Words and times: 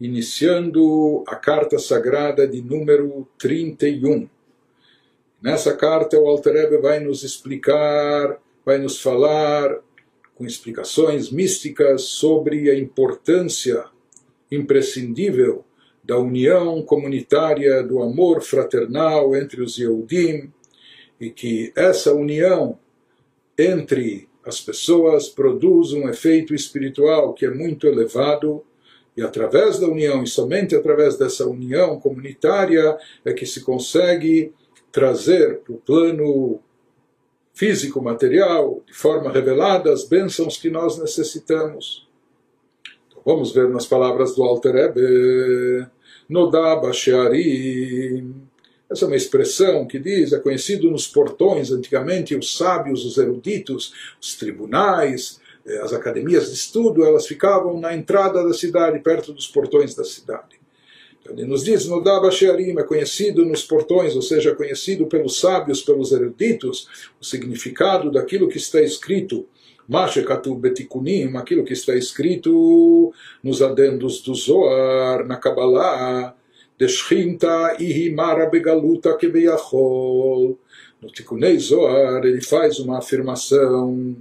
iniciando 0.00 1.24
a 1.26 1.36
carta 1.36 1.78
sagrada 1.78 2.46
de 2.46 2.60
número 2.60 3.26
31. 3.38 4.28
Nessa 5.40 5.74
carta, 5.74 6.18
o 6.18 6.26
Alter 6.26 6.80
vai 6.80 7.00
nos 7.00 7.22
explicar, 7.22 8.40
vai 8.64 8.78
nos 8.78 9.00
falar 9.00 9.78
com 10.34 10.44
explicações 10.44 11.30
místicas 11.30 12.02
sobre 12.02 12.70
a 12.70 12.78
importância 12.78 13.84
imprescindível 14.50 15.64
da 16.04 16.18
união 16.18 16.82
comunitária, 16.82 17.82
do 17.82 18.02
amor 18.02 18.42
fraternal 18.42 19.34
entre 19.34 19.62
os 19.62 19.78
Yehudim, 19.78 20.52
e 21.20 21.30
que 21.30 21.72
essa 21.74 22.12
união 22.12 22.78
entre 23.58 24.28
as 24.44 24.60
pessoas 24.60 25.28
produz 25.28 25.92
um 25.92 26.08
efeito 26.08 26.54
espiritual 26.54 27.32
que 27.32 27.46
é 27.46 27.50
muito 27.50 27.86
elevado 27.86 28.62
e 29.16 29.22
através 29.22 29.78
da 29.78 29.88
união, 29.88 30.22
e 30.22 30.26
somente 30.26 30.76
através 30.76 31.16
dessa 31.16 31.46
união 31.46 31.98
comunitária, 31.98 32.96
é 33.24 33.32
que 33.32 33.46
se 33.46 33.62
consegue 33.62 34.52
trazer 34.92 35.60
para 35.60 35.72
o 35.72 35.78
plano 35.78 36.60
físico, 37.54 38.02
material, 38.02 38.82
de 38.86 38.92
forma 38.92 39.32
revelada, 39.32 39.90
as 39.90 40.04
bênçãos 40.04 40.58
que 40.58 40.68
nós 40.68 40.98
necessitamos. 40.98 42.06
Então, 43.08 43.22
vamos 43.24 43.52
ver 43.52 43.68
nas 43.70 43.86
palavras 43.86 44.34
do 44.34 44.42
Alter 44.42 44.74
Rebbe, 44.74 45.86
Nodaba 46.28 46.92
Shearim. 46.92 48.34
Essa 48.90 49.06
é 49.06 49.08
uma 49.08 49.16
expressão 49.16 49.86
que 49.86 49.98
diz, 49.98 50.32
é 50.32 50.38
conhecido 50.38 50.90
nos 50.90 51.08
portões, 51.08 51.72
antigamente 51.72 52.36
os 52.36 52.56
sábios, 52.56 53.04
os 53.06 53.16
eruditos, 53.16 53.92
os 54.20 54.36
tribunais, 54.36 55.40
as 55.82 55.92
academias 55.92 56.48
de 56.48 56.54
estudo, 56.54 57.04
elas 57.04 57.26
ficavam 57.26 57.78
na 57.80 57.94
entrada 57.94 58.44
da 58.44 58.54
cidade, 58.54 59.00
perto 59.00 59.32
dos 59.32 59.46
portões 59.48 59.94
da 59.94 60.04
cidade. 60.04 60.60
Então, 61.20 61.34
ele 61.36 61.44
nos 61.44 61.64
diz, 61.64 61.86
no 61.86 62.02
Daba 62.02 62.30
Shearim 62.30 62.78
é 62.78 62.82
conhecido 62.84 63.44
nos 63.44 63.64
portões, 63.64 64.14
ou 64.14 64.22
seja, 64.22 64.54
conhecido 64.54 65.06
pelos 65.06 65.40
sábios, 65.40 65.82
pelos 65.82 66.12
eruditos, 66.12 66.88
o 67.20 67.24
significado 67.24 68.10
daquilo 68.10 68.48
que 68.48 68.58
está 68.58 68.80
escrito 68.80 69.46
Mashekatu 69.88 70.54
Betikunim, 70.54 71.36
aquilo 71.36 71.64
que 71.64 71.72
está 71.72 71.94
escrito 71.94 73.12
nos 73.42 73.62
adendos 73.62 74.20
do 74.20 74.34
Zohar, 74.34 75.26
na 75.26 75.36
Kabbalah, 75.36 76.34
Deshrinta 76.78 77.76
Ihimara 77.78 78.46
Begaluta 78.46 79.16
Kebeyachol. 79.16 80.58
No 81.00 81.08
Tikunei 81.08 81.58
Zohar, 81.58 82.24
ele 82.24 82.40
faz 82.40 82.78
uma 82.78 82.98
afirmação 82.98 84.16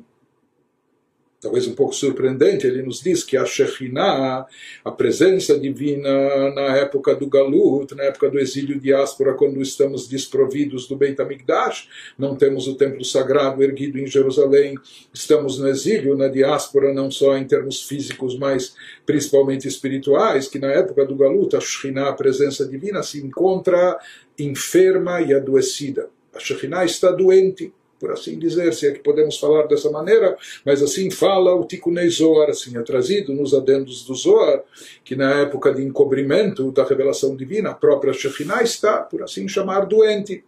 talvez 1.41 1.67
um 1.67 1.75
pouco 1.75 1.93
surpreendente, 1.93 2.65
ele 2.65 2.81
nos 2.81 3.01
diz 3.01 3.23
que 3.23 3.37
a 3.37 3.45
Shekhinah, 3.45 4.45
a 4.83 4.91
presença 4.91 5.59
divina 5.59 6.09
na 6.53 6.75
época 6.77 7.13
do 7.15 7.27
Galut, 7.27 7.93
na 7.93 8.03
época 8.03 8.29
do 8.29 8.39
exílio 8.39 8.79
diáspora, 8.79 9.33
quando 9.33 9.61
estamos 9.61 10.07
desprovidos 10.07 10.87
do 10.87 10.95
Beit 10.95 11.21
HaMikdash, 11.21 11.87
não 12.17 12.35
temos 12.35 12.67
o 12.67 12.75
templo 12.75 13.03
sagrado 13.03 13.61
erguido 13.61 13.99
em 13.99 14.07
Jerusalém, 14.07 14.75
estamos 15.13 15.59
no 15.59 15.67
exílio, 15.67 16.17
na 16.17 16.27
diáspora, 16.27 16.93
não 16.93 17.11
só 17.11 17.37
em 17.37 17.45
termos 17.45 17.83
físicos, 17.83 18.37
mas 18.37 18.75
principalmente 19.05 19.67
espirituais, 19.67 20.47
que 20.47 20.57
na 20.57 20.71
época 20.71 21.05
do 21.05 21.15
Galut, 21.15 21.55
a 21.55 21.59
Shekhinah, 21.59 22.09
a 22.09 22.13
presença 22.13 22.67
divina, 22.67 23.03
se 23.03 23.19
encontra 23.19 23.99
enferma 24.37 25.21
e 25.21 25.33
adoecida. 25.33 26.09
A 26.33 26.39
Shekhinah 26.39 26.85
está 26.85 27.11
doente 27.11 27.71
por 27.99 28.11
assim 28.11 28.37
dizer, 28.37 28.73
se 28.73 28.87
é 28.87 28.91
que 28.91 28.99
podemos 28.99 29.37
falar 29.37 29.67
dessa 29.67 29.89
maneira, 29.89 30.37
mas 30.65 30.81
assim 30.81 31.09
fala 31.09 31.55
o 31.55 31.65
Tikunei 31.65 32.09
Zohar, 32.09 32.49
assim 32.49 32.77
é 32.77 32.81
trazido 32.81 33.33
nos 33.33 33.53
adendos 33.53 34.03
do 34.03 34.13
Zohar, 34.15 34.63
que 35.03 35.15
na 35.15 35.41
época 35.41 35.73
de 35.73 35.81
encobrimento 35.81 36.71
da 36.71 36.83
revelação 36.83 37.35
divina, 37.35 37.71
a 37.71 37.75
própria 37.75 38.13
Shekhinah 38.13 38.63
está, 38.63 38.97
por 38.97 39.23
assim 39.23 39.47
chamar, 39.47 39.85
doente. 39.85 40.43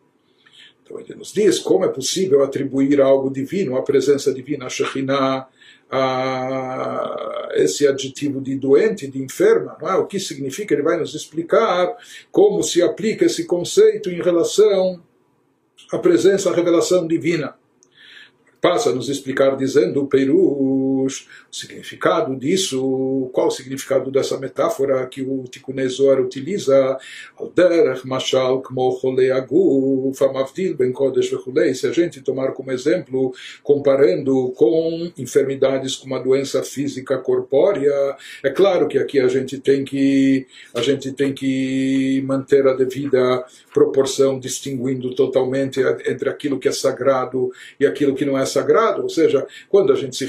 Então 0.83 0.99
ele 0.99 1.15
nos 1.15 1.33
diz 1.33 1.59
como 1.59 1.83
é 1.83 1.89
possível 1.89 2.43
atribuir 2.43 3.01
algo 3.01 3.29
divino, 3.29 3.75
a 3.75 3.81
presença 3.81 4.33
divina, 4.33 4.65
a 4.65 4.69
Shekhinah, 4.69 5.47
a 5.89 7.49
esse 7.55 7.87
adjetivo 7.87 8.41
de 8.41 8.55
doente, 8.55 9.07
de 9.07 9.21
enferma, 9.21 9.77
é? 9.81 9.93
o 9.95 10.05
que 10.05 10.19
significa, 10.19 10.73
ele 10.73 10.83
vai 10.83 10.97
nos 10.97 11.15
explicar 11.15 11.95
como 12.31 12.61
se 12.61 12.81
aplica 12.81 13.25
esse 13.25 13.45
conceito 13.45 14.09
em 14.09 14.21
relação 14.21 15.01
a 15.91 15.97
presença, 15.97 16.49
a 16.49 16.55
revelação 16.55 17.07
divina. 17.07 17.55
Passa 18.61 18.89
a 18.89 18.93
nos 18.93 19.09
explicar 19.09 19.55
dizendo 19.55 20.01
o 20.01 20.07
O 21.07 21.55
significado 21.55 22.35
disso, 22.35 23.29
qual 23.33 23.47
o 23.47 23.51
significado 23.51 24.11
dessa 24.11 24.37
metáfora 24.37 25.05
que 25.07 25.21
o 25.21 25.43
Tikunezor 25.43 26.19
utiliza, 26.19 26.97
se 31.73 31.87
a 31.87 31.91
gente 31.91 32.21
tomar 32.21 32.51
como 32.51 32.71
exemplo, 32.71 33.33
comparando 33.63 34.51
com 34.55 35.11
enfermidades 35.17 35.95
como 35.95 36.15
a 36.15 36.19
doença 36.19 36.63
física 36.63 37.17
corpórea, 37.17 38.15
é 38.43 38.49
claro 38.49 38.87
que 38.87 38.97
aqui 38.97 39.19
a 39.19 39.27
gente 39.27 39.59
tem 39.59 39.83
que, 39.83 40.45
a 40.73 40.81
gente 40.81 41.11
tem 41.13 41.33
que 41.33 42.21
manter 42.25 42.67
a 42.67 42.73
devida 42.73 43.45
proporção, 43.73 44.39
distinguindo 44.39 45.13
totalmente 45.13 45.79
entre 46.05 46.29
aquilo 46.29 46.59
que 46.59 46.67
é 46.67 46.71
sagrado 46.71 47.51
e 47.79 47.85
aquilo 47.85 48.15
que 48.15 48.25
não 48.25 48.37
é 48.37 48.45
sagrado, 48.45 49.03
ou 49.03 49.09
seja, 49.09 49.45
quando 49.69 49.93
a 49.93 49.95
gente 49.95 50.15
se 50.15 50.25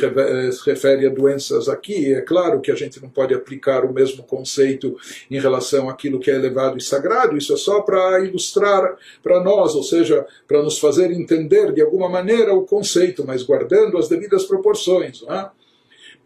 refere 0.68 1.06
a 1.06 1.10
doenças 1.10 1.68
aqui, 1.68 2.12
é 2.14 2.20
claro 2.20 2.60
que 2.60 2.70
a 2.70 2.74
gente 2.74 3.00
não 3.02 3.08
pode 3.08 3.34
aplicar 3.34 3.84
o 3.84 3.92
mesmo 3.92 4.22
conceito 4.22 4.96
em 5.30 5.40
relação 5.40 5.88
àquilo 5.88 6.20
que 6.20 6.30
é 6.30 6.34
elevado 6.34 6.76
e 6.76 6.82
sagrado, 6.82 7.36
isso 7.36 7.52
é 7.52 7.56
só 7.56 7.80
para 7.80 8.20
ilustrar 8.24 8.96
para 9.22 9.42
nós, 9.42 9.74
ou 9.74 9.82
seja, 9.82 10.26
para 10.46 10.62
nos 10.62 10.78
fazer 10.78 11.10
entender 11.10 11.72
de 11.72 11.80
alguma 11.80 12.08
maneira 12.08 12.54
o 12.54 12.64
conceito, 12.64 13.24
mas 13.26 13.42
guardando 13.42 13.96
as 13.96 14.08
devidas 14.08 14.44
proporções. 14.44 15.22
É? 15.28 15.48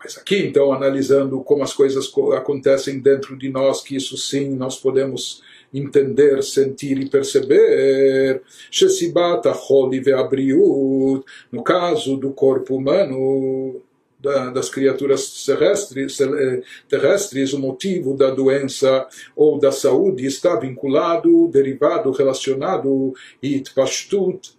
Mas 0.02 0.19
aqui, 0.19 0.47
então, 0.47 0.72
analisando 0.72 1.41
como 1.42 1.62
as 1.62 1.72
coisas 1.72 2.12
acontecem 2.36 2.98
dentro 2.98 3.38
de 3.38 3.48
nós, 3.48 3.82
que 3.82 3.94
isso 3.94 4.16
sim 4.16 4.50
nós 4.50 4.76
podemos 4.76 5.42
entender, 5.72 6.42
sentir 6.42 6.98
e 6.98 7.08
perceber. 7.08 8.42
Shesibat 8.70 9.47
acholi 9.48 10.00
ve'abriut, 10.00 11.25
no 11.50 11.62
caso 11.62 12.16
do 12.16 12.32
corpo 12.32 12.76
humano, 12.76 13.81
das 14.22 14.71
criaturas 14.71 15.44
terrestres, 15.44 16.21
eh, 16.21 16.62
terrestres, 16.88 17.53
o 17.53 17.59
motivo 17.59 18.16
da 18.16 18.31
doença 18.31 19.06
ou 19.34 19.59
da 19.59 19.72
saúde 19.72 20.25
está 20.25 20.56
vinculado, 20.56 21.49
derivado, 21.49 22.10
relacionado, 22.12 23.15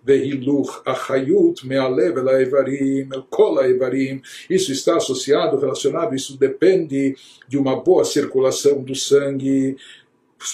vehiluch 0.03 0.81
achayut 0.85 1.65
mealev 1.65 2.15
kol 3.29 3.63
evarim. 3.63 4.21
Isso 4.49 4.71
está 4.71 4.97
associado, 4.97 5.57
relacionado, 5.57 6.13
isso 6.13 6.37
depende 6.37 7.15
de 7.47 7.57
uma 7.57 7.81
boa 7.81 8.03
circulação 8.03 8.83
do 8.83 8.95
sangue, 8.95 9.77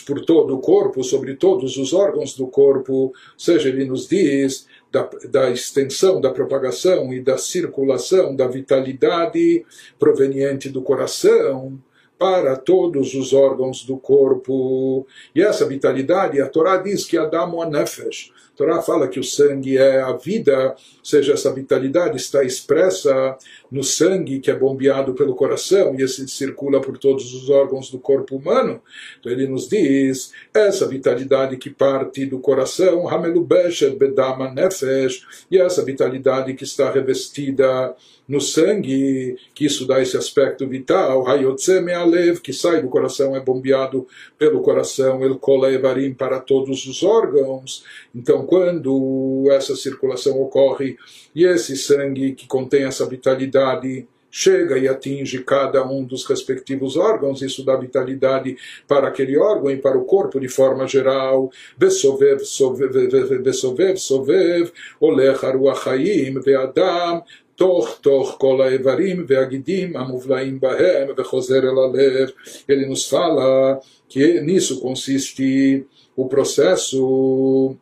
por 0.05 0.23
todo 0.23 0.55
o 0.55 0.59
corpo, 0.59 1.03
sobre 1.03 1.35
todos 1.35 1.77
os 1.77 1.93
órgãos 1.93 2.35
do 2.35 2.47
corpo, 2.47 3.11
seja, 3.37 3.69
ele 3.69 3.85
nos 3.85 4.07
diz 4.07 4.67
da, 4.91 5.09
da 5.29 5.49
extensão, 5.51 6.19
da 6.19 6.31
propagação 6.31 7.13
e 7.13 7.21
da 7.21 7.37
circulação 7.37 8.35
da 8.35 8.47
vitalidade 8.47 9.65
proveniente 9.97 10.69
do 10.69 10.81
coração 10.81 11.79
para 12.17 12.57
todos 12.57 13.13
os 13.13 13.31
órgãos 13.31 13.85
do 13.85 13.97
corpo. 13.97 15.07
E 15.33 15.41
essa 15.41 15.65
vitalidade, 15.65 16.41
a 16.41 16.49
Torá 16.49 16.77
diz 16.77 17.05
que 17.05 17.17
Adamo 17.17 17.63
Nefesh, 17.63 18.31
Torá 18.59 18.81
fala 18.81 19.07
que 19.07 19.21
o 19.21 19.23
sangue 19.23 19.77
é 19.77 20.01
a 20.01 20.11
vida, 20.11 20.71
ou 20.71 20.75
seja, 21.01 21.31
essa 21.31 21.53
vitalidade 21.53 22.17
está 22.17 22.43
expressa 22.43 23.37
no 23.71 23.81
sangue 23.81 24.41
que 24.41 24.51
é 24.51 24.53
bombeado 24.53 25.13
pelo 25.13 25.33
coração 25.33 25.95
e 25.97 26.03
esse 26.03 26.27
circula 26.27 26.81
por 26.81 26.97
todos 26.97 27.33
os 27.33 27.49
órgãos 27.49 27.89
do 27.89 27.97
corpo 27.97 28.35
humano. 28.35 28.81
Então 29.17 29.31
ele 29.31 29.47
nos 29.47 29.69
diz, 29.69 30.33
essa 30.53 30.85
vitalidade 30.85 31.55
que 31.55 31.69
parte 31.69 32.25
do 32.25 32.39
coração, 32.39 33.07
Hamelubeshet 33.07 33.95
Bedama 33.95 34.53
Nefesh, 34.53 35.45
e 35.49 35.57
essa 35.57 35.81
vitalidade 35.85 36.53
que 36.53 36.65
está 36.65 36.91
revestida 36.91 37.95
no 38.27 38.39
sangue, 38.39 39.37
que 39.55 39.65
isso 39.65 39.87
dá 39.87 39.99
esse 39.99 40.15
aspecto 40.15 40.67
vital, 40.67 41.27
Hayotze 41.27 41.81
Mealev, 41.81 42.41
que 42.41 42.53
sai 42.53 42.79
do 42.79 42.87
coração, 42.87 43.35
é 43.35 43.39
bombeado 43.39 44.05
pelo 44.37 44.61
coração, 44.61 45.23
El 45.23 45.39
Kola 45.39 45.71
Evarim 45.73 46.13
para 46.13 46.39
todos 46.39 46.85
os 46.85 47.01
órgãos. 47.01 47.83
Então, 48.13 48.45
quando 48.49 49.47
essa 49.51 49.75
circulação 49.75 50.41
ocorre 50.41 50.97
e 51.35 51.45
esse 51.45 51.77
sangue 51.77 52.33
que 52.33 52.47
contém 52.47 52.83
essa 52.83 53.05
vitalidade 53.05 54.07
chega 54.31 54.77
e 54.77 54.87
atinge 54.87 55.43
cada 55.43 55.85
um 55.85 56.03
dos 56.03 56.25
respectivos 56.25 56.97
órgãos, 56.97 57.43
isso 57.43 57.63
dá 57.63 57.75
vitalidade 57.75 58.57
para 58.87 59.07
aquele 59.07 59.37
órgão 59.37 59.69
e 59.69 59.77
para 59.77 59.97
o 59.97 60.05
corpo 60.05 60.39
de 60.39 60.47
forma 60.47 60.87
geral. 60.87 61.51
Besovev, 61.77 62.39
sovev, 62.43 63.97
sovev, 63.97 64.71
olech 64.99 65.45
aruach 65.45 65.87
haim, 65.87 66.39
ve'adam, 66.41 67.23
toch, 67.55 67.99
toch, 68.01 68.37
kol 68.39 68.63
haevarim, 68.63 69.25
ve'agidim, 69.25 69.95
amuvlaim 69.95 70.57
bahem, 70.57 71.13
ve'chozer 71.15 71.65
el 71.65 71.77
alev. 71.77 72.33
Ele 72.67 72.87
nos 72.87 73.07
fala 73.07 73.79
que 74.07 74.41
nisso 74.41 74.79
consiste 74.79 75.85
o 76.15 76.27
processo 76.27 77.75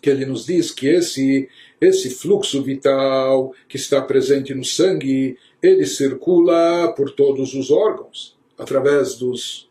que 0.00 0.10
ele 0.10 0.24
nos 0.24 0.46
diz 0.46 0.70
que 0.70 0.86
esse 0.86 1.48
esse 1.80 2.10
fluxo 2.10 2.62
vital 2.62 3.52
que 3.68 3.76
está 3.76 4.02
presente 4.02 4.54
no 4.54 4.64
sangue, 4.64 5.36
ele 5.62 5.86
circula 5.86 6.92
por 6.96 7.10
todos 7.12 7.54
os 7.54 7.70
órgãos, 7.70 8.36
através 8.56 9.14
dos, 9.14 9.70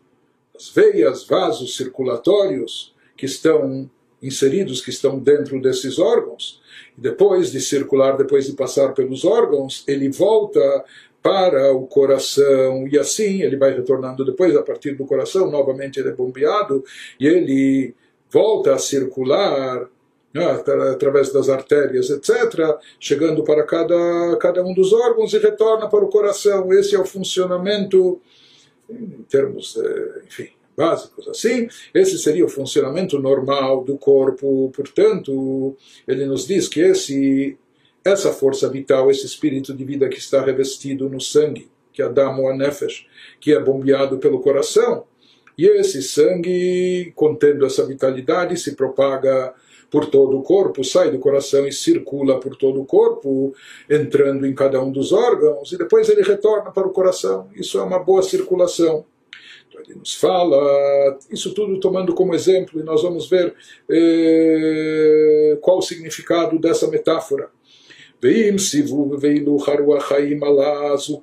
das 0.54 0.70
veias, 0.70 1.26
vasos 1.26 1.76
circulatórios 1.76 2.96
que 3.16 3.26
estão 3.26 3.90
inseridos, 4.22 4.82
que 4.82 4.90
estão 4.90 5.20
dentro 5.20 5.62
desses 5.62 6.00
órgãos. 6.00 6.62
E 6.98 7.02
depois 7.02 7.52
de 7.52 7.60
circular, 7.60 8.18
depois 8.18 8.46
de 8.46 8.54
passar 8.54 8.94
pelos 8.94 9.26
órgãos, 9.26 9.84
ele 9.88 10.10
volta 10.10 10.86
para 11.22 11.74
o 11.74 11.86
coração 11.88 12.88
e 12.88 12.98
assim 12.98 13.42
ele 13.42 13.58
vai 13.58 13.74
retornando 13.74 14.24
depois 14.24 14.56
a 14.56 14.64
partir 14.64 14.92
do 14.92 15.06
coração 15.06 15.52
novamente 15.52 16.00
ele 16.00 16.10
é 16.10 16.14
bombeado 16.14 16.86
e 17.20 17.28
ele 17.28 17.94
volta 18.32 18.74
a 18.74 18.80
circular 18.80 19.90
através 20.46 21.32
das 21.32 21.50
artérias, 21.50 22.10
etc., 22.10 22.78
chegando 23.00 23.44
para 23.44 23.64
cada, 23.64 24.38
cada 24.40 24.64
um 24.64 24.74
dos 24.74 24.94
órgãos 24.94 25.34
e 25.34 25.38
retorna 25.38 25.88
para 25.88 26.04
o 26.04 26.10
coração. 26.10 26.72
Esse 26.74 26.96
é 26.96 27.00
o 27.00 27.06
funcionamento, 27.06 28.22
em 28.90 29.26
termos, 29.30 29.78
eh, 29.78 30.22
enfim, 30.28 30.50
básicos 30.76 31.28
assim. 31.28 31.68
Esse 31.94 32.18
seria 32.18 32.46
o 32.46 32.50
funcionamento 32.50 33.18
normal 33.20 33.84
do 33.84 33.98
corpo. 33.98 34.72
Portanto, 34.76 35.76
ele 36.08 36.26
nos 36.26 36.46
diz 36.46 36.68
que 36.68 36.82
esse, 36.82 37.58
essa 38.06 38.32
força 38.32 38.70
vital, 38.70 39.10
esse 39.10 39.26
espírito 39.26 39.74
de 39.74 39.84
vida 39.84 40.08
que 40.08 40.20
está 40.20 40.44
revestido 40.44 41.10
no 41.10 41.20
sangue, 41.20 41.70
que 41.92 42.02
é 42.02 42.06
Adam 42.06 42.56
Nefesh, 42.56 43.08
que 43.40 43.52
é 43.52 43.60
bombeado 43.60 44.20
pelo 44.20 44.40
coração, 44.40 45.06
e 45.58 45.66
esse 45.66 46.04
sangue, 46.04 47.12
contendo 47.16 47.66
essa 47.66 47.84
vitalidade, 47.84 48.56
se 48.58 48.76
propaga 48.76 49.56
por 49.91 50.07
todo 50.07 50.39
o 50.39 50.43
corpo, 50.43 50.83
sai 50.83 51.11
do 51.11 51.19
coração 51.19 51.67
e 51.67 51.73
circula 51.73 52.41
por 52.41 52.57
todo 52.57 52.81
o 52.81 52.87
corpo, 52.87 53.55
entrando 53.91 54.47
em 54.47 54.55
cada 54.55 54.83
um 54.83 54.91
dos 54.91 55.13
órgãos, 55.13 55.71
e 55.71 55.77
depois 55.77 56.09
ele 56.09 56.23
retorna 56.23 56.71
para 56.71 56.87
o 56.87 56.93
coração. 56.93 57.49
Isso 57.55 57.79
é 57.79 57.83
uma 57.83 57.99
boa 57.99 58.23
circulação. 58.23 59.05
Então 59.69 59.83
ele 59.83 59.99
nos 59.99 60.15
fala, 60.15 61.19
isso 61.31 61.53
tudo 61.53 61.79
tomando 61.79 62.15
como 62.15 62.35
exemplo, 62.35 62.81
e 62.81 62.83
nós 62.83 63.03
vamos 63.03 63.29
ver 63.29 63.55
eh, 63.91 65.59
qual 65.61 65.79
o 65.79 65.83
significado 65.83 66.59
dessa 66.59 66.89
metáfora. 66.89 67.51
ואם 68.23 68.59
סיבוב 68.59 69.15
והילוך 69.21 69.69
הרוח 69.69 70.05
חיים 70.09 70.45
עלה 70.45 70.97
זו 70.97 71.21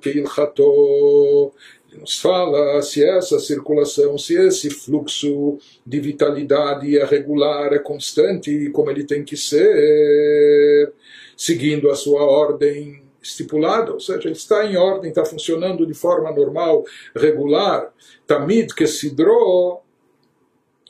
que 1.95 2.01
nos 2.01 2.19
fala 2.19 2.81
se 2.81 3.03
essa 3.03 3.39
circulação, 3.39 4.17
se 4.17 4.35
esse 4.35 4.69
fluxo 4.69 5.57
de 5.85 5.99
vitalidade 5.99 6.97
é 6.97 7.05
regular, 7.05 7.73
é 7.73 7.79
constante, 7.79 8.69
como 8.71 8.91
ele 8.91 9.05
tem 9.05 9.23
que 9.23 9.37
ser, 9.37 10.93
seguindo 11.37 11.89
a 11.89 11.95
sua 11.95 12.23
ordem 12.23 13.01
estipulada, 13.21 13.93
ou 13.93 13.99
seja, 13.99 14.29
está 14.29 14.65
em 14.65 14.75
ordem, 14.75 15.09
está 15.09 15.25
funcionando 15.25 15.85
de 15.85 15.93
forma 15.93 16.31
normal, 16.31 16.83
regular, 17.15 17.91
tamid 18.27 18.73
que 18.73 18.85
sidro 18.85 19.79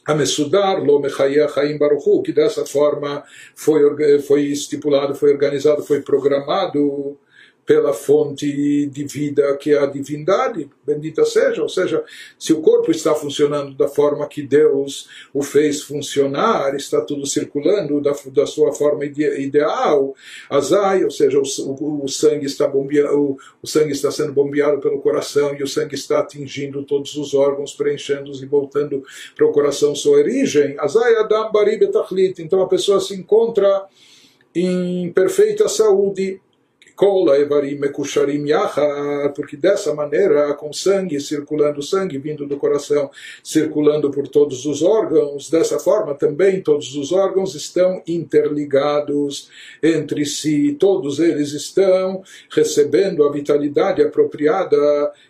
Amesudar 0.08 0.84
lo 0.84 1.02
Chaim 1.10 1.80
Baruchu, 1.80 2.22
que 2.22 2.32
dessa 2.32 2.64
forma 2.64 3.24
foi, 3.56 3.82
foi 4.22 4.44
estipulado, 4.44 5.16
foi 5.16 5.32
organizado, 5.32 5.82
foi 5.82 6.02
programado 6.02 7.18
pela 7.66 7.94
fonte 7.94 8.86
de 8.86 9.04
vida 9.06 9.56
que 9.58 9.72
é 9.72 9.80
a 9.80 9.88
divindade, 9.88 10.70
bendita 10.86 11.26
seja. 11.26 11.64
Ou 11.64 11.70
seja, 11.70 12.04
se 12.38 12.54
o 12.54 12.62
corpo 12.62 12.92
está 12.92 13.16
funcionando 13.16 13.76
da 13.76 13.88
forma 13.88 14.28
que 14.28 14.44
Deus 14.44 15.10
o 15.34 15.42
fez 15.42 15.82
funcionar, 15.82 16.76
está 16.76 17.02
tudo 17.02 17.26
circulando 17.26 18.00
da, 18.00 18.14
da 18.32 18.46
sua 18.46 18.72
forma 18.72 19.04
ideal, 19.06 20.16
azai, 20.50 21.04
ou 21.04 21.10
seja, 21.10 21.40
o, 21.40 21.44
o, 21.44 22.06
o 22.06 22.08
sangue 22.08 22.46
está 22.46 22.68
bombeado, 22.68 23.18
o, 23.18 23.38
o, 23.64 23.68
sangue 23.68 23.94
está 23.94 24.12
sendo 24.12 24.32
bombeado 24.32 24.80
pelo 24.80 25.02
coração 25.02 25.56
e 25.56 25.64
o 25.64 25.68
sangue 25.68 25.96
está 25.96 26.20
atingindo 26.20 26.84
todos 26.84 27.16
os 27.16 27.34
órgãos, 27.34 27.74
preenchendo-os 27.74 28.44
e 28.44 28.46
voltando 28.46 29.04
para 29.36 29.46
o 29.46 29.52
coração 29.52 29.96
sua 29.96 30.18
origem. 30.18 30.76
Azai 30.78 31.16
adam 31.16 31.52
bari 31.52 31.78
betachlit. 31.78 32.40
Então 32.42 32.62
a 32.62 32.68
pessoa 32.68 33.00
se 33.00 33.16
encontra 33.16 33.86
em 34.54 35.12
perfeita 35.12 35.68
saúde 35.68 36.40
porque 39.36 39.58
dessa 39.58 39.94
maneira, 39.94 40.54
com 40.54 40.72
sangue 40.72 41.20
circulando, 41.20 41.82
sangue 41.82 42.18
vindo 42.18 42.48
do 42.48 42.58
coração, 42.58 43.12
circulando 43.44 44.10
por 44.10 44.28
todos 44.28 44.66
os 44.66 44.82
órgãos, 44.82 45.50
dessa 45.50 45.78
forma 45.78 46.16
também 46.16 46.62
todos 46.62 46.96
os 46.96 47.12
órgãos 47.12 47.54
estão 47.54 48.02
interligados 48.08 49.50
entre 49.84 50.26
si, 50.26 50.76
todos 50.80 51.20
eles 51.20 51.52
estão 51.52 52.24
recebendo 52.50 53.24
a 53.24 53.32
vitalidade 53.32 54.02
apropriada 54.02 54.78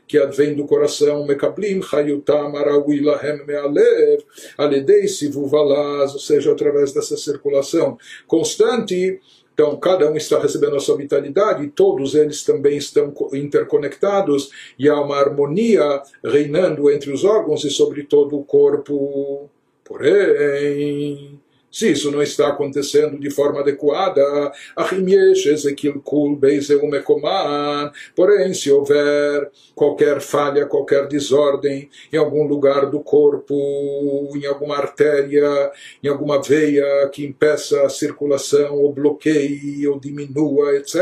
que 0.08 0.18
advém 0.18 0.54
do 0.54 0.66
coração, 0.66 1.26
Mekablim 1.26 1.82
Hayutam 1.92 2.56
Arawi 2.56 3.02
Lahem 3.02 3.46
Mealev, 3.46 4.24
Aledei 4.58 5.08
Sivuvalaz, 5.08 6.14
ou 6.14 6.20
seja, 6.20 6.52
através 6.52 6.94
dessa 6.94 7.18
circulação 7.18 7.98
constante, 8.28 9.20
então, 9.56 9.78
cada 9.78 10.12
um 10.12 10.18
está 10.18 10.38
recebendo 10.38 10.75
a 10.75 10.81
sua 10.81 10.98
vitalidade, 10.98 11.63
e 11.63 11.69
todos 11.69 12.13
eles 12.13 12.44
também 12.44 12.75
estão 12.75 13.13
interconectados, 13.31 14.52
e 14.78 14.90
há 14.90 15.00
uma 15.00 15.16
harmonia 15.16 16.04
reinando 16.22 16.92
entre 16.92 17.10
os 17.10 17.24
órgãos 17.24 17.63
e 17.63 17.69
sobre 17.69 18.04
todo 18.04 18.38
o 18.38 18.44
corpo. 18.44 19.50
Porém, 19.81 21.40
se 21.75 21.92
isso 21.92 22.10
não 22.10 22.24
está 22.24 22.48
acontecendo 22.48 23.19
de 23.19 23.30
forma 23.30 23.60
adequada, 23.60 24.24
porém, 28.16 28.54
se 28.54 28.72
houver 28.72 29.51
qualquer 29.75 30.22
falha, 30.22 30.66
qualquer 30.68 31.06
desordem 31.06 31.89
em 32.13 32.18
algum 32.18 32.48
lugar 32.48 32.89
do 32.89 33.01
corpo, 33.01 33.54
em 34.38 34.45
alguma 34.45 34.77
artéria, 34.77 35.69
em 36.01 36.07
alguma 36.07 36.42
veia 36.42 37.10
que 37.10 37.25
impeça 37.25 37.86
a 37.86 37.89
circulação, 37.89 38.75
ou 38.75 38.94
bloqueie, 38.94 39.86
ou 39.86 40.00
diminua, 40.00 40.78
etc., 40.78 40.95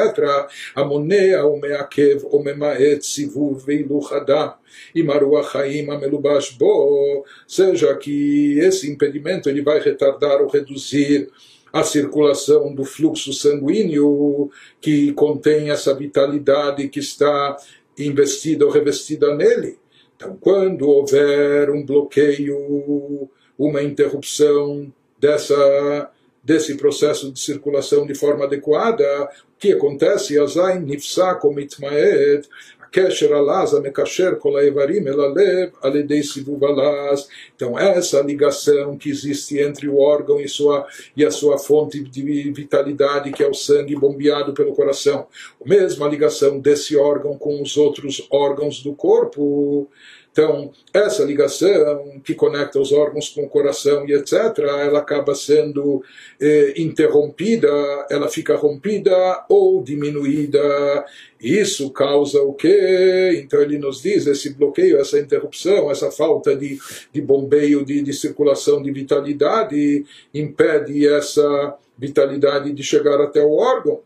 amonea 0.74 1.46
o 1.46 1.62
meakev 1.62 2.26
o 2.32 2.40
memaet 2.42 3.06
sivuv 3.06 3.64
veiluchadam 3.64 4.56
e 4.94 5.04
Maruachaim 5.04 5.90
Amelubash 5.90 6.52
Bo, 6.52 7.26
seja 7.48 7.96
que 7.96 8.60
esse 8.60 8.90
impedimento 8.92 9.50
ele 9.50 9.62
vai 9.62 9.80
retardar 9.80 10.42
ou 10.42 10.48
reduzir 10.48 11.30
a 11.72 11.84
circulação 11.84 12.74
do 12.74 12.86
fluxo 12.86 13.34
sanguíneo 13.34 14.52
que 14.80 15.12
contém 15.14 15.72
essa 15.72 15.94
vitalidade 15.96 16.88
que 16.88 17.00
está 17.00 17.58
investida 17.98 18.66
ou 18.66 18.72
revestida 18.72 19.36
nele. 19.36 19.80
Então, 20.16 20.38
quando 20.40 20.88
houver 20.88 21.72
um 21.72 21.84
bloqueio, 21.84 23.28
uma 23.58 23.82
interrupção 23.82 24.94
dessa 25.20 26.12
desse 26.44 26.76
processo 26.76 27.32
de 27.32 27.40
circulação 27.40 28.06
de 28.06 28.14
forma 28.14 28.44
adequada, 28.44 29.06
o 29.24 29.58
que 29.58 29.72
acontece? 29.72 30.38
Azain 30.38 30.82
nifsa 30.82 31.36
komitmaed, 31.36 32.50
Alaz 33.34 33.72
kol 34.40 34.58
aledei. 35.82 36.22
Então, 37.56 37.80
essa 37.80 38.22
ligação 38.22 38.98
que 38.98 39.10
existe 39.10 39.60
entre 39.60 39.88
o 39.88 39.98
órgão 39.98 40.40
e, 40.40 40.48
sua, 40.48 40.86
e 41.16 41.26
a 41.26 41.32
sua 41.32 41.58
fonte 41.58 42.04
de 42.04 42.52
vitalidade, 42.52 43.32
que 43.32 43.44
é 43.44 43.48
o 43.48 43.54
sangue 43.54 43.96
bombeado 43.96 44.54
pelo 44.54 44.74
coração. 44.74 45.28
A 45.64 45.68
mesma 45.68 46.08
ligação 46.08 46.60
desse 46.60 46.96
órgão 46.96 47.38
com 47.38 47.62
os 47.62 47.78
outros 47.78 48.26
órgãos 48.30 48.84
do 48.84 48.94
corpo 48.94 49.90
então, 50.34 50.72
essa 50.92 51.24
ligação 51.24 52.20
que 52.24 52.34
conecta 52.34 52.80
os 52.80 52.92
órgãos 52.92 53.30
com 53.30 53.44
o 53.44 53.48
coração 53.48 54.04
e 54.10 54.16
etc., 54.16 54.58
ela 54.58 54.98
acaba 54.98 55.36
sendo 55.36 56.04
eh, 56.42 56.74
interrompida, 56.76 57.70
ela 58.10 58.28
fica 58.28 58.56
rompida 58.56 59.46
ou 59.48 59.84
diminuída. 59.84 61.06
Isso 61.40 61.92
causa 61.92 62.42
o 62.42 62.52
quê? 62.52 63.44
Então 63.44 63.62
ele 63.62 63.78
nos 63.78 64.02
diz, 64.02 64.26
esse 64.26 64.56
bloqueio, 64.56 65.00
essa 65.00 65.20
interrupção, 65.20 65.92
essa 65.92 66.10
falta 66.10 66.56
de, 66.56 66.80
de 67.12 67.22
bombeio, 67.22 67.86
de, 67.86 68.02
de 68.02 68.12
circulação 68.12 68.82
de 68.82 68.92
vitalidade, 68.92 70.04
impede 70.34 71.08
essa 71.08 71.78
vitalidade 71.96 72.74
de 72.74 72.82
chegar 72.82 73.22
até 73.22 73.44
o 73.44 73.52
órgão 73.52 74.02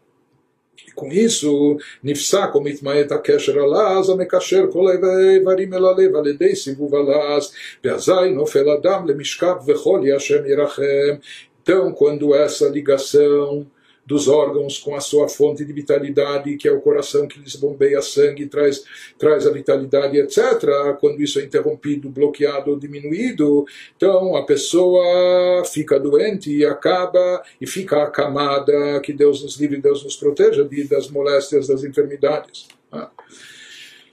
com 0.98 1.14
isso, 1.14 1.78
Nifsa 2.04 2.48
comitmaeta 2.48 3.20
kesher 3.20 3.58
alaz, 3.60 4.10
amekasher 4.10 4.68
kolay 4.68 4.98
varim 5.44 5.72
elalev 5.72 6.16
aledei 6.16 6.56
sivuv 6.56 6.94
alaz, 6.96 7.52
beazai 7.84 8.34
nofel 8.34 8.72
adam 8.72 9.06
lemishkav 9.06 9.64
vechol 9.64 10.04
yashem 10.04 10.44
irachem. 10.46 11.22
Então, 11.62 11.92
quando 11.94 12.34
essa 12.34 12.68
ligação 12.68 13.68
dos 14.08 14.30
órgãos 14.30 14.80
com 14.80 14.96
a 14.96 15.02
sua 15.02 15.28
fonte 15.28 15.66
de 15.66 15.74
vitalidade, 15.74 16.56
que 16.56 16.66
é 16.66 16.72
o 16.72 16.80
coração 16.80 17.28
que 17.28 17.40
lhes 17.40 17.58
bombeia 17.58 18.02
sangue, 18.02 18.48
traz, 18.48 18.86
traz 19.20 19.46
a 19.46 19.52
vitalidade, 19.52 20.18
etc. 20.18 20.98
Quando 20.98 21.22
isso 21.22 21.40
é 21.40 21.44
interrompido, 21.44 22.10
bloqueado 22.10 22.72
ou 22.72 22.80
diminuído, 22.80 23.66
então 23.98 24.38
a 24.38 24.46
pessoa 24.46 25.64
fica 25.66 26.00
doente 26.00 26.56
e 26.56 26.66
acaba 26.66 27.44
e 27.60 27.68
fica 27.68 28.02
acamada, 28.02 29.02
que 29.02 29.12
Deus 29.12 29.44
nos 29.44 29.60
livre, 29.60 29.82
Deus 29.82 30.02
nos 30.06 30.16
proteja 30.16 30.68
das 30.90 31.10
moléstias, 31.10 31.68
das 31.68 31.84
enfermidades. 31.84 32.68
Ah. 32.90 33.12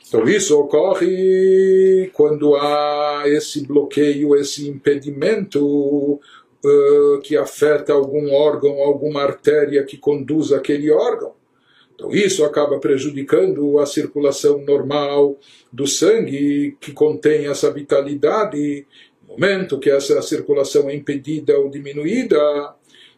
Então 0.09 0.29
isso 0.29 0.59
ocorre 0.59 2.11
quando 2.13 2.57
há 2.57 3.23
esse 3.27 3.65
bloqueio, 3.65 4.35
esse 4.35 4.69
impedimento 4.69 6.21
uh, 6.65 7.21
que 7.21 7.37
afeta 7.37 7.93
algum 7.93 8.33
órgão, 8.33 8.81
alguma 8.81 9.23
artéria 9.23 9.85
que 9.85 9.97
conduz 9.97 10.53
aquele 10.53 10.91
órgão. 10.91 11.33
Então 11.95 12.11
isso 12.11 12.45
acaba 12.45 12.79
prejudicando 12.79 13.79
a 13.79 13.87
circulação 13.87 14.59
normal 14.65 15.39
do 15.73 15.87
sangue, 15.87 16.77
que 16.81 16.93
contém 16.93 17.47
essa 17.47 17.71
vitalidade. 17.73 18.87
No 19.23 19.35
momento 19.35 19.79
que 19.79 19.91
essa 19.91 20.21
circulação 20.21 20.91
é 20.91 20.95
impedida 20.95 21.59
ou 21.59 21.71
diminuída, 21.71 22.39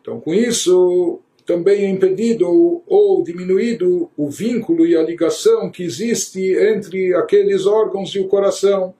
então 0.01 0.21
com 0.21 0.35
isso 0.35 1.21
também 1.47 1.85
é 1.85 1.89
impedido 1.89 2.83
ou 2.87 3.23
diminuído 3.23 4.11
o 4.17 4.29
vínculo 4.29 4.85
e 4.85 4.97
a 4.97 5.03
ligação 5.03 5.71
que 5.71 5.85
existe 5.85 6.41
entre 6.41 7.15
aqueles 7.15 7.67
órgãos 7.67 8.15
e 8.15 8.19
o 8.19 8.29
coração 8.29 8.95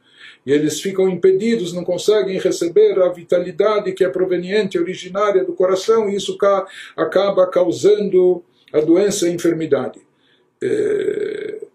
e 0.47 0.53
eles 0.53 0.81
ficam 0.81 1.09
impedidos, 1.09 1.73
não 1.73 1.85
conseguem 1.85 2.39
receber 2.39 3.03
a 3.03 3.09
vitalidade 3.09 3.93
que 3.93 4.05
é 4.05 4.09
proveniente, 4.09 4.79
originária 4.79 5.45
do 5.45 5.53
coração, 5.53 6.09
e 6.09 6.15
isso 6.15 6.39
acaba 6.97 7.47
causando 7.49 8.45
a 8.73 8.81
doença 8.81 9.27
e 9.27 9.31
a 9.31 9.35
enfermidade. 9.35 10.01
É, 10.63 11.67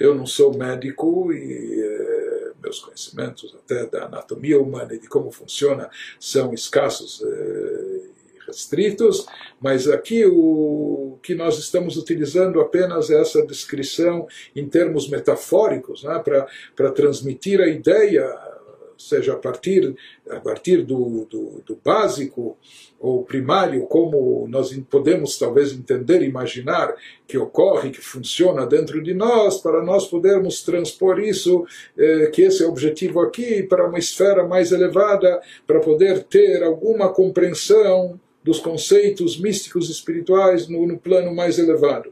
eu 0.00 0.14
não 0.14 0.26
sou 0.26 0.56
médico 0.56 1.32
e 1.32 1.80
é, 1.80 2.50
meus 2.60 2.80
conhecimentos 2.80 3.56
até 3.64 3.86
da 3.86 4.06
anatomia 4.06 4.60
humana 4.60 4.94
e 4.94 4.98
de 4.98 5.08
como 5.08 5.30
funciona 5.30 5.88
são 6.18 6.52
escassos 6.52 7.22
é, 7.22 7.87
restritos, 8.48 9.26
mas 9.60 9.86
aqui 9.86 10.24
o 10.26 11.18
que 11.22 11.34
nós 11.34 11.58
estamos 11.58 11.96
utilizando 11.96 12.60
apenas 12.60 13.10
é 13.10 13.20
essa 13.20 13.46
descrição 13.46 14.26
em 14.56 14.66
termos 14.66 15.08
metafóricos, 15.08 16.02
né, 16.02 16.22
para 16.74 16.90
transmitir 16.90 17.60
a 17.60 17.68
ideia, 17.68 18.26
seja 18.98 19.34
a 19.34 19.36
partir, 19.36 19.94
a 20.28 20.40
partir 20.40 20.82
do, 20.82 21.24
do, 21.26 21.62
do 21.64 21.76
básico 21.84 22.58
ou 22.98 23.22
primário, 23.22 23.86
como 23.86 24.46
nós 24.48 24.76
podemos 24.90 25.38
talvez 25.38 25.72
entender, 25.72 26.20
imaginar 26.22 26.94
que 27.26 27.38
ocorre, 27.38 27.90
que 27.90 28.00
funciona 28.00 28.66
dentro 28.66 29.00
de 29.00 29.14
nós, 29.14 29.58
para 29.58 29.82
nós 29.84 30.08
podermos 30.08 30.62
transpor 30.62 31.20
isso, 31.20 31.64
eh, 31.96 32.30
que 32.32 32.42
esse 32.42 32.64
é 32.64 32.66
o 32.66 32.70
objetivo 32.70 33.20
aqui, 33.20 33.62
para 33.62 33.86
uma 33.86 33.98
esfera 33.98 34.44
mais 34.46 34.72
elevada, 34.72 35.40
para 35.64 35.78
poder 35.78 36.24
ter 36.24 36.64
alguma 36.64 37.12
compreensão 37.12 38.18
dos 38.48 38.60
conceitos 38.60 39.38
místicos 39.38 39.90
espirituais 39.90 40.68
no, 40.68 40.86
no 40.86 40.98
plano 40.98 41.34
mais 41.34 41.58
elevado. 41.58 42.10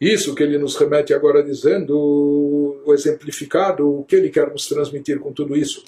Isso 0.00 0.34
que 0.34 0.42
ele 0.42 0.58
nos 0.58 0.74
remete 0.74 1.14
agora 1.14 1.40
dizendo, 1.40 1.96
o 2.84 2.92
exemplificado, 2.92 3.88
o 3.88 4.04
que 4.04 4.16
ele 4.16 4.28
quer 4.28 4.50
nos 4.50 4.66
transmitir 4.66 5.20
com 5.20 5.32
tudo 5.32 5.56
isso. 5.56 5.84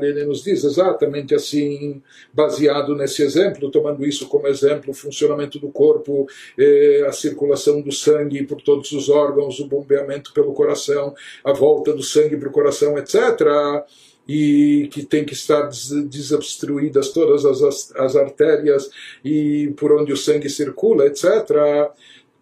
Ele 0.00 0.24
nos 0.24 0.44
diz 0.44 0.62
exatamente 0.62 1.34
assim, 1.34 2.00
baseado 2.32 2.94
nesse 2.94 3.22
exemplo, 3.22 3.70
tomando 3.72 4.06
isso 4.06 4.28
como 4.28 4.46
exemplo, 4.46 4.92
o 4.92 4.94
funcionamento 4.94 5.58
do 5.58 5.68
corpo, 5.68 6.28
eh, 6.56 7.04
a 7.08 7.12
circulação 7.12 7.82
do 7.82 7.90
sangue 7.90 8.46
por 8.46 8.62
todos 8.62 8.92
os 8.92 9.08
órgãos, 9.08 9.58
o 9.58 9.66
bombeamento 9.66 10.32
pelo 10.32 10.52
coração, 10.52 11.12
a 11.44 11.52
volta 11.52 11.92
do 11.92 12.04
sangue 12.04 12.36
para 12.36 12.48
o 12.48 12.52
coração, 12.52 12.96
etc 12.96 13.84
e 14.34 14.88
que 14.88 15.04
tem 15.04 15.26
que 15.26 15.34
estar 15.34 15.68
desobstruídas 16.06 17.10
todas 17.10 17.44
as, 17.44 17.92
as 17.94 18.16
artérias 18.16 18.88
e 19.22 19.74
por 19.76 19.92
onde 19.92 20.10
o 20.10 20.16
sangue 20.16 20.48
circula, 20.48 21.04
etc. 21.06 21.28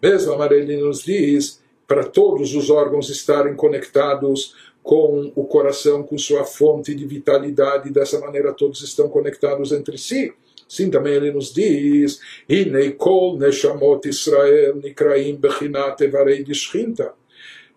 Mesmo 0.00 0.32
Amarelli 0.32 0.76
nos 0.76 1.02
diz 1.02 1.60
para 1.88 2.04
todos 2.04 2.54
os 2.54 2.70
órgãos 2.70 3.10
estarem 3.10 3.56
conectados 3.56 4.54
com 4.84 5.32
o 5.34 5.44
coração, 5.44 6.04
com 6.04 6.16
sua 6.16 6.44
fonte 6.44 6.94
de 6.94 7.04
vitalidade, 7.04 7.90
dessa 7.90 8.20
maneira 8.20 8.52
todos 8.52 8.82
estão 8.82 9.08
conectados 9.08 9.72
entre 9.72 9.98
si. 9.98 10.32
Sim, 10.68 10.90
também 10.90 11.14
ele 11.14 11.32
nos 11.32 11.52
diz: 11.52 12.20
Inei 12.48 12.92
kol 12.92 13.36
neshamot 13.36 14.08
Israel 14.08 14.76
nikraim 14.76 15.34
bechinat 15.34 16.00
evarei 16.02 16.44
de 16.44 16.54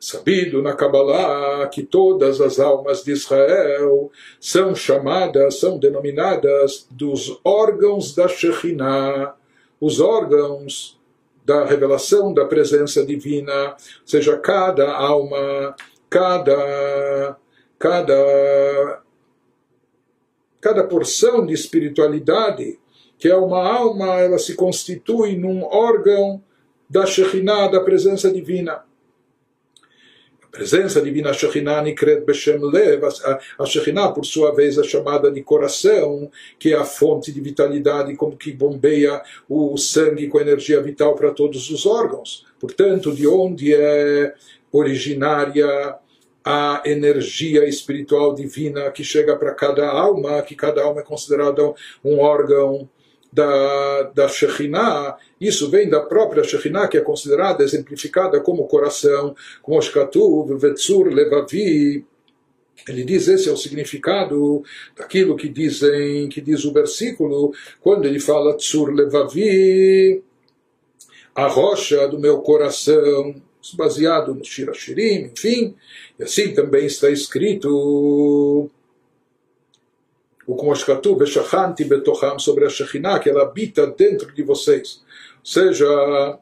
Sabido 0.04 0.62
na 0.62 0.76
Kabbalah 0.76 1.66
que 1.70 1.82
todas 1.82 2.42
as 2.42 2.60
almas 2.60 3.06
de 3.06 3.14
Israel 3.14 4.12
são 4.38 4.76
chamadas, 4.76 5.62
são 5.62 5.80
denominadas 5.80 6.86
dos 6.92 7.40
órgãos 7.42 8.14
da 8.14 8.28
Shekhinah, 8.28 9.34
os 9.80 10.02
órgãos 10.02 11.00
da 11.46 11.64
revelação 11.64 12.34
da 12.34 12.44
presença 12.44 13.06
divina, 13.06 13.70
ou 13.70 13.78
seja, 14.06 14.38
cada 14.38 14.94
alma, 14.94 15.74
cada, 16.10 17.38
cada, 17.80 19.02
cada 20.60 20.84
porção 20.84 21.46
de 21.46 21.54
espiritualidade, 21.54 22.78
que 23.18 23.30
é 23.30 23.38
uma 23.38 23.66
alma, 23.66 24.20
ela 24.20 24.38
se 24.38 24.54
constitui 24.54 25.38
num 25.38 25.64
órgão 25.64 26.44
da 26.90 27.06
Shekhinah, 27.06 27.70
da 27.70 27.80
presença 27.80 28.30
divina 28.30 28.84
presença 30.54 31.02
divina 31.02 31.34
Shekhinah 31.34 31.82
Nikret 31.82 32.22
Beshem 32.22 32.60
Lev, 32.60 33.02
a 33.58 33.66
Shekhinah, 33.66 34.12
por 34.12 34.24
sua 34.24 34.54
vez, 34.54 34.78
é 34.78 34.84
chamada 34.84 35.32
de 35.32 35.42
coração, 35.42 36.30
que 36.60 36.74
é 36.74 36.78
a 36.78 36.86
fonte 36.86 37.32
de 37.32 37.42
vitalidade, 37.42 38.16
como 38.16 38.38
que 38.38 38.52
bombeia 38.54 39.20
o 39.50 39.76
sangue 39.80 40.28
com 40.28 40.40
energia 40.40 40.80
vital 40.80 41.16
para 41.16 41.32
todos 41.32 41.72
os 41.72 41.88
órgãos. 41.88 42.46
Portanto, 42.60 43.12
de 43.12 43.26
onde 43.26 43.74
é 43.74 44.36
originária 44.72 45.98
a 46.46 46.84
energia 46.86 47.68
espiritual 47.68 48.36
divina 48.36 48.92
que 48.92 49.04
chega 49.04 49.36
para 49.36 49.56
cada 49.56 49.90
alma, 49.90 50.40
que 50.44 50.56
cada 50.56 50.84
alma 50.84 51.02
é 51.02 51.04
considerada 51.04 51.64
um 52.06 52.20
órgão 52.20 52.88
da, 53.34 54.04
da 54.14 54.28
Shekhinah, 54.28 55.18
isso 55.42 55.70
vem 55.70 55.90
da 55.90 56.00
própria 56.02 56.44
Shekhinah, 56.44 56.88
que 56.88 56.98
é 56.98 57.02
considerada, 57.02 57.64
exemplificada 57.64 58.40
como 58.40 58.68
coração, 58.68 59.36
como 59.62 59.78
Oshkatuv, 59.78 60.56
Vetsur, 60.58 61.08
Levavi. 61.08 62.06
Ele 62.88 63.04
diz 63.04 63.28
esse 63.28 63.50
é 63.50 63.52
o 63.52 63.58
significado 63.58 64.64
daquilo 64.96 65.36
que 65.36 65.50
dizem, 65.50 66.30
que 66.30 66.42
diz 66.42 66.64
o 66.64 66.74
versículo, 66.74 67.54
quando 67.82 68.06
ele 68.06 68.20
fala 68.20 68.56
Tsur 68.56 68.92
Levavi, 68.92 70.22
a 71.34 71.48
rocha 71.48 72.08
do 72.08 72.20
meu 72.20 72.40
coração, 72.40 73.42
baseado 73.76 74.36
no 74.36 74.44
Shirashirim, 74.44 75.32
enfim, 75.34 75.76
e 76.20 76.24
assim 76.24 76.54
também 76.54 76.86
está 76.86 77.10
escrito 77.10 78.70
o 80.46 80.56
como 80.56 80.76
Shkatu, 80.76 81.16
Veshachanti 81.16 81.84
Betocham, 81.86 82.38
sobre 82.40 82.66
a 82.66 82.70
Shekhinah, 82.70 83.20
que 83.20 83.30
ela 83.30 83.44
habita 83.44 83.88
dentro 83.88 84.34
de 84.34 84.44
vocês. 84.44 85.02
Ou 85.40 85.46
seja, 85.46 86.40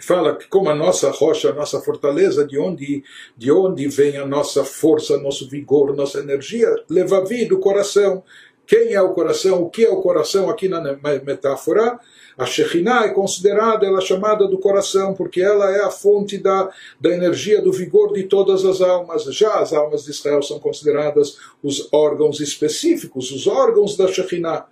fala 0.00 0.36
que 0.36 0.48
como 0.48 0.70
a 0.70 0.74
nossa 0.74 1.10
rocha, 1.10 1.50
a 1.50 1.54
nossa 1.54 1.80
fortaleza, 1.80 2.46
de 2.46 2.58
onde, 2.58 3.02
de 3.36 3.50
onde 3.50 3.88
vem 3.88 4.16
a 4.16 4.26
nossa 4.26 4.64
força, 4.64 5.18
nosso 5.18 5.48
vigor, 5.48 5.94
nossa 5.94 6.18
energia, 6.18 6.68
leva 6.88 7.24
vida, 7.24 7.54
o 7.54 7.60
coração. 7.60 8.22
Quem 8.66 8.94
é 8.94 9.02
o 9.02 9.12
coração? 9.12 9.62
O 9.62 9.70
que 9.70 9.84
é 9.84 9.90
o 9.90 10.00
coração 10.00 10.48
aqui 10.48 10.68
na 10.68 10.80
metáfora? 11.24 11.98
A 12.40 12.46
Shekhinah 12.46 13.04
é 13.04 13.10
considerada, 13.10 13.84
ela 13.84 13.98
é 13.98 14.00
chamada 14.00 14.48
do 14.48 14.56
coração, 14.56 15.12
porque 15.12 15.42
ela 15.42 15.76
é 15.76 15.82
a 15.82 15.90
fonte 15.90 16.38
da, 16.38 16.70
da 16.98 17.10
energia, 17.10 17.60
do 17.60 17.70
vigor 17.70 18.14
de 18.14 18.22
todas 18.22 18.64
as 18.64 18.80
almas. 18.80 19.24
Já 19.24 19.60
as 19.60 19.74
almas 19.74 20.04
de 20.04 20.10
Israel 20.10 20.42
são 20.42 20.58
consideradas 20.58 21.36
os 21.62 21.92
órgãos 21.92 22.40
específicos, 22.40 23.30
os 23.30 23.46
órgãos 23.46 23.94
da 23.94 24.08
Shekhinah. 24.08 24.64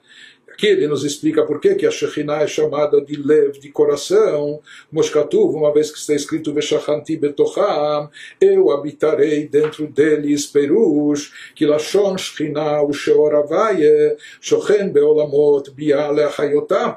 Aqui 0.51 0.67
ele 0.67 0.89
nos 0.89 1.05
explica 1.05 1.45
por 1.45 1.61
que, 1.61 1.87
a 1.87 1.91
Shekhinah 1.91 2.43
é 2.43 2.47
chamada 2.47 3.03
de 3.03 3.17
lev, 3.17 3.59
de 3.61 3.71
coração. 3.71 4.61
Moshkatuv, 4.91 5.55
uma 5.55 5.73
vez 5.73 5.91
que 5.91 5.99
está 5.99 6.15
escrito 6.15 6.55
Veshachanti 6.55 7.19
betocham, 7.19 8.11
eu 8.41 8.71
habitarei 8.71 9.47
dentro 9.47 9.87
deles, 9.87 10.47
perush, 10.47 11.53
que 11.55 11.67
Shekhinah, 11.79 12.83
o 12.83 12.95
Sheor 12.95 13.35
Avaye, 13.35 14.17
Shochen 14.41 14.89
beolamot, 14.89 15.71
biale 15.71 16.23
achayotam 16.23 16.97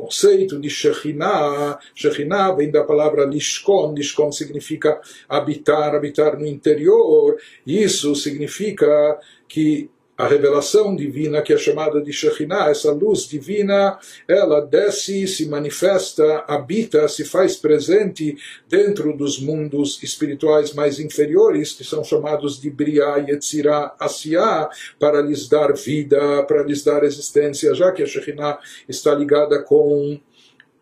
conceito 0.00 0.58
de 0.58 0.70
Shekhinah, 0.70 1.78
Shekhinah 1.94 2.52
vem 2.52 2.70
da 2.70 2.82
palavra 2.84 3.24
Lishkon, 3.26 3.94
Lishkon 3.94 4.32
significa 4.32 5.00
habitar, 5.28 5.94
habitar 5.94 6.38
no 6.38 6.46
interior, 6.46 7.36
isso 7.66 8.14
significa 8.14 9.18
que 9.46 9.90
a 10.20 10.26
revelação 10.26 10.94
divina, 10.94 11.40
que 11.40 11.50
é 11.50 11.56
chamada 11.56 11.98
de 12.02 12.12
Shekhinah, 12.12 12.68
essa 12.68 12.92
luz 12.92 13.26
divina, 13.26 13.98
ela 14.28 14.60
desce, 14.60 15.26
se 15.26 15.48
manifesta, 15.48 16.44
habita, 16.46 17.08
se 17.08 17.24
faz 17.24 17.56
presente 17.56 18.36
dentro 18.68 19.16
dos 19.16 19.40
mundos 19.40 20.02
espirituais 20.02 20.74
mais 20.74 21.00
inferiores, 21.00 21.72
que 21.72 21.84
são 21.84 22.04
chamados 22.04 22.60
de 22.60 22.68
Briah, 22.68 23.16
Yetzirah, 23.16 23.94
Asiah, 23.98 24.68
para 24.98 25.22
lhes 25.22 25.48
dar 25.48 25.72
vida, 25.72 26.42
para 26.42 26.64
lhes 26.64 26.84
dar 26.84 27.02
existência, 27.02 27.74
já 27.74 27.90
que 27.90 28.02
a 28.02 28.06
Shekhinah 28.06 28.58
está 28.86 29.14
ligada 29.14 29.62
com 29.62 30.20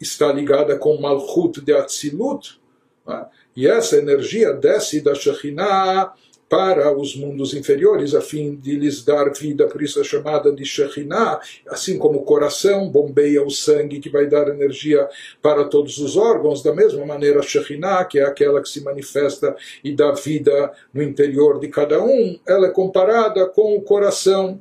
está 0.00 0.33
ligada 0.33 0.76
com 0.76 1.00
Malchut 1.00 1.61
de 1.61 1.73
Atzilut, 1.73 2.61
né? 3.07 3.26
e 3.54 3.68
essa 3.68 3.97
energia 3.97 4.52
desce 4.52 5.00
da 5.00 5.14
Shekhinah 5.14 6.12
para 6.49 6.97
os 6.97 7.14
mundos 7.14 7.52
inferiores, 7.52 8.14
a 8.14 8.21
fim 8.21 8.57
de 8.57 8.76
lhes 8.76 9.05
dar 9.05 9.31
vida, 9.33 9.67
por 9.67 9.83
isso 9.83 10.00
é 10.00 10.05
chamada 10.05 10.50
de 10.50 10.64
Shekhinah, 10.64 11.40
assim 11.69 11.99
como 11.99 12.21
o 12.21 12.25
coração 12.25 12.88
bombeia 12.88 13.43
o 13.45 13.50
sangue 13.50 14.00
que 14.00 14.09
vai 14.09 14.26
dar 14.26 14.49
energia 14.49 15.09
para 15.43 15.64
todos 15.64 15.99
os 15.99 16.17
órgãos, 16.17 16.62
da 16.62 16.75
mesma 16.75 17.05
maneira 17.05 17.40
a 17.40 17.43
Shekhinah, 17.43 18.05
que 18.07 18.19
é 18.19 18.25
aquela 18.25 18.62
que 18.62 18.69
se 18.69 18.83
manifesta 18.83 19.55
e 19.85 19.93
dá 19.93 20.12
vida 20.12 20.73
no 20.93 21.02
interior 21.02 21.61
de 21.61 21.69
cada 21.69 22.02
um, 22.02 22.38
ela 22.47 22.69
é 22.69 22.71
comparada 22.71 23.47
com 23.47 23.76
o 23.76 23.83
coração 23.83 24.61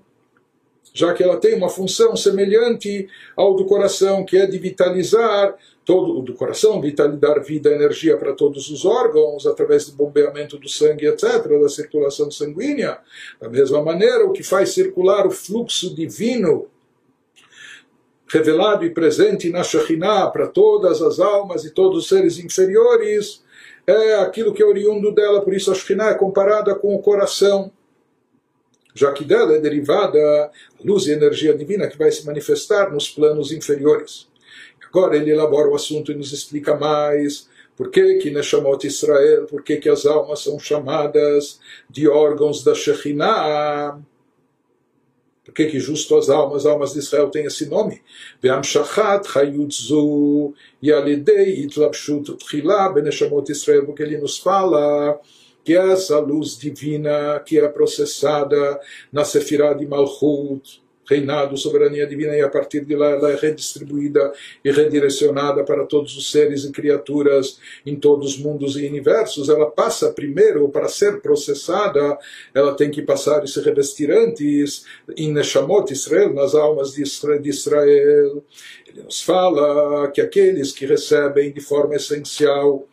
já 0.93 1.13
que 1.13 1.21
ela 1.21 1.37
tem 1.37 1.53
uma 1.53 1.69
função 1.69 2.15
semelhante 2.15 3.07
ao 3.35 3.55
do 3.55 3.65
coração, 3.65 4.25
que 4.25 4.35
é 4.35 4.47
de 4.47 4.57
vitalizar 4.57 5.55
todo 5.87 6.21
do 6.21 6.33
coração, 6.33 6.81
vitalidade, 6.81 7.47
vida, 7.47 7.71
energia 7.71 8.17
para 8.17 8.33
todos 8.33 8.69
os 8.69 8.83
órgãos, 8.83 9.47
através 9.47 9.85
do 9.85 9.95
bombeamento 9.95 10.57
do 10.57 10.67
sangue, 10.67 11.07
etc., 11.07 11.47
da 11.61 11.69
circulação 11.69 12.29
sanguínea. 12.29 12.99
Da 13.39 13.47
mesma 13.47 13.81
maneira, 13.81 14.25
o 14.25 14.33
que 14.33 14.43
faz 14.43 14.73
circular 14.73 15.25
o 15.25 15.31
fluxo 15.31 15.95
divino 15.95 16.67
revelado 18.27 18.83
e 18.83 18.89
presente 18.89 19.49
na 19.49 19.63
Shekhinah 19.63 20.29
para 20.29 20.47
todas 20.47 21.01
as 21.01 21.21
almas 21.21 21.63
e 21.63 21.71
todos 21.71 21.99
os 21.99 22.09
seres 22.09 22.37
inferiores 22.37 23.41
é 23.87 24.15
aquilo 24.15 24.53
que 24.53 24.61
é 24.61 24.65
oriundo 24.65 25.13
dela, 25.13 25.41
por 25.41 25.53
isso 25.53 25.71
a 25.71 25.73
Shekhinah 25.73 26.09
é 26.09 26.15
comparada 26.15 26.75
com 26.75 26.93
o 26.93 27.01
coração 27.01 27.71
já 28.93 29.13
que 29.13 29.23
dela 29.23 29.53
é 29.53 29.59
derivada 29.59 30.19
a 30.19 30.51
luz 30.83 31.05
e 31.05 31.11
energia 31.11 31.53
divina 31.53 31.87
que 31.87 31.97
vai 31.97 32.11
se 32.11 32.25
manifestar 32.25 32.91
nos 32.91 33.09
planos 33.09 33.53
inferiores. 33.53 34.27
Agora 34.89 35.15
ele 35.15 35.31
elabora 35.31 35.69
o 35.69 35.75
assunto 35.75 36.11
e 36.11 36.15
nos 36.15 36.31
explica 36.31 36.75
mais 36.75 37.47
por 37.75 37.91
que 37.91 38.15
que 38.15 38.31
Neshamot 38.31 38.85
Israel, 38.85 39.45
por 39.45 39.61
que 39.61 39.77
que 39.77 39.87
as 39.87 40.05
almas 40.05 40.39
são 40.39 40.57
chamadas 40.57 41.59
de 41.89 42.07
órgãos 42.07 42.63
da 42.63 42.73
Shekhinah, 42.73 43.99
por 45.45 45.53
que 45.53 45.67
que 45.67 45.79
justo 45.79 46.17
as 46.17 46.29
almas, 46.29 46.65
as 46.65 46.71
almas 46.71 46.93
de 46.93 46.99
Israel 46.99 47.29
têm 47.29 47.45
esse 47.45 47.67
nome? 47.67 48.01
Ve'amshachat 48.41 49.27
chayutzu 49.27 50.53
yalidei 50.83 51.63
itlapshut 51.63 52.35
tchila 52.37 52.89
beneshamot 52.93 53.49
Israel, 53.49 53.85
porque 53.85 54.03
ele 54.03 54.17
nos 54.17 54.37
fala 54.37 55.19
que 55.63 55.75
essa 55.75 56.19
luz 56.19 56.57
divina 56.57 57.39
que 57.45 57.59
é 57.59 57.67
processada 57.69 58.79
na 59.11 59.23
Sefirah 59.23 59.73
de 59.73 59.85
Malchut, 59.85 60.81
reinado, 61.07 61.57
soberania 61.57 62.05
divina, 62.05 62.35
e 62.35 62.41
a 62.41 62.49
partir 62.49 62.85
de 62.85 62.95
lá 62.95 63.11
ela 63.11 63.31
é 63.31 63.35
redistribuída 63.35 64.31
e 64.63 64.71
redirecionada 64.71 65.63
para 65.63 65.85
todos 65.85 66.17
os 66.17 66.31
seres 66.31 66.65
e 66.65 66.71
criaturas 66.71 67.59
em 67.85 67.95
todos 67.95 68.33
os 68.33 68.39
mundos 68.39 68.75
e 68.75 68.85
universos, 68.85 69.49
ela 69.49 69.71
passa 69.71 70.11
primeiro, 70.11 70.67
para 70.69 70.87
ser 70.87 71.21
processada, 71.21 72.17
ela 72.53 72.75
tem 72.75 72.91
que 72.91 73.01
passar 73.01 73.43
e 73.43 73.47
se 73.47 73.61
revestir 73.61 74.11
antes 74.11 74.85
em 75.15 75.31
Neshamot 75.31 75.91
Israel, 75.91 76.33
nas 76.33 76.53
almas 76.53 76.93
de 76.93 77.03
Israel. 77.03 78.43
Ele 78.87 79.03
nos 79.03 79.21
fala 79.21 80.11
que 80.11 80.21
aqueles 80.21 80.71
que 80.71 80.85
recebem 80.85 81.51
de 81.51 81.61
forma 81.61 81.95
essencial 81.95 82.87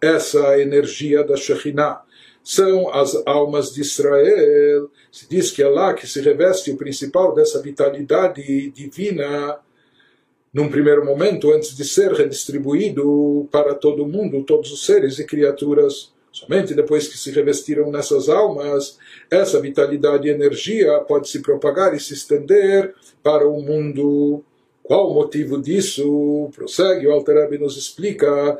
essa 0.00 0.60
energia 0.60 1.24
da 1.24 1.36
Shekhinah, 1.36 2.02
são 2.42 2.88
as 2.94 3.20
almas 3.26 3.72
de 3.72 3.80
Israel. 3.80 4.90
Se 5.16 5.26
diz 5.26 5.50
que 5.50 5.62
é 5.62 5.66
lá 5.66 5.94
que 5.94 6.06
se 6.06 6.20
reveste 6.20 6.70
o 6.70 6.76
principal 6.76 7.34
dessa 7.34 7.62
vitalidade 7.62 8.70
divina, 8.70 9.58
num 10.52 10.68
primeiro 10.68 11.06
momento, 11.06 11.50
antes 11.54 11.74
de 11.74 11.86
ser 11.86 12.12
redistribuído 12.12 13.48
para 13.50 13.74
todo 13.74 14.04
o 14.04 14.06
mundo, 14.06 14.44
todos 14.44 14.70
os 14.70 14.84
seres 14.84 15.18
e 15.18 15.24
criaturas. 15.24 16.12
Somente 16.30 16.74
depois 16.74 17.08
que 17.08 17.16
se 17.16 17.30
revestiram 17.30 17.90
nessas 17.90 18.28
almas, 18.28 18.98
essa 19.30 19.58
vitalidade 19.58 20.28
e 20.28 20.30
energia 20.30 21.00
pode 21.08 21.30
se 21.30 21.40
propagar 21.40 21.94
e 21.94 21.98
se 21.98 22.12
estender 22.12 22.94
para 23.22 23.48
o 23.48 23.62
mundo 23.62 24.44
qual 24.86 25.10
o 25.10 25.14
motivo 25.14 25.60
disso? 25.60 26.48
Prossegue, 26.54 27.08
o 27.08 27.12
Alter 27.12 27.58
nos 27.58 27.76
explica, 27.76 28.56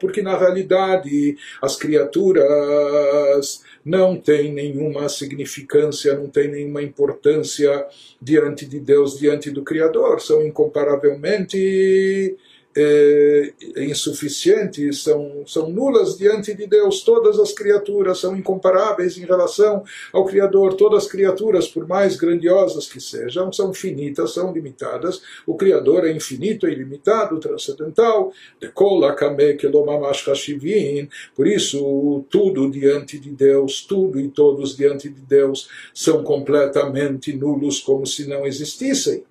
porque 0.00 0.22
na 0.22 0.38
realidade 0.38 1.36
as 1.60 1.74
criaturas 1.74 3.64
não 3.84 4.16
têm 4.16 4.52
nenhuma 4.52 5.08
significância, 5.08 6.16
não 6.16 6.28
têm 6.28 6.48
nenhuma 6.48 6.80
importância 6.80 7.86
diante 8.20 8.64
de 8.64 8.78
Deus, 8.78 9.18
diante 9.18 9.50
do 9.50 9.62
Criador, 9.62 10.20
são 10.20 10.46
incomparavelmente 10.46 12.36
é, 12.76 13.52
insuficientes, 13.76 15.02
são, 15.02 15.44
são 15.46 15.70
nulas 15.70 16.16
diante 16.16 16.54
de 16.54 16.66
Deus. 16.66 17.02
Todas 17.02 17.38
as 17.38 17.52
criaturas 17.52 18.18
são 18.18 18.36
incomparáveis 18.36 19.18
em 19.18 19.24
relação 19.24 19.84
ao 20.12 20.24
Criador. 20.24 20.74
Todas 20.74 21.04
as 21.04 21.10
criaturas, 21.10 21.68
por 21.68 21.86
mais 21.86 22.16
grandiosas 22.16 22.86
que 22.86 23.00
sejam, 23.00 23.52
são 23.52 23.72
finitas, 23.72 24.34
são 24.34 24.52
limitadas. 24.52 25.22
O 25.46 25.56
Criador 25.56 26.06
é 26.06 26.12
infinito, 26.12 26.66
é 26.66 26.72
ilimitado, 26.72 27.38
transcendental. 27.38 28.32
Por 31.34 31.46
isso, 31.46 32.24
tudo 32.30 32.70
diante 32.70 33.18
de 33.18 33.30
Deus, 33.30 33.84
tudo 33.84 34.18
e 34.18 34.28
todos 34.28 34.76
diante 34.76 35.08
de 35.08 35.20
Deus 35.20 35.68
são 35.92 36.22
completamente 36.22 37.34
nulos, 37.34 37.80
como 37.80 38.06
se 38.06 38.26
não 38.26 38.46
existissem. 38.46 39.24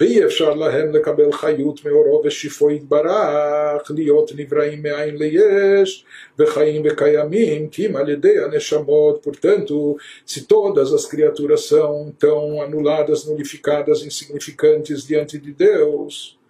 ואי 0.00 0.24
אפשר 0.24 0.54
להם 0.54 0.92
לקבל 0.92 1.32
חיות 1.32 1.84
מאורו 1.84 2.22
ושיפו 2.24 2.70
יתברך, 2.70 3.90
להיות 3.90 4.30
נבראים 4.36 4.82
מאין 4.82 5.16
ליש, 5.16 6.04
וחיים 6.38 6.82
וקיימים, 6.84 7.68
כי 7.68 7.86
אם 7.86 7.96
על 7.96 8.08
ידי 8.08 8.38
הנשמות, 8.38 9.26
portanto, 9.26 9.96
se 10.26 10.40
todas 10.46 10.94
as 10.94 11.06
criaturas 11.06 11.60
são 11.66 12.12
tão 12.18 12.62
anuladas, 12.62 13.26
nulificadas, 13.26 14.02
insignificantes 14.02 15.06
diante 15.06 15.38
de 15.38 15.52
Deus, 15.52 16.40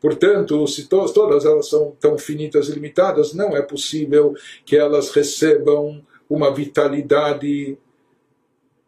Portanto, 0.00 0.66
se 0.68 0.88
to 0.88 1.12
todas 1.12 1.44
elas 1.44 1.68
são 1.68 1.96
tão 1.98 2.16
finitas 2.16 2.68
e 2.68 2.72
limitadas, 2.72 3.34
não 3.34 3.56
é 3.56 3.62
possível 3.62 4.34
que 4.64 4.76
elas 4.76 5.10
recebam 5.10 6.00
uma 6.30 6.54
vitalidade 6.54 7.76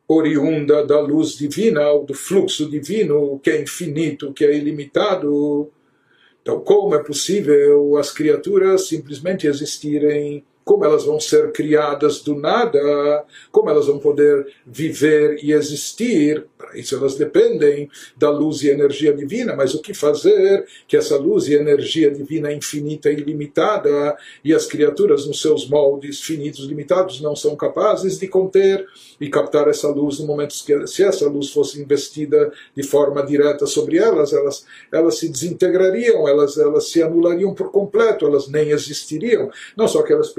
oriunda 0.08 0.86
da 0.86 1.00
luz 1.00 1.36
divina, 1.36 1.82
do 2.00 2.14
fluxo 2.14 2.70
divino, 2.70 3.40
que 3.40 3.50
é 3.50 3.62
infinito, 3.62 4.34
que 4.34 4.46
é 4.46 4.56
ilimitado. 4.56 5.72
Então, 6.42 6.60
como 6.60 6.96
é 6.96 7.04
possível 7.04 7.98
as 7.98 8.12
criaturas 8.12 8.88
simplesmente 8.88 9.48
existirem 9.48 10.44
como 10.66 10.84
elas 10.84 11.06
vão 11.06 11.20
ser 11.20 11.52
criadas 11.52 12.22
do 12.22 12.36
nada, 12.36 13.24
como 13.52 13.70
elas 13.70 13.86
vão 13.86 14.00
poder 14.00 14.48
viver 14.66 15.38
e 15.44 15.54
existir. 15.54 16.48
Para 16.58 16.76
isso 16.76 16.96
elas 16.96 17.16
dependem 17.16 17.88
da 18.18 18.32
luz 18.32 18.64
e 18.64 18.70
energia 18.70 19.14
divina, 19.14 19.56
mas 19.56 19.76
o 19.76 19.82
que 19.82 19.94
fazer 19.94 20.66
que 20.88 20.98
essa 20.98 21.16
luz 21.18 21.48
e 21.48 21.54
energia 21.54 22.10
divina 22.10 22.52
infinita 22.52 23.12
e 23.12 23.14
ilimitada 23.14 24.18
e 24.44 24.54
as 24.54 24.66
criaturas 24.66 25.28
nos 25.28 25.40
seus 25.40 25.70
moldes 25.70 26.20
finitos 26.22 26.66
limitados 26.66 27.22
não 27.22 27.36
são 27.36 27.56
capazes 27.56 28.18
de 28.18 28.28
conter 28.28 28.86
e 29.22 29.30
captar 29.30 29.68
essa 29.68 29.88
luz 29.88 30.20
no 30.20 30.26
momento 30.26 30.56
que 30.66 30.88
se 30.88 31.04
essa 31.04 31.30
luz 31.30 31.52
fosse 31.52 31.80
investida 31.80 32.52
de 32.76 32.82
forma 32.82 33.24
direta 33.24 33.68
sobre 33.68 33.98
elas, 33.98 34.34
elas, 34.34 34.66
elas 34.92 35.20
se 35.20 35.30
desintegrariam, 35.30 36.28
elas, 36.28 36.58
elas 36.58 36.90
se 36.90 37.04
anulariam 37.04 37.54
por 37.54 37.72
completo, 37.72 38.26
elas 38.26 38.48
nem 38.48 38.72
existiriam. 38.72 39.52
Não 39.78 39.88
só 39.88 40.02
que 40.02 40.12
elas 40.12 40.32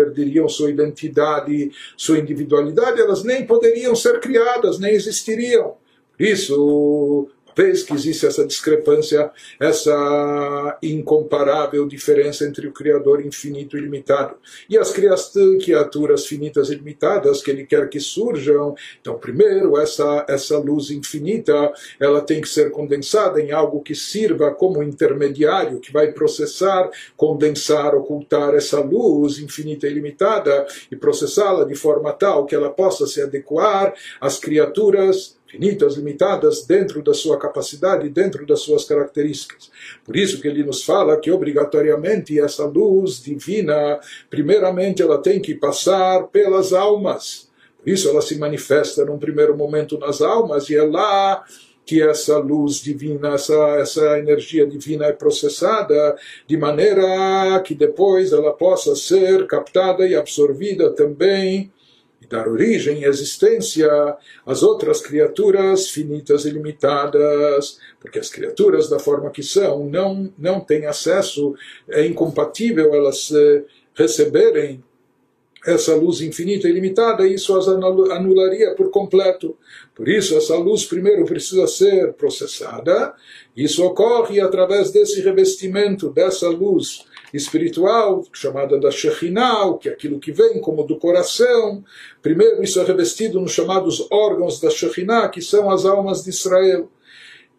sua 0.49 0.71
identidade, 0.71 1.71
sua 1.97 2.19
individualidade, 2.19 3.01
elas 3.01 3.25
nem 3.25 3.47
poderiam 3.47 3.95
ser 3.95 4.21
criadas, 4.21 4.79
nem 4.79 4.95
existiriam. 4.95 5.75
Isso, 6.19 7.29
vez 7.57 7.83
que 7.83 7.95
existe 7.95 8.27
essa 8.27 8.45
discrepância, 8.45 9.31
essa 9.59 10.79
incomparável 10.83 11.87
diferença 11.87 12.45
entre 12.45 12.67
o 12.67 12.73
Criador 12.73 13.25
infinito 13.25 13.79
e 13.79 13.81
limitado 13.81 14.37
e 14.69 14.77
as 14.77 14.93
criaturas 14.93 16.27
finitas 16.27 16.69
e 16.69 16.75
limitadas 16.75 17.43
que 17.43 17.51
ele 17.51 17.65
quer 17.65 17.89
que 17.89 17.99
surjam. 17.99 18.75
Então, 19.01 19.19
primeiro, 19.19 19.79
essa, 19.79 20.27
essa 20.29 20.59
luz 20.59 20.91
infinita, 20.91 21.73
ela 21.99 22.21
tem 22.21 22.41
que 22.41 22.49
ser 22.49 22.71
condensada 22.71 23.41
em 23.41 23.53
algo 23.53 23.81
que 23.81 23.95
sirva 23.95 24.53
como 24.53 24.83
intermediário, 24.83 25.81
que 25.81 25.93
vai 25.93 26.13
processar, 26.13 26.91
condensar, 27.17 27.95
ocultar 27.95 28.55
essa 28.55 28.81
luz 28.81 29.39
infinita 29.39 29.87
e 29.87 29.95
limitada 29.95 30.67
e 30.91 30.97
processá-la 30.97 31.65
de 31.65 31.75
forma 31.75 32.13
tal 32.13 32.45
que 32.45 32.55
ela 32.55 32.71
possa 32.71 33.07
se 33.07 33.23
adequar 33.23 33.95
às 34.21 34.39
criaturas 34.39 35.36
finitas, 35.47 35.97
limitadas, 35.97 36.67
dentro 36.67 37.03
da 37.03 37.15
sua 37.15 37.39
capacidade, 37.39 38.09
dentro 38.09 38.45
das 38.47 38.61
suas 38.61 38.85
características. 38.85 39.71
Por 40.05 40.17
isso 40.17 40.41
que 40.41 40.49
ele 40.49 40.65
nos 40.65 40.85
fala 40.85 41.19
que 41.19 41.31
obrigatoriamente 41.31 42.39
essa 42.39 42.65
luz 42.65 43.23
divina, 43.23 44.01
primeiramente 44.29 45.03
ela 45.03 45.19
tem 45.19 45.41
que 45.41 45.55
passar 45.55 46.25
pelas 46.29 46.73
almas. 46.73 47.49
Por 47.83 47.91
isso 47.91 48.09
ela 48.09 48.21
se 48.21 48.37
manifesta 48.37 49.05
num 49.05 49.19
primeiro 49.19 49.57
momento 49.57 49.97
nas 49.99 50.21
almas 50.21 50.69
e 50.69 50.77
é 50.77 50.83
lá 50.83 51.45
que 51.87 52.03
essa 52.03 52.37
luz 52.39 52.83
divina, 52.83 53.35
essa, 53.35 53.55
essa 53.79 54.19
energia 54.19 54.67
divina 54.67 55.07
é 55.07 55.13
processada 55.13 56.17
de 56.45 56.57
maneira 56.57 57.61
que 57.65 57.77
depois 57.77 58.33
ela 58.33 58.53
possa 58.53 58.97
ser 58.97 59.47
captada 59.47 60.05
e 60.05 60.17
absorvida 60.17 60.91
também 60.91 61.71
dar 62.29 62.49
origem 62.49 63.01
e 63.01 63.05
existência 63.05 63.89
às 64.45 64.63
outras 64.63 65.01
criaturas 65.01 65.89
finitas 65.89 66.45
e 66.45 66.51
limitadas, 66.51 67.79
porque 68.01 68.19
as 68.19 68.29
criaturas 68.29 68.89
da 68.89 68.99
forma 68.99 69.31
que 69.31 69.43
são 69.43 69.85
não, 69.87 70.33
não 70.39 70.61
têm 70.61 70.87
acesso, 70.87 71.55
é 71.89 72.05
incompatível 72.07 72.95
elas 72.95 73.31
eh, 73.33 73.65
receberem 73.95 74.83
essa 75.67 75.97
luz 75.97 76.21
infinita 76.21 76.69
e 76.69 76.73
limitada, 76.73 77.27
isso 77.27 77.57
as 77.57 77.67
anularia 77.67 78.75
por 78.77 78.91
completo. 78.91 79.57
Por 79.95 80.09
isso, 80.09 80.37
essa 80.37 80.57
luz 80.57 80.85
primeiro 80.85 81.25
precisa 81.25 81.67
ser 81.67 82.13
processada. 82.13 83.15
Isso 83.57 83.85
ocorre 83.85 84.41
através 84.41 84.93
desse 84.93 85.21
revestimento, 85.21 86.11
dessa 86.11 86.49
luz 86.49 87.05
espiritual, 87.37 88.25
chamada 88.33 88.79
da 88.79 88.91
Shekhinah, 88.91 89.77
que 89.79 89.89
é 89.89 89.93
aquilo 89.93 90.19
que 90.19 90.33
vem 90.33 90.61
como 90.61 90.85
do 90.85 90.97
coração. 90.97 91.85
Primeiro, 92.23 92.63
isso 92.63 92.81
é 92.81 92.85
revestido 92.85 93.41
nos 93.41 93.53
chamados 93.53 94.07
órgãos 94.11 94.61
da 94.61 94.71
Shekhinah, 94.71 95.29
que 95.29 95.43
são 95.43 95.71
as 95.71 95.85
almas 95.85 96.25
de 96.25 96.31
Israel. 96.31 96.91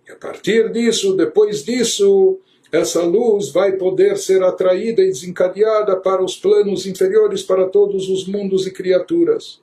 E 0.07 0.11
a 0.11 0.15
partir 0.15 0.71
disso, 0.71 1.15
depois 1.15 1.63
disso, 1.63 2.39
essa 2.71 3.01
luz 3.01 3.49
vai 3.49 3.73
poder 3.73 4.17
ser 4.17 4.43
atraída 4.43 5.01
e 5.01 5.07
desencadeada 5.07 5.95
para 5.95 6.23
os 6.23 6.35
planos 6.35 6.85
inferiores, 6.85 7.43
para 7.43 7.67
todos 7.67 8.09
os 8.09 8.27
mundos 8.27 8.67
e 8.67 8.71
criaturas. 8.71 9.61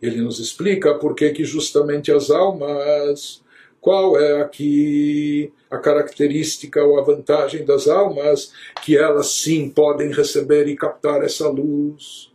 Ele 0.00 0.20
nos 0.20 0.38
explica 0.38 0.94
por 0.94 1.14
que, 1.14 1.30
que 1.30 1.44
justamente 1.44 2.12
as 2.12 2.30
almas, 2.30 3.42
qual 3.80 4.18
é 4.18 4.40
aqui 4.42 5.52
a 5.70 5.78
característica 5.78 6.82
ou 6.82 6.98
a 6.98 7.02
vantagem 7.02 7.64
das 7.64 7.86
almas, 7.88 8.52
que 8.82 8.96
elas 8.96 9.28
sim 9.28 9.68
podem 9.68 10.10
receber 10.10 10.66
e 10.66 10.76
captar 10.76 11.22
essa 11.22 11.48
luz? 11.48 12.32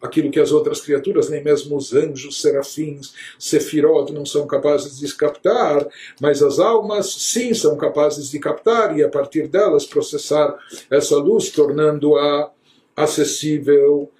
Aquilo 0.00 0.30
que 0.30 0.38
as 0.38 0.52
outras 0.52 0.80
criaturas, 0.80 1.28
nem 1.28 1.42
mesmo 1.42 1.76
os 1.76 1.94
anjos, 1.94 2.40
serafins, 2.40 3.14
sefirot, 3.38 4.12
não 4.12 4.26
são 4.26 4.46
capazes 4.46 4.98
de 4.98 5.12
captar, 5.14 5.86
mas 6.20 6.42
as 6.42 6.58
almas 6.58 7.12
sim 7.12 7.54
são 7.54 7.76
capazes 7.76 8.30
de 8.30 8.38
captar 8.38 8.96
e 8.96 9.02
a 9.02 9.08
partir 9.08 9.48
delas 9.48 9.86
processar 9.86 10.56
essa 10.90 11.16
luz, 11.16 11.50
tornando-a 11.50 12.50
acessível 12.94 14.10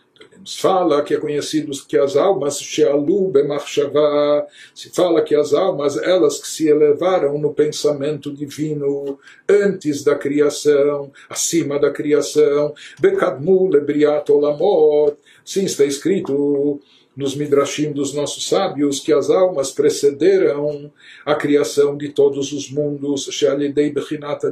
se 0.44 0.60
fala 0.60 1.02
que 1.02 1.14
é 1.14 1.18
conhecido 1.18 1.72
que 1.88 1.98
as 1.98 2.16
almas 2.16 2.60
shealu 2.60 3.28
bemachshavá, 3.28 4.46
se 4.74 4.90
fala 4.90 5.22
que 5.22 5.34
as 5.34 5.52
almas, 5.52 5.96
elas 5.96 6.40
que 6.40 6.46
se 6.46 6.68
elevaram 6.68 7.36
no 7.38 7.52
pensamento 7.52 8.32
divino 8.32 9.18
antes 9.48 10.04
da 10.04 10.14
criação, 10.14 11.10
acima 11.28 11.78
da 11.78 11.90
criação, 11.90 12.72
bekadmu 13.00 13.68
lebriat 13.68 14.30
olamot, 14.30 15.16
sim 15.44 15.64
está 15.64 15.84
escrito 15.84 16.80
nos 17.16 17.34
midrashim 17.34 17.92
dos 17.92 18.12
nossos 18.12 18.46
sábios 18.46 19.00
que 19.00 19.12
as 19.12 19.30
almas 19.30 19.70
precederam 19.70 20.92
a 21.24 21.34
criação 21.34 21.96
de 21.96 22.10
todos 22.10 22.52
os 22.52 22.70
mundos, 22.70 23.26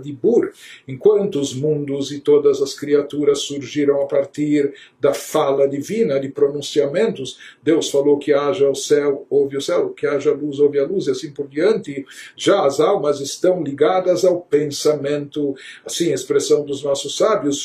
Dibur, 0.02 0.50
enquanto 0.88 1.38
os 1.38 1.54
mundos 1.54 2.10
e 2.10 2.20
todas 2.20 2.62
as 2.62 2.72
criaturas 2.72 3.40
surgiram 3.40 4.00
a 4.00 4.06
partir 4.06 4.72
da 4.98 5.12
fala 5.12 5.68
divina, 5.68 6.18
de 6.18 6.30
pronunciamentos. 6.30 7.38
Deus 7.62 7.90
falou 7.90 8.18
que 8.18 8.32
haja 8.32 8.68
o 8.68 8.74
céu, 8.74 9.26
ouve 9.28 9.56
o 9.58 9.60
céu, 9.60 9.90
que 9.90 10.06
haja 10.06 10.32
luz, 10.32 10.58
ouve 10.58 10.78
a 10.78 10.86
luz, 10.86 11.06
e 11.06 11.10
assim 11.10 11.30
por 11.32 11.46
diante. 11.46 12.06
Já 12.36 12.64
as 12.64 12.80
almas 12.80 13.20
estão 13.20 13.62
ligadas 13.62 14.24
ao 14.24 14.40
pensamento, 14.40 15.54
assim, 15.84 16.10
a 16.10 16.14
expressão 16.14 16.64
dos 16.64 16.82
nossos 16.82 17.16
sábios, 17.16 17.62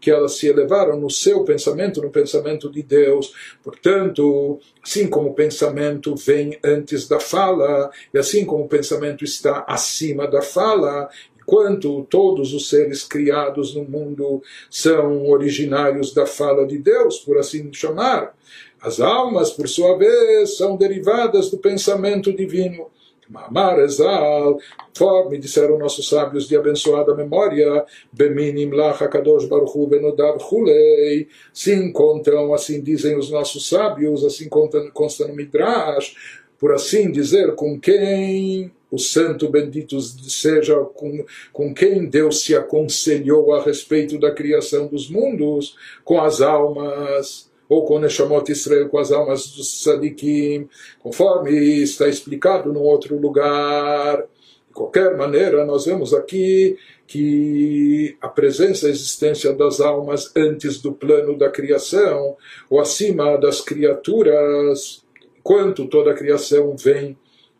que 0.00 0.10
elas 0.10 0.32
se 0.32 0.46
elevaram 0.48 0.98
no 0.98 1.10
seu 1.10 1.44
pensamento, 1.44 2.02
no 2.02 2.10
pensamento 2.10 2.70
de 2.70 2.82
Deus 2.82 3.19
Deus. 3.20 3.34
Portanto, 3.62 4.58
assim 4.82 5.08
como 5.08 5.30
o 5.30 5.34
pensamento 5.34 6.14
vem 6.16 6.58
antes 6.64 7.06
da 7.06 7.20
fala, 7.20 7.90
e 8.12 8.18
assim 8.18 8.44
como 8.44 8.64
o 8.64 8.68
pensamento 8.68 9.22
está 9.24 9.64
acima 9.68 10.26
da 10.26 10.42
fala, 10.42 11.08
enquanto 11.40 12.06
todos 12.08 12.54
os 12.54 12.68
seres 12.68 13.04
criados 13.04 13.74
no 13.74 13.84
mundo 13.84 14.42
são 14.70 15.28
originários 15.28 16.14
da 16.14 16.26
fala 16.26 16.66
de 16.66 16.78
Deus, 16.78 17.18
por 17.18 17.38
assim 17.38 17.72
chamar, 17.72 18.34
as 18.80 18.98
almas, 18.98 19.50
por 19.50 19.68
sua 19.68 19.96
vez, 19.98 20.56
são 20.56 20.76
derivadas 20.76 21.50
do 21.50 21.58
pensamento 21.58 22.32
divino. 22.32 22.86
Mamar 23.30 23.78
Ezal, 23.78 24.58
conforme 24.88 25.38
disseram 25.38 25.78
nossos 25.78 26.08
sábios 26.08 26.48
de 26.48 26.56
abençoada 26.56 27.14
memória, 27.14 27.84
Beminim 28.12 28.70
Lach 28.70 28.98
Kadosh 29.08 29.46
Baruchu 29.46 29.86
Benodav 29.86 30.38
Hulei, 30.42 31.28
sim 31.52 31.92
contam, 31.92 32.52
assim 32.52 32.82
dizem 32.82 33.16
os 33.16 33.30
nossos 33.30 33.68
sábios, 33.68 34.24
assim 34.24 34.48
consta 34.48 35.28
no 35.28 35.34
Midrash, 35.34 36.16
por 36.58 36.72
assim 36.72 37.10
dizer, 37.12 37.54
com 37.54 37.78
quem 37.78 38.72
o 38.90 38.98
santo 38.98 39.48
bendito 39.48 40.00
seja 40.00 40.76
com, 40.76 41.24
com 41.52 41.72
quem 41.72 42.06
Deus 42.06 42.42
se 42.42 42.56
aconselhou 42.56 43.54
a 43.54 43.62
respeito 43.62 44.18
da 44.18 44.32
criação 44.32 44.88
dos 44.88 45.08
mundos, 45.08 45.76
com 46.04 46.20
as 46.20 46.40
almas 46.40 47.49
ou 47.70 47.84
com 47.84 48.00
Neshamot 48.00 48.50
Israel, 48.50 48.88
com 48.88 48.98
as 48.98 49.12
almas 49.12 49.46
dos 49.46 49.84
Sadikim, 49.84 50.68
conforme 50.98 51.52
está 51.52 52.08
explicado 52.08 52.72
no 52.72 52.80
outro 52.80 53.16
lugar. 53.16 54.26
De 54.66 54.74
qualquer 54.74 55.16
maneira, 55.16 55.64
nós 55.64 55.84
vemos 55.84 56.12
aqui 56.12 56.76
que 57.06 58.16
a 58.20 58.28
presença 58.28 58.86
e 58.86 58.88
a 58.88 58.92
existência 58.92 59.52
das 59.52 59.80
almas 59.80 60.32
antes 60.36 60.82
do 60.82 60.92
plano 60.92 61.38
da 61.38 61.48
criação, 61.48 62.36
ou 62.68 62.80
acima 62.80 63.36
das 63.36 63.60
criaturas, 63.60 65.04
enquanto 65.38 65.86
toda 65.86 66.10
a 66.10 66.14
criação 66.14 66.76
vem 66.76 67.16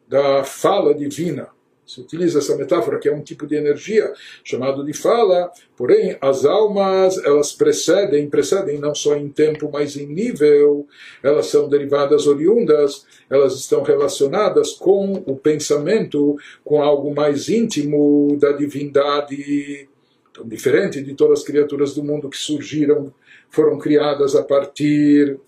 da 0.08 0.42
fala 0.42 0.92
divina 0.92 1.48
se 1.90 2.00
utiliza 2.00 2.38
essa 2.38 2.56
metáfora 2.56 3.00
que 3.00 3.08
é 3.08 3.12
um 3.12 3.20
tipo 3.20 3.48
de 3.48 3.56
energia 3.56 4.12
chamado 4.44 4.84
de 4.84 4.92
fala, 4.92 5.50
porém 5.76 6.16
as 6.20 6.44
almas 6.44 7.18
elas 7.24 7.52
precedem, 7.52 8.30
precedem 8.30 8.78
não 8.78 8.94
só 8.94 9.16
em 9.16 9.28
tempo, 9.28 9.68
mas 9.72 9.96
em 9.96 10.06
nível, 10.06 10.86
elas 11.20 11.46
são 11.46 11.68
derivadas 11.68 12.28
oriundas, 12.28 13.04
elas 13.28 13.54
estão 13.54 13.82
relacionadas 13.82 14.72
com 14.74 15.14
o 15.26 15.34
pensamento, 15.34 16.36
com 16.64 16.80
algo 16.80 17.12
mais 17.12 17.48
íntimo 17.48 18.38
da 18.40 18.52
divindade, 18.52 19.88
então, 20.30 20.46
diferente 20.46 21.02
de 21.02 21.14
todas 21.14 21.40
as 21.40 21.44
criaturas 21.44 21.92
do 21.92 22.04
mundo 22.04 22.30
que 22.30 22.36
surgiram, 22.36 23.12
foram 23.50 23.80
criadas 23.80 24.36
a 24.36 24.44
partir 24.44 25.40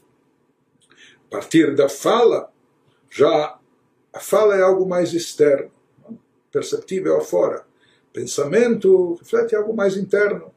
a 1.28 1.36
partir 1.36 1.74
da 1.76 1.88
fala, 1.88 2.50
já 3.08 3.56
a 4.12 4.20
fala 4.20 4.56
é 4.56 4.60
algo 4.60 4.86
mais 4.86 5.14
externo 5.14 5.71
perceptível 6.52 7.16
afora. 7.16 7.64
Pensamento 8.12 9.14
reflete 9.14 9.56
algo 9.56 9.74
mais 9.74 9.96
interno, 9.96 10.52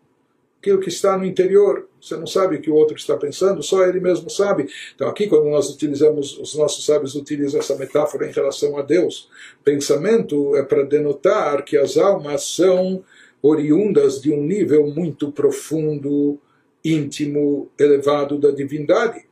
aquilo 0.59 0.79
que 0.79 0.89
está 0.89 1.17
no 1.17 1.25
interior. 1.25 1.87
Você 2.01 2.17
não 2.17 2.27
sabe 2.27 2.57
o 2.57 2.61
que 2.61 2.69
o 2.69 2.75
outro 2.75 2.95
está 2.95 3.15
pensando, 3.15 3.63
só 3.63 3.83
ele 3.85 3.99
mesmo 3.99 4.29
sabe. 4.29 4.67
Então, 4.93 5.07
aqui, 5.07 5.27
quando 5.27 5.49
nós 5.49 5.69
utilizamos, 5.69 6.37
os 6.37 6.55
nossos 6.55 6.85
sábios 6.85 7.15
utilizam 7.15 7.59
essa 7.59 7.75
metáfora 7.75 8.27
em 8.27 8.31
relação 8.31 8.77
a 8.77 8.81
Deus, 8.81 9.29
pensamento 9.63 10.55
é 10.55 10.63
para 10.63 10.83
denotar 10.83 11.63
que 11.63 11.77
as 11.77 11.97
almas 11.97 12.43
são 12.43 13.03
oriundas 13.41 14.21
de 14.21 14.31
um 14.31 14.43
nível 14.43 14.87
muito 14.87 15.31
profundo, 15.31 16.39
íntimo, 16.83 17.71
elevado 17.79 18.37
da 18.37 18.51
divindade. 18.51 19.24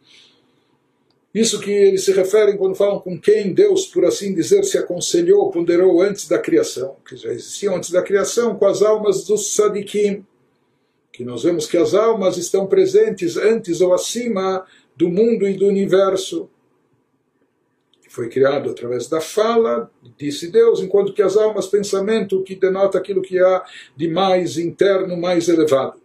Isso 1.34 1.60
que 1.60 1.72
eles 1.72 2.04
se 2.04 2.12
referem 2.12 2.56
quando 2.56 2.76
falam 2.76 3.00
com 3.00 3.20
quem 3.20 3.54
Deus, 3.54 3.88
por 3.88 4.06
assim 4.06 4.36
dizer, 4.36 4.64
se 4.64 4.78
aconselhou, 4.78 5.50
ponderou 5.50 6.00
antes 6.00 6.28
da 6.28 6.38
criação, 6.38 6.98
que 7.08 7.16
já 7.16 7.30
existiam 7.30 7.76
antes 7.76 7.90
da 7.90 8.04
criação, 8.04 8.56
com 8.56 8.68
as 8.68 8.84
almas 8.84 9.26
dos 9.26 9.56
sadikim, 9.56 10.24
que 11.12 11.24
nós 11.24 11.42
vemos 11.44 11.66
que 11.66 11.78
as 11.78 11.96
almas 11.96 12.38
estão 12.38 12.68
presentes 12.68 13.36
antes 13.36 13.82
ou 13.82 13.94
acima 13.94 14.64
do 14.96 15.10
mundo 15.10 15.48
e 15.48 15.56
do 15.56 15.68
universo. 15.68 16.50
Foi 18.10 18.30
criado 18.30 18.70
através 18.70 19.08
da 19.08 19.20
fala, 19.20 19.90
disse 20.20 20.52
Deus, 20.52 20.82
enquanto 20.82 21.14
que 21.14 21.22
as 21.24 21.36
almas, 21.36 21.66
pensamento, 21.66 22.44
que 22.44 22.56
denota 22.56 23.00
aquilo 23.00 23.24
que 23.24 23.40
há 23.40 23.64
de 23.98 24.08
mais 24.08 24.60
interno, 24.60 25.18
mais 25.18 25.50
elevado. 25.50 26.03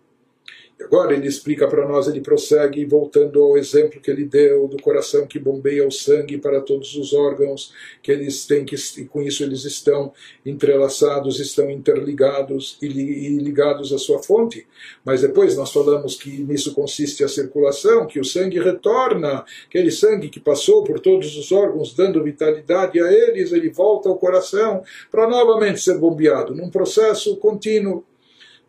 Agora 0.81 1.13
ele 1.13 1.27
explica 1.27 1.67
para 1.67 1.87
nós, 1.89 2.07
ele 2.07 2.21
prossegue, 2.21 2.85
voltando 2.85 3.43
ao 3.43 3.59
exemplo 3.59 4.01
que 4.01 4.11
ele 4.11 4.25
deu 4.25 4.69
do 4.69 4.81
coração 4.81 5.27
que 5.27 5.39
bombeia 5.39 5.87
o 5.87 5.91
sangue 5.91 6.39
para 6.39 6.61
todos 6.61 6.95
os 6.95 7.13
órgãos, 7.13 7.73
que 8.01 8.13
eles 8.13 8.47
têm 8.47 8.65
que, 8.65 8.77
e 8.97 9.05
com 9.05 9.21
isso 9.21 9.43
eles 9.43 9.65
estão 9.65 10.13
entrelaçados, 10.47 11.41
estão 11.41 11.69
interligados 11.69 12.79
e, 12.81 12.87
e 12.87 13.39
ligados 13.39 13.93
à 13.93 13.99
sua 13.99 14.23
fonte. 14.23 14.67
Mas 15.05 15.21
depois 15.21 15.57
nós 15.57 15.73
falamos 15.73 16.15
que 16.15 16.31
nisso 16.45 16.73
consiste 16.73 17.25
a 17.25 17.29
circulação, 17.29 18.07
que 18.07 18.21
o 18.21 18.25
sangue 18.25 18.61
retorna, 18.61 19.45
aquele 19.67 19.91
sangue 19.91 20.29
que 20.29 20.39
passou 20.39 20.85
por 20.85 21.01
todos 21.01 21.37
os 21.37 21.51
órgãos, 21.51 21.93
dando 21.93 22.23
vitalidade 22.23 23.01
a 23.01 23.13
eles, 23.13 23.51
ele 23.51 23.69
volta 23.69 24.09
ao 24.09 24.17
coração 24.17 24.83
para 25.11 25.29
novamente 25.29 25.81
ser 25.81 25.99
bombeado, 25.99 26.55
num 26.55 26.71
processo 26.71 27.37
contínuo. 27.37 28.05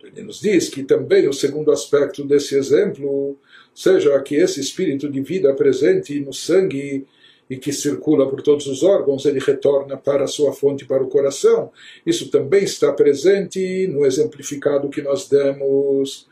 Ele 0.03 0.23
nos 0.23 0.39
diz 0.39 0.69
que 0.69 0.83
também 0.83 1.27
o 1.27 1.33
segundo 1.33 1.71
aspecto 1.71 2.23
desse 2.23 2.55
exemplo, 2.55 3.37
seja 3.73 4.19
que 4.21 4.35
esse 4.35 4.59
espírito 4.59 5.09
de 5.09 5.21
vida 5.21 5.53
presente 5.53 6.19
no 6.19 6.33
sangue 6.33 7.05
e 7.49 7.57
que 7.57 7.73
circula 7.73 8.29
por 8.29 8.41
todos 8.41 8.67
os 8.67 8.83
órgãos, 8.83 9.25
ele 9.25 9.39
retorna 9.39 9.97
para 9.97 10.25
a 10.25 10.27
sua 10.27 10.53
fonte, 10.53 10.85
para 10.85 11.03
o 11.03 11.09
coração. 11.09 11.71
Isso 12.05 12.29
também 12.29 12.63
está 12.63 12.93
presente 12.93 13.87
no 13.87 14.05
exemplificado 14.05 14.89
que 14.89 15.01
nós 15.01 15.27
demos. 15.27 16.27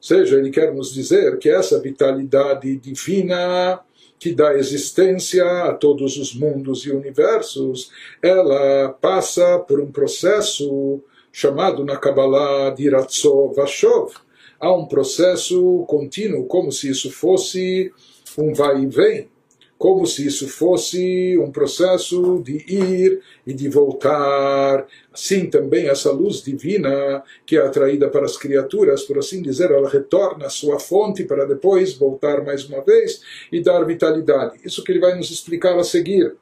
Seja, 0.00 0.38
ele 0.38 0.50
quer 0.50 0.72
nos 0.74 0.92
dizer 0.92 1.38
que 1.38 1.50
essa 1.50 1.80
vitalidade 1.80 2.76
divina 2.76 3.80
que 4.18 4.32
dá 4.32 4.54
existência 4.54 5.44
a 5.64 5.74
todos 5.74 6.16
os 6.16 6.34
mundos 6.34 6.86
e 6.86 6.90
universos, 6.90 7.90
ela 8.22 8.88
passa 8.88 9.58
por 9.58 9.80
um 9.80 9.92
processo 9.92 11.02
chamado 11.34 11.84
na 11.84 11.96
Kabbalah 11.96 12.70
de 12.70 12.88
Ratzov 12.88 13.56
Vashov. 13.56 14.14
Há 14.60 14.72
um 14.72 14.86
processo 14.86 15.84
contínuo, 15.88 16.46
como 16.46 16.70
se 16.70 16.88
isso 16.88 17.10
fosse 17.10 17.92
um 18.38 18.54
vai 18.54 18.82
e 18.82 18.86
vem, 18.86 19.28
como 19.76 20.06
se 20.06 20.24
isso 20.24 20.46
fosse 20.46 21.36
um 21.38 21.50
processo 21.50 22.40
de 22.40 22.64
ir 22.72 23.20
e 23.44 23.52
de 23.52 23.68
voltar. 23.68 24.86
Assim 25.12 25.50
também 25.50 25.88
essa 25.88 26.12
luz 26.12 26.40
divina 26.40 27.24
que 27.44 27.56
é 27.56 27.60
atraída 27.60 28.08
para 28.08 28.26
as 28.26 28.36
criaturas, 28.36 29.02
por 29.02 29.18
assim 29.18 29.42
dizer, 29.42 29.72
ela 29.72 29.88
retorna 29.88 30.46
à 30.46 30.50
sua 30.50 30.78
fonte 30.78 31.24
para 31.24 31.46
depois 31.46 31.94
voltar 31.94 32.44
mais 32.44 32.64
uma 32.64 32.80
vez 32.80 33.22
e 33.50 33.60
dar 33.60 33.82
vitalidade. 33.82 34.60
Isso 34.64 34.84
que 34.84 34.92
ele 34.92 35.00
vai 35.00 35.16
nos 35.16 35.32
explicar 35.32 35.76
a 35.76 35.82
seguir. 35.82 36.36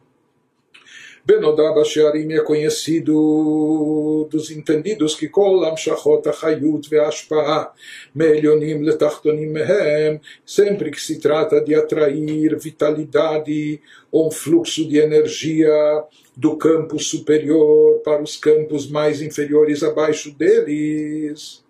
Benodá 1.25 1.73
Basharim 1.73 2.33
é 2.33 2.41
conhecido 2.41 4.27
dos 4.29 4.51
entendidos 4.51 5.15
que 5.15 5.29
Kol 5.29 5.65
Amshachot 5.65 6.29
Achayut 6.29 6.91
Ve'ashpa'a 6.91 7.73
Melionim 8.13 8.83
Letachtonim 8.83 9.47
Mehem 9.47 10.21
sempre 10.45 10.91
que 10.91 11.01
se 11.01 11.21
trata 11.21 11.61
de 11.61 11.77
atrair 11.77 12.59
vitalidade 12.59 13.81
ou 14.11 14.27
um 14.27 14.31
fluxo 14.33 14.85
de 14.89 14.99
energia 14.99 15.71
do 16.37 16.57
campo 16.57 16.99
superior 16.99 18.01
para 18.01 18.21
os 18.21 18.37
campos 18.37 18.91
mais 18.91 19.23
inferiores 19.23 19.85
abaixo 19.85 20.33
deles. 20.33 21.63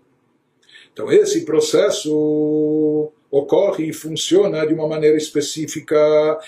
Então 0.95 1.13
esse 1.13 1.45
processo 1.45 3.13
ocorre 3.31 3.91
e 3.91 3.93
funciona 3.93 4.67
de 4.67 4.73
uma 4.73 4.89
maneira 4.89 5.17
específica 5.19 6.39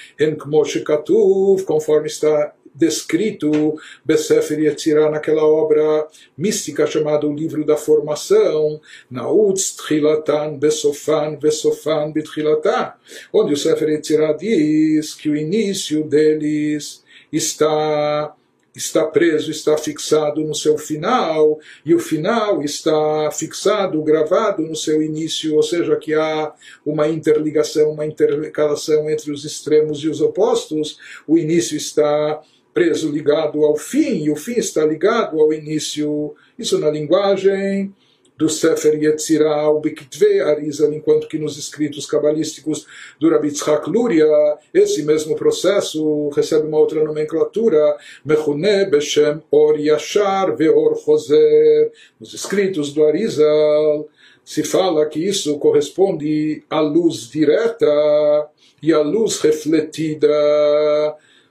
conforme 1.66 2.06
está 2.06 2.54
descrito 2.74 3.78
Besefer 4.04 4.60
Yetzirah 4.60 5.10
naquela 5.10 5.44
obra 5.44 6.08
mística 6.36 6.86
chamada 6.86 7.26
O 7.26 7.32
Livro 7.32 7.64
da 7.64 7.76
Formação, 7.76 8.80
Nautz 9.10 9.76
Tchilatan 9.76 10.58
Besofan 10.58 11.36
Besofan 11.36 12.10
Betchilatan, 12.10 12.94
onde 13.32 13.52
o 13.52 13.56
Sefer 13.56 13.90
Yetzirah 13.90 14.32
diz 14.32 15.14
que 15.14 15.28
o 15.28 15.36
início 15.36 16.04
deles 16.04 17.04
está 17.32 18.34
está 18.74 19.06
preso, 19.06 19.50
está 19.50 19.78
fixado 19.78 20.40
no 20.42 20.54
seu 20.54 20.76
final, 20.76 21.60
e 21.84 21.94
o 21.94 21.98
final 22.00 22.60
está 22.62 23.30
fixado, 23.30 24.02
gravado 24.02 24.62
no 24.62 24.74
seu 24.74 25.00
início, 25.00 25.54
ou 25.54 25.62
seja, 25.62 25.96
que 25.96 26.12
há 26.12 26.52
uma 26.84 27.06
interligação, 27.06 27.92
uma 27.92 28.04
intercalação 28.04 29.08
entre 29.08 29.30
os 29.30 29.44
extremos 29.44 30.02
e 30.02 30.08
os 30.08 30.20
opostos, 30.20 30.98
o 31.26 31.38
início 31.38 31.76
está 31.76 32.42
preso 32.74 33.10
ligado 33.10 33.64
ao 33.64 33.76
fim, 33.76 34.24
e 34.24 34.30
o 34.30 34.36
fim 34.36 34.58
está 34.58 34.84
ligado 34.84 35.40
ao 35.40 35.52
início. 35.52 36.34
Isso 36.58 36.78
na 36.78 36.90
linguagem 36.90 37.94
do 38.36 38.48
Sefer 38.48 39.00
Yetzirah, 39.00 39.70
o 39.70 39.80
Bekitve 39.80 40.40
Arizal, 40.40 40.92
enquanto 40.92 41.28
que 41.28 41.38
nos 41.38 41.56
escritos 41.56 42.04
cabalísticos 42.04 42.84
do 43.20 43.30
Rabbi 43.30 43.52
Tzchak 43.52 43.88
Luria, 43.88 44.26
esse 44.72 45.04
mesmo 45.04 45.36
processo 45.36 46.28
recebe 46.30 46.66
uma 46.66 46.78
outra 46.78 47.04
nomenclatura, 47.04 47.96
Mechune 48.24 48.86
Beshem 48.86 49.40
Or 49.52 49.78
Yashar 49.78 50.56
Veor 50.56 50.96
Choser. 50.96 51.92
Nos 52.18 52.34
escritos 52.34 52.92
do 52.92 53.04
Arizal, 53.04 54.08
se 54.44 54.64
fala 54.64 55.06
que 55.06 55.20
isso 55.20 55.56
corresponde 55.58 56.64
à 56.68 56.80
luz 56.80 57.30
direta 57.30 58.50
e 58.82 58.92
à 58.92 59.00
luz 59.00 59.40
refletida 59.40 60.28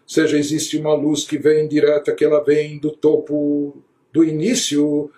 seja, 0.06 0.38
existe 0.38 0.78
uma 0.78 0.94
luz 0.94 1.24
que 1.24 1.38
vem 1.38 1.68
direta, 1.68 2.14
que 2.14 2.26
ela 2.26 2.44
vem 2.44 2.78
do 2.78 2.92
topo 2.92 3.78
do 4.12 4.24
início, 4.24 5.10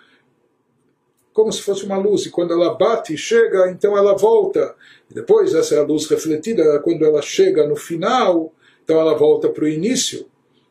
como 1.32 1.52
se 1.52 1.60
fosse 1.60 1.84
uma 1.84 1.98
luz, 1.98 2.24
e 2.24 2.30
quando 2.30 2.52
ela 2.52 2.74
bate 2.74 3.14
e 3.14 3.18
chega, 3.18 3.70
então 3.70 3.96
ela 3.96 4.16
volta. 4.16 4.74
E 5.10 5.14
depois, 5.14 5.54
essa 5.54 5.74
é 5.74 5.78
a 5.78 5.84
luz 5.84 6.06
refletida, 6.06 6.80
quando 6.80 7.04
ela 7.04 7.20
chega 7.20 7.66
no 7.66 7.76
final, 7.76 8.52
então 8.82 8.98
ela 8.98 9.14
volta 9.14 9.48
para 9.48 9.64
o 9.64 9.68
início. 9.68 10.26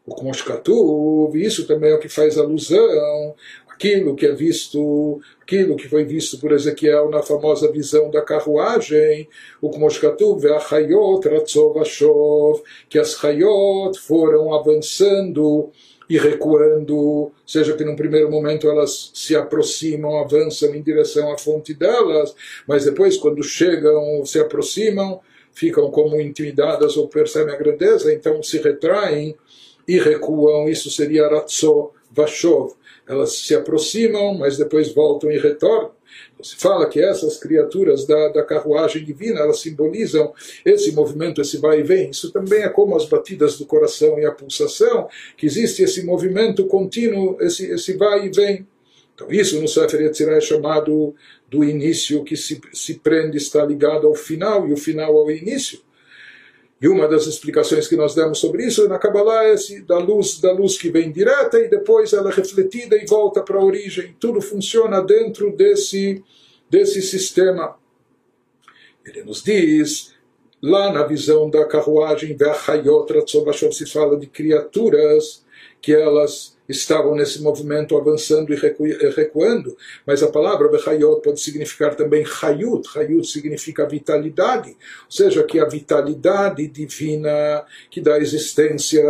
O 0.05 0.15
Kmoshkatuv, 0.15 1.35
isso 1.35 1.67
também 1.67 1.91
é 1.91 1.95
o 1.95 1.99
que 1.99 2.09
faz 2.09 2.37
alusão 2.37 3.35
aquilo 3.75 4.15
que 4.15 4.25
é 4.25 4.33
visto, 4.33 5.21
aquilo 5.45 5.75
que 5.75 5.87
foi 5.87 6.03
visto 6.03 6.39
por 6.39 6.51
Ezequiel 6.51 7.07
na 7.11 7.21
famosa 7.21 7.71
visão 7.71 8.09
da 8.09 8.21
carruagem, 8.21 9.29
o 9.61 9.69
Kmoshkatuv 9.69 10.41
ve'achayot 10.41 11.29
ratzov 11.29 11.79
ashov, 11.79 12.63
que 12.89 12.97
as 12.97 13.13
chayot 13.13 13.95
foram 13.99 14.51
avançando 14.55 15.69
e 16.09 16.17
recuando, 16.17 17.31
seja 17.45 17.73
que 17.73 17.83
num 17.83 17.95
primeiro 17.95 18.29
momento 18.29 18.67
elas 18.67 19.11
se 19.13 19.35
aproximam, 19.35 20.17
avançam 20.17 20.73
em 20.73 20.81
direção 20.81 21.31
à 21.31 21.37
fonte 21.37 21.75
delas, 21.75 22.35
mas 22.67 22.85
depois 22.85 23.15
quando 23.15 23.43
chegam, 23.43 24.25
se 24.25 24.39
aproximam, 24.39 25.19
ficam 25.53 25.91
como 25.91 26.19
intimidadas 26.19 26.97
ou 26.97 27.07
percebem 27.07 27.53
a 27.53 27.57
grandeza, 27.57 28.11
então 28.11 28.41
se 28.41 28.57
retraem 28.57 29.35
e 29.87 29.99
recuam, 29.99 30.67
isso 30.67 30.89
seria 30.89 31.27
Ratzov 31.27 31.91
Vashov 32.11 32.73
elas 33.07 33.37
se 33.37 33.53
aproximam, 33.53 34.35
mas 34.35 34.57
depois 34.57 34.93
voltam 34.93 35.31
e 35.31 35.37
retornam. 35.37 35.91
Então, 36.33 36.45
se 36.45 36.55
fala 36.55 36.87
que 36.87 37.01
essas 37.01 37.37
criaturas 37.37 38.05
da, 38.05 38.29
da 38.29 38.43
carruagem 38.43 39.03
divina, 39.03 39.41
elas 39.41 39.59
simbolizam 39.59 40.33
esse 40.65 40.91
movimento, 40.91 41.41
esse 41.41 41.57
vai 41.57 41.79
e 41.79 41.83
vem. 41.83 42.09
Isso 42.09 42.31
também 42.31 42.63
é 42.63 42.69
como 42.69 42.95
as 42.95 43.05
batidas 43.05 43.57
do 43.57 43.65
coração 43.65 44.19
e 44.19 44.25
a 44.25 44.31
pulsação, 44.31 45.07
que 45.37 45.45
existe 45.45 45.83
esse 45.83 46.03
movimento 46.03 46.65
contínuo, 46.67 47.37
esse, 47.39 47.69
esse 47.71 47.93
vai 47.93 48.25
e 48.25 48.29
vem. 48.29 48.67
Então 49.13 49.31
isso 49.31 49.59
no 49.61 49.67
Sefer 49.67 50.01
Yetzirah 50.01 50.37
é 50.37 50.41
chamado 50.41 51.15
do 51.49 51.63
início 51.63 52.23
que 52.23 52.35
se, 52.35 52.59
se 52.73 52.95
prende, 52.95 53.37
está 53.37 53.63
ligado 53.65 54.07
ao 54.07 54.15
final, 54.15 54.67
e 54.67 54.73
o 54.73 54.77
final 54.77 55.17
ao 55.17 55.31
início. 55.31 55.79
E 56.81 56.87
uma 56.87 57.07
das 57.07 57.25
explicações 57.25 57.87
que 57.87 57.95
nós 57.95 58.13
demos 58.13 58.39
sobre 58.39 58.65
isso 58.65 58.87
na 58.87 58.99
Kabbalah 58.99 59.45
é 59.45 59.53
esse, 59.53 59.81
da 59.83 59.97
luz 59.97 60.39
da 60.39 60.51
luz 60.51 60.77
que 60.77 60.89
vem 60.89 61.11
direta 61.11 61.57
e 61.57 61.69
depois 61.69 62.11
ela 62.11 62.29
é 62.29 62.33
refletida 62.33 62.97
e 62.97 63.05
volta 63.05 63.41
para 63.41 63.57
a 63.57 63.63
origem. 63.63 64.15
Tudo 64.19 64.41
funciona 64.41 65.01
dentro 65.01 65.55
desse, 65.55 66.23
desse 66.69 67.01
sistema. 67.01 67.77
Ele 69.05 69.23
nos 69.23 69.41
diz, 69.41 70.13
lá 70.61 70.91
na 70.91 71.03
visão 71.03 71.49
da 71.49 71.65
carruagem, 71.65 72.35
se 73.71 73.85
fala 73.85 74.17
de 74.17 74.27
criaturas 74.27 75.45
que 75.81 75.93
elas 75.93 76.54
estavam 76.67 77.15
nesse 77.15 77.41
movimento 77.41 77.97
avançando 77.97 78.53
e 78.53 79.09
recuando, 79.15 79.77
mas 80.05 80.23
a 80.23 80.31
palavra 80.31 80.67
Bechayot 80.67 81.21
pode 81.21 81.39
significar 81.39 81.95
também 81.95 82.25
Hayut, 82.41 82.87
Hayut 82.97 83.27
significa 83.27 83.87
vitalidade, 83.87 84.69
ou 84.69 85.11
seja, 85.11 85.43
que 85.43 85.59
a 85.59 85.65
vitalidade 85.65 86.67
divina 86.67 87.65
que 87.89 88.01
dá 88.01 88.17
existência, 88.17 89.03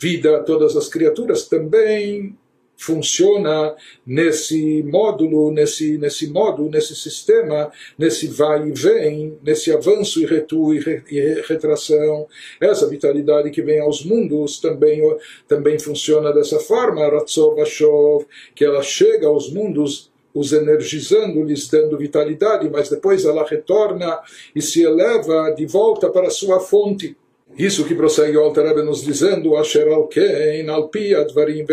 vida 0.00 0.38
a 0.38 0.42
todas 0.42 0.76
as 0.76 0.88
criaturas 0.88 1.46
também 1.46 2.38
funciona 2.80 3.76
nesse 4.06 4.82
módulo, 4.84 5.52
nesse, 5.52 5.98
nesse 5.98 6.28
modo, 6.30 6.70
nesse 6.70 6.96
sistema, 6.96 7.70
nesse 7.98 8.26
vai 8.26 8.68
e 8.68 8.72
vem, 8.72 9.38
nesse 9.42 9.70
avanço 9.70 10.18
e 10.18 10.24
retu 10.24 10.72
e, 10.72 10.80
re, 10.80 11.02
e 11.10 11.42
retração. 11.46 12.26
Essa 12.58 12.88
vitalidade 12.88 13.50
que 13.50 13.60
vem 13.60 13.80
aos 13.80 14.02
mundos 14.02 14.58
também, 14.60 15.02
também 15.46 15.78
funciona 15.78 16.32
dessa 16.32 16.58
forma, 16.58 17.06
Ratzov 17.06 17.60
Ashov, 17.60 18.24
que 18.54 18.64
ela 18.64 18.82
chega 18.82 19.26
aos 19.26 19.52
mundos 19.52 20.10
os 20.32 20.52
energizando, 20.52 21.42
lhes 21.42 21.68
dando 21.68 21.98
vitalidade, 21.98 22.70
mas 22.70 22.88
depois 22.88 23.26
ela 23.26 23.46
retorna 23.46 24.20
e 24.56 24.62
se 24.62 24.82
eleva 24.82 25.50
de 25.50 25.66
volta 25.66 26.08
para 26.08 26.28
a 26.28 26.30
sua 26.30 26.60
fonte. 26.60 27.14
Isso 27.58 27.84
que 27.84 27.94
prossegue 27.94 28.38
o 28.38 28.42
Alter 28.42 28.82
nos 28.82 29.04
dizendo, 29.04 29.56
Asher 29.56 29.88
al 29.88 30.06
Kein 30.06 30.70
al 30.70 30.88
pi 30.88 31.14
advarim 31.14 31.66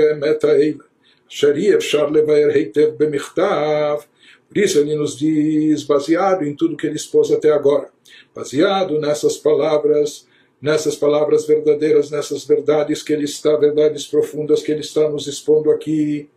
Efshar 1.30 2.12
Levaer 2.12 2.56
Heitev 2.56 2.98
Bemichtav. 2.98 4.06
Por 4.48 4.58
isso 4.58 4.80
ele 4.80 4.96
nos 4.96 5.18
diz, 5.18 5.84
baseado 5.84 6.44
em 6.44 6.56
tudo 6.56 6.78
que 6.78 6.88
ele 6.88 6.96
expôs 6.96 7.32
até 7.32 7.52
agora, 7.52 7.90
baseado 8.34 9.00
nessas 9.00 9.38
palavras, 9.38 10.26
nessas 10.62 10.96
palavras 10.96 11.46
verdadeiras, 11.46 12.10
nessas 12.10 12.46
verdades 12.46 13.04
que 13.04 13.12
ele 13.12 13.26
está, 13.26 13.56
verdades 13.58 14.08
profundas 14.08 14.64
que 14.64 14.72
ele 14.72 14.82
está 14.82 15.10
nos 15.10 15.28
expondo 15.28 15.70
aqui. 15.70 16.30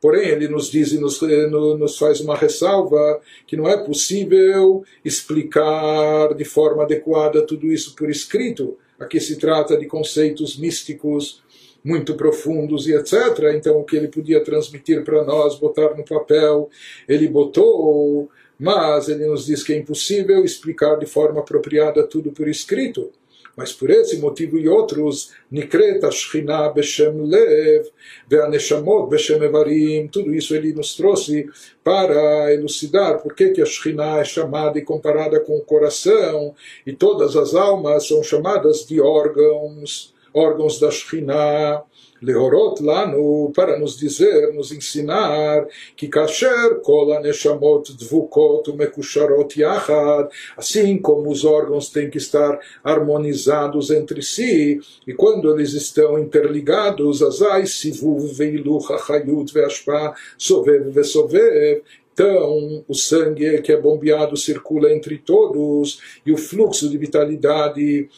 Porém, 0.00 0.28
ele 0.28 0.48
nos 0.48 0.70
diz 0.70 0.92
e 0.92 0.98
nos, 0.98 1.20
nos 1.20 1.98
faz 1.98 2.20
uma 2.20 2.36
ressalva 2.36 3.20
que 3.46 3.56
não 3.56 3.68
é 3.68 3.76
possível 3.76 4.82
explicar 5.04 6.32
de 6.34 6.44
forma 6.44 6.84
adequada 6.84 7.42
tudo 7.42 7.70
isso 7.70 7.94
por 7.94 8.08
escrito. 8.08 8.78
Aqui 8.98 9.20
se 9.20 9.36
trata 9.36 9.76
de 9.76 9.86
conceitos 9.86 10.56
místicos 10.56 11.42
muito 11.84 12.14
profundos 12.14 12.86
e 12.86 12.94
etc. 12.94 13.54
Então, 13.54 13.78
o 13.78 13.84
que 13.84 13.96
ele 13.96 14.08
podia 14.08 14.42
transmitir 14.42 15.02
para 15.04 15.24
nós, 15.24 15.58
botar 15.58 15.94
no 15.94 16.04
papel, 16.04 16.68
ele 17.08 17.28
botou, 17.28 18.28
mas 18.58 19.08
ele 19.08 19.26
nos 19.26 19.46
diz 19.46 19.62
que 19.62 19.72
é 19.72 19.76
impossível 19.76 20.44
explicar 20.44 20.96
de 20.96 21.06
forma 21.06 21.40
apropriada 21.40 22.02
tudo 22.06 22.30
por 22.30 22.48
escrito. 22.48 23.10
Mas 23.56 23.72
por 23.72 23.90
esse 23.90 24.16
motivo 24.18 24.58
e 24.58 24.68
outros, 24.68 25.32
Nikret 25.50 26.04
Ashchina 26.04 26.70
Beshem 26.70 27.20
Lev, 27.22 27.86
Ve'aneshamot 28.28 29.10
Beshem 29.10 29.42
Evarim, 29.42 30.08
tudo 30.08 30.32
isso 30.34 30.54
ele 30.54 30.72
nos 30.72 30.94
trouxe 30.94 31.46
para 31.82 32.54
elucidar 32.54 33.20
por 33.20 33.34
que, 33.34 33.50
que 33.50 33.60
a 33.60 33.66
Shekhinah 33.66 34.20
é 34.20 34.24
chamada 34.24 34.78
e 34.78 34.82
comparada 34.82 35.40
com 35.40 35.56
o 35.56 35.62
coração, 35.62 36.54
e 36.86 36.92
todas 36.92 37.36
as 37.36 37.54
almas 37.54 38.06
são 38.06 38.22
chamadas 38.22 38.86
de 38.86 39.00
órgãos 39.00 40.14
órgãos 40.34 40.78
da 40.78 40.90
Shekhinah, 40.90 41.82
Leorot 42.22 42.82
lanu, 42.82 43.50
para 43.54 43.78
nos 43.78 43.96
dizer, 43.96 44.52
nos 44.52 44.72
ensinar 44.72 45.66
que 45.96 46.06
kasher 46.06 46.80
kol 46.82 47.18
neshamot 47.22 47.94
dvukot 47.96 48.68
umekusharot 48.68 49.58
yachad, 49.58 50.28
assim 50.54 50.98
como 50.98 51.30
os 51.30 51.46
órgãos 51.46 51.88
têm 51.88 52.10
que 52.10 52.18
estar 52.18 52.60
harmonizados 52.84 53.90
entre 53.90 54.22
si, 54.22 54.78
e 55.06 55.14
quando 55.14 55.50
eles 55.50 55.72
estão 55.72 56.18
interligados, 56.18 57.22
azai 57.22 57.66
sivuv 57.66 58.26
veiluch 58.34 58.92
achayut 58.92 59.50
veashpa 59.52 60.14
sovev 60.36 60.90
vesovev, 60.90 61.82
então, 62.12 62.84
o 62.86 62.94
sangue 62.94 63.62
que 63.62 63.72
é 63.72 63.80
bombeado 63.80 64.36
circula 64.36 64.92
entre 64.92 65.16
todos 65.16 66.20
e 66.26 66.30
o 66.30 66.36
fluxo 66.36 66.90
de 66.90 66.98
vitalidade 66.98 68.10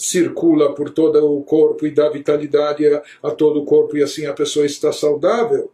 circula 0.00 0.74
por 0.74 0.90
todo 0.90 1.24
o 1.24 1.42
corpo 1.42 1.86
e 1.86 1.90
dá 1.90 2.08
vitalidade 2.08 2.86
a, 2.86 3.02
a 3.22 3.30
todo 3.30 3.60
o 3.60 3.64
corpo 3.64 3.96
e 3.96 4.02
assim 4.02 4.26
a 4.26 4.32
pessoa 4.32 4.66
está 4.66 4.92
saudável. 4.92 5.70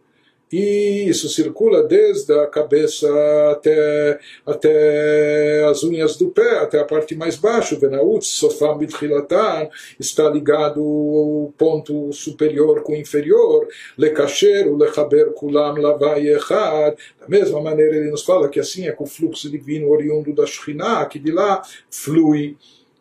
E 0.51 1.09
isso 1.09 1.27
circula 1.27 1.83
desde 1.83 2.31
a 2.33 2.47
cabeça 2.47 3.07
até, 3.51 4.17
até 4.45 5.65
as 5.65 5.83
unhas 5.83 6.15
do 6.15 6.29
pé, 6.29 6.59
até 6.59 6.79
a 6.79 6.85
parte 6.85 7.15
mais 7.15 7.35
baixa. 7.35 7.77
Venaut, 7.77 8.25
sofam 8.25 8.77
bitchilatan, 8.77 9.67
está 9.99 10.29
ligado 10.29 10.81
o 10.81 11.53
ponto 11.57 12.13
superior 12.13 12.81
com 12.81 12.93
o 12.93 12.95
inferior. 12.95 13.67
Lekasher, 13.97 14.73
lechaber 14.73 15.33
kulam 15.33 15.81
lavai 15.81 16.29
echad. 16.29 16.95
Da 17.19 17.27
mesma 17.27 17.59
maneira 17.59 17.97
ele 17.97 18.09
nos 18.09 18.23
fala 18.23 18.47
que 18.47 18.59
assim 18.59 18.87
é 18.87 18.93
com 18.93 19.03
o 19.03 19.07
fluxo 19.07 19.49
divino 19.49 19.89
oriundo 19.89 20.33
da 20.33 20.45
Shekhinah, 20.45 21.05
que 21.07 21.19
de 21.19 21.31
lá 21.31 21.61
flui 21.91 22.55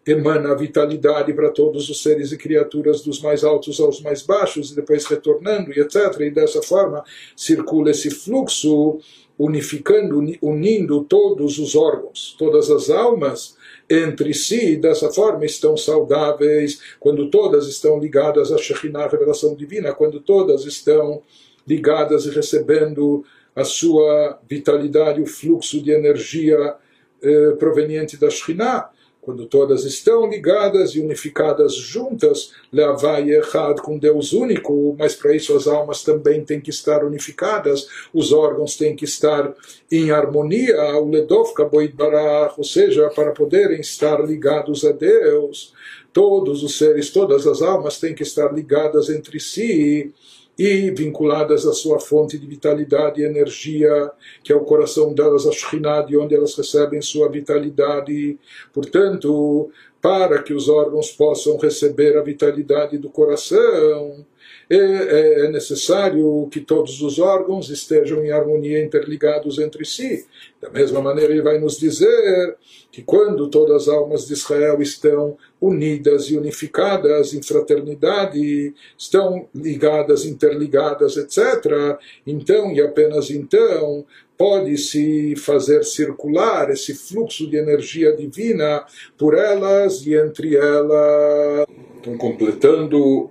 emana 0.07 0.55
vitalidade 0.55 1.33
para 1.35 1.51
todos 1.51 1.91
os 1.91 2.01
seres 2.01 2.31
e 2.31 2.39
criaturas, 2.39 3.03
dos 3.03 3.21
mais 3.21 3.43
altos 3.43 3.81
aos 3.81 4.01
mais 4.01 4.23
baixos, 4.23 4.71
e 4.71 4.77
depois 4.77 5.05
retornando, 5.07 5.73
e 5.73 5.81
etc. 5.81 6.21
E 6.21 6.31
dessa 6.31 6.63
forma 6.63 7.03
circula 7.35 7.91
esse 7.91 8.11
fluxo, 8.11 9.01
unificando, 9.37 10.23
unindo 10.41 11.05
todos 11.05 11.59
os 11.59 11.75
órgãos, 11.75 12.37
todas 12.39 12.71
as 12.71 12.89
almas 12.89 13.57
entre 13.91 14.33
si, 14.33 14.73
e 14.73 14.77
dessa 14.77 15.11
forma 15.11 15.45
estão 15.45 15.77
saudáveis, 15.77 16.81
quando 17.01 17.29
todas 17.29 17.67
estão 17.67 17.99
ligadas 17.99 18.53
à 18.53 18.59
Shekhinah, 18.59 19.05
a 19.05 19.09
revelação 19.09 19.55
divina, 19.57 19.93
quando 19.93 20.21
todas 20.21 20.65
estão 20.65 21.23
ligadas 21.67 22.27
e 22.27 22.31
recebendo 22.31 23.25
a 23.55 23.65
sua 23.65 24.39
vitalidade, 24.49 25.21
o 25.21 25.27
fluxo 25.27 25.83
de 25.83 25.91
energia 25.91 26.77
eh, 27.23 27.51
proveniente 27.59 28.17
da 28.17 28.31
Shekhinah 28.31 28.91
quando 29.27 29.45
todas 29.45 29.85
estão 29.85 30.31
ligadas 30.31 30.95
e 30.95 31.01
unificadas 31.01 31.75
juntas, 31.75 32.53
Leavai 32.73 33.29
Echad 33.33 33.81
com 33.81 33.99
Deus 33.99 34.33
único, 34.33 34.95
mas 34.97 35.17
para 35.17 35.35
isso 35.35 35.57
as 35.57 35.67
almas 35.67 36.05
também 36.05 36.45
têm 36.45 36.61
que 36.61 36.71
estar 36.71 37.05
unificadas, 37.05 37.89
os 38.15 38.33
órgãos 38.33 38.77
têm 38.77 38.95
que 38.95 39.05
estar 39.05 39.53
em 39.91 40.13
harmonia, 40.13 40.97
o 41.01 41.11
Ledovka 41.11 41.65
Boid 41.65 41.93
Barach, 41.93 42.55
ou 42.57 42.63
seja, 42.63 43.11
para 43.11 43.33
poderem 43.33 43.81
estar 43.81 44.25
ligados 44.25 44.85
a 44.85 44.93
Deus, 44.93 45.75
todos 46.13 46.63
os 46.63 46.79
seres, 46.79 47.11
todas 47.11 47.49
as 47.49 47.63
almas 47.63 47.99
têm 47.99 48.15
que 48.15 48.23
estar 48.23 48.55
ligadas 48.55 49.11
entre 49.11 49.41
si 49.41 50.15
e 50.59 50.91
vinculadas 50.91 51.67
à 51.67 51.73
sua 51.73 52.01
fonte 52.01 52.39
de 52.39 52.47
vitalidade 52.47 53.21
e 53.21 53.25
energia, 53.25 54.11
que 54.43 54.53
é 54.53 54.57
o 54.57 54.65
coração 54.65 55.13
delas, 55.13 55.47
a 55.47 55.53
Shekhinah, 55.53 56.03
de 56.03 56.17
onde 56.17 56.35
elas 56.35 56.57
recebem 56.57 57.03
sua 57.03 57.29
vitalidade. 57.29 58.39
Portanto, 58.73 59.71
para 60.01 60.43
que 60.43 60.55
os 60.55 60.69
órgãos 60.69 61.11
possam 61.11 61.59
receber 61.59 62.17
a 62.17 62.23
vitalidade 62.23 62.97
do 62.97 63.11
coração, 63.11 64.25
é, 64.75 65.47
é 65.47 65.51
necessário 65.51 66.49
que 66.51 66.61
todos 66.61 67.01
os 67.01 67.19
órgãos 67.19 67.71
estejam 67.71 68.25
em 68.25 68.33
harmonia, 68.33 68.83
interligados 68.83 69.59
entre 69.59 69.85
si. 69.85 70.27
Da 70.61 70.69
mesma 70.71 71.01
maneira, 71.01 71.33
ele 71.33 71.43
vai 71.43 71.59
nos 71.59 71.79
dizer 71.79 72.57
que 72.91 73.03
quando 73.03 73.49
todas 73.49 73.83
as 73.83 73.89
almas 73.89 74.27
de 74.27 74.33
Israel 74.33 74.83
estão 74.83 75.37
unidas 75.61 76.25
e 76.25 76.37
unificadas 76.37 77.33
em 77.33 77.43
fraternidade, 77.43 78.75
estão 78.99 79.49
ligadas, 79.55 80.25
interligadas, 80.25 81.17
etc., 81.17 81.99
então 82.27 82.73
e 82.73 82.81
apenas 82.81 83.31
então 83.31 84.05
pode-se 84.37 85.35
fazer 85.37 85.85
circular 85.85 86.71
esse 86.71 86.95
fluxo 86.95 87.49
de 87.49 87.57
energia 87.57 88.15
divina 88.15 88.85
por 89.17 89.35
elas 89.35 90.05
e 90.07 90.15
entre 90.15 90.57
elas. 90.57 91.67
Então, 91.99 92.17
completando 92.19 93.31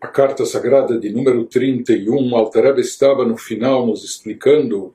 a 0.00 0.08
carta 0.08 0.46
sagrada 0.46 0.98
de 0.98 1.10
número 1.10 1.44
31, 1.44 2.34
Altareb 2.34 2.80
estava 2.80 3.22
no 3.22 3.36
final 3.36 3.86
nos 3.86 4.02
explicando 4.02 4.94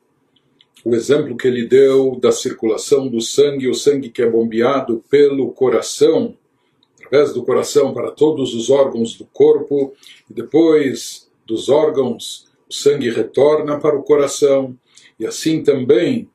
o 0.84 0.96
exemplo 0.96 1.38
que 1.38 1.48
ele 1.48 1.68
deu 1.68 2.16
da 2.20 2.32
circulação 2.32 3.08
do 3.08 3.22
sangue, 3.22 3.68
o 3.68 3.76
sangue 3.76 4.10
que 4.10 4.24
é 4.24 4.30
bombeado 4.30 5.04
pelo 5.08 5.52
coração, 5.52 6.36
através 7.00 7.34
do 7.34 7.44
coração 7.44 7.94
para 7.94 8.10
todos 8.10 8.56
os 8.56 8.72
órgãos 8.72 9.16
do 9.16 9.26
corpo, 9.26 9.94
e 10.30 10.34
depois 10.34 11.30
dos 11.46 11.70
órgãos 11.70 12.48
o 12.68 12.74
sangue 12.74 13.12
retorna 13.12 13.80
para 13.80 13.96
o 13.96 14.04
coração, 14.04 14.76
e 15.20 15.26
assim 15.26 15.62
também 15.62 16.28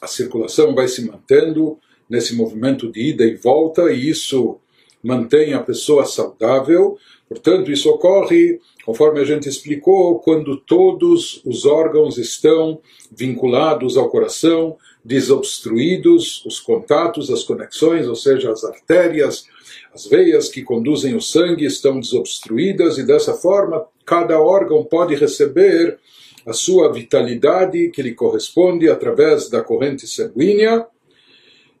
a 0.00 0.08
circulação 0.08 0.74
vai 0.74 0.88
se 0.88 1.06
mantendo 1.06 1.78
nesse 2.10 2.34
movimento 2.34 2.90
de 2.90 3.10
ida 3.10 3.24
e 3.24 3.36
volta, 3.36 3.92
e 3.92 4.08
isso 4.08 4.58
mantém 5.00 5.54
a 5.54 5.62
pessoa 5.62 6.04
saudável, 6.04 6.98
Portanto, 7.28 7.72
isso 7.72 7.90
ocorre, 7.90 8.60
conforme 8.84 9.20
a 9.20 9.24
gente 9.24 9.48
explicou, 9.48 10.20
quando 10.20 10.56
todos 10.56 11.42
os 11.44 11.66
órgãos 11.66 12.18
estão 12.18 12.80
vinculados 13.10 13.96
ao 13.96 14.08
coração, 14.08 14.76
desobstruídos, 15.04 16.44
os 16.46 16.60
contatos, 16.60 17.30
as 17.30 17.42
conexões, 17.42 18.06
ou 18.06 18.14
seja, 18.14 18.50
as 18.50 18.64
artérias, 18.64 19.46
As 19.96 20.06
veias 20.06 20.50
que 20.50 20.62
conduzem 20.62 21.14
o 21.14 21.22
sangue 21.22 21.64
estão 21.64 21.98
desobstruídas 21.98 22.98
e 22.98 23.02
dessa 23.02 23.32
forma 23.32 23.86
cada 24.04 24.38
órgão 24.38 24.84
pode 24.84 25.14
receber 25.14 25.98
a 26.44 26.52
sua 26.52 26.92
vitalidade 26.92 27.88
que 27.88 28.02
lhe 28.02 28.14
corresponde 28.14 28.90
através 28.90 29.48
da 29.48 29.62
corrente 29.62 30.06
sanguínea 30.06 30.86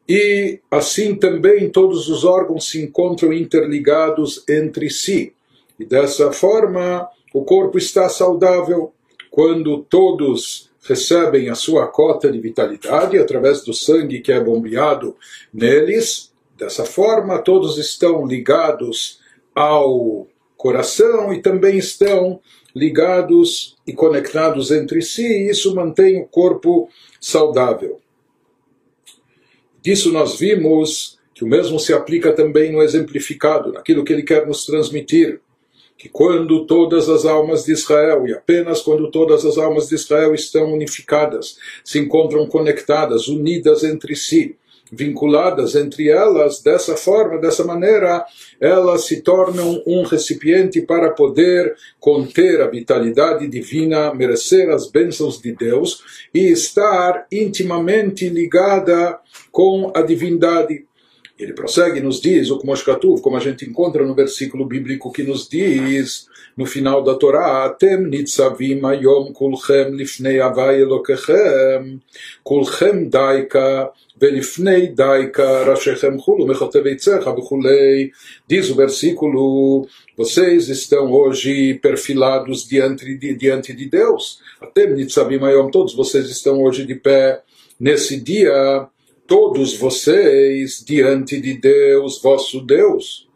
e 0.08 0.60
assim 0.70 1.14
também 1.14 1.68
todos 1.68 2.08
os 2.08 2.24
órgãos 2.24 2.70
se 2.70 2.82
encontram 2.82 3.34
interligados 3.34 4.42
entre 4.48 4.88
si. 4.88 5.34
E 5.78 5.84
dessa 5.84 6.32
forma 6.32 7.08
o 7.32 7.44
corpo 7.44 7.76
está 7.76 8.08
saudável 8.08 8.92
quando 9.30 9.82
todos 9.82 10.70
recebem 10.82 11.50
a 11.50 11.54
sua 11.54 11.86
cota 11.86 12.30
de 12.30 12.40
vitalidade 12.40 13.18
através 13.18 13.62
do 13.62 13.74
sangue 13.74 14.20
que 14.20 14.32
é 14.32 14.42
bombeado 14.42 15.16
neles. 15.52 16.32
Dessa 16.56 16.84
forma, 16.86 17.38
todos 17.38 17.76
estão 17.76 18.26
ligados 18.26 19.20
ao 19.54 20.26
coração 20.56 21.32
e 21.32 21.42
também 21.42 21.76
estão 21.76 22.40
ligados 22.74 23.76
e 23.86 23.92
conectados 23.92 24.70
entre 24.70 25.02
si, 25.02 25.26
e 25.26 25.50
isso 25.50 25.74
mantém 25.74 26.20
o 26.20 26.26
corpo 26.26 26.88
saudável. 27.20 28.00
Disso 29.82 30.12
nós 30.12 30.38
vimos 30.38 31.18
que 31.34 31.44
o 31.44 31.46
mesmo 31.46 31.78
se 31.78 31.92
aplica 31.92 32.32
também 32.32 32.72
no 32.72 32.82
exemplificado, 32.82 33.72
naquilo 33.72 34.04
que 34.04 34.12
ele 34.12 34.22
quer 34.22 34.46
nos 34.46 34.64
transmitir, 34.64 35.40
que 35.96 36.08
quando 36.08 36.66
todas 36.66 37.08
as 37.08 37.24
almas 37.24 37.64
de 37.64 37.72
Israel, 37.72 38.26
e 38.26 38.32
apenas 38.32 38.82
quando 38.82 39.10
todas 39.10 39.44
as 39.44 39.56
almas 39.56 39.88
de 39.88 39.94
Israel 39.94 40.34
estão 40.34 40.72
unificadas, 40.72 41.56
se 41.84 41.98
encontram 41.98 42.46
conectadas, 42.46 43.28
unidas 43.28 43.82
entre 43.82 44.14
si, 44.14 44.56
vinculadas 44.90 45.74
entre 45.74 46.08
elas, 46.08 46.60
dessa 46.60 46.96
forma, 46.96 47.38
dessa 47.38 47.64
maneira, 47.64 48.24
elas 48.60 49.04
se 49.04 49.20
tornam 49.20 49.82
um 49.86 50.02
recipiente 50.04 50.80
para 50.80 51.10
poder 51.10 51.74
conter 51.98 52.60
a 52.60 52.68
vitalidade 52.68 53.48
divina, 53.48 54.14
merecer 54.14 54.70
as 54.70 54.88
bênçãos 54.88 55.40
de 55.40 55.52
Deus 55.52 56.02
e 56.32 56.48
estar 56.48 57.26
intimamente 57.32 58.28
ligada 58.28 59.18
com 59.50 59.90
a 59.94 60.02
divindade. 60.02 60.84
Ele 61.38 61.52
prossegue 61.52 61.98
e 61.98 62.02
nos 62.02 62.20
diz, 62.20 62.50
o 62.50 62.58
Kmoshkatuv, 62.58 63.20
como 63.20 63.36
a 63.36 63.40
gente 63.40 63.68
encontra 63.68 64.04
no 64.06 64.14
versículo 64.14 64.64
bíblico 64.64 65.12
que 65.12 65.22
nos 65.22 65.46
diz, 65.46 66.26
no 66.56 66.64
final 66.64 67.04
da 67.04 67.14
Torá, 67.14 67.66
Atem 67.66 68.08
nitzavim 68.08 68.82
ayom 68.86 69.32
kulchem 69.34 69.90
lifnei 69.90 70.40
avai 70.40 70.80
elokechem, 70.80 72.00
kulchem 72.42 73.10
daika 73.10 73.92
velifnei 74.18 74.88
daika 74.94 75.64
rashechem 75.64 76.16
chulu 76.16 76.46
mechoteveitzecha 76.46 77.30
bechulei. 77.32 78.10
Diz 78.48 78.70
o 78.70 78.74
versículo, 78.74 79.86
vocês 80.16 80.70
estão 80.70 81.12
hoje 81.12 81.74
perfilados 81.74 82.66
diante 82.66 83.14
de, 83.18 83.34
diante 83.34 83.74
de 83.74 83.90
Deus. 83.90 84.40
Atem 84.58 84.94
nitzavim 84.94 85.44
ayom, 85.44 85.70
todos 85.70 85.94
vocês 85.94 86.30
estão 86.30 86.62
hoje 86.62 86.86
de 86.86 86.94
pé 86.94 87.42
nesse 87.78 88.18
dia 88.18 88.88
todos 89.26 89.76
vocês 89.76 90.82
diante 90.86 91.40
de 91.40 91.54
Deus, 91.54 92.20
vosso 92.22 92.60
Deus. 92.60 93.26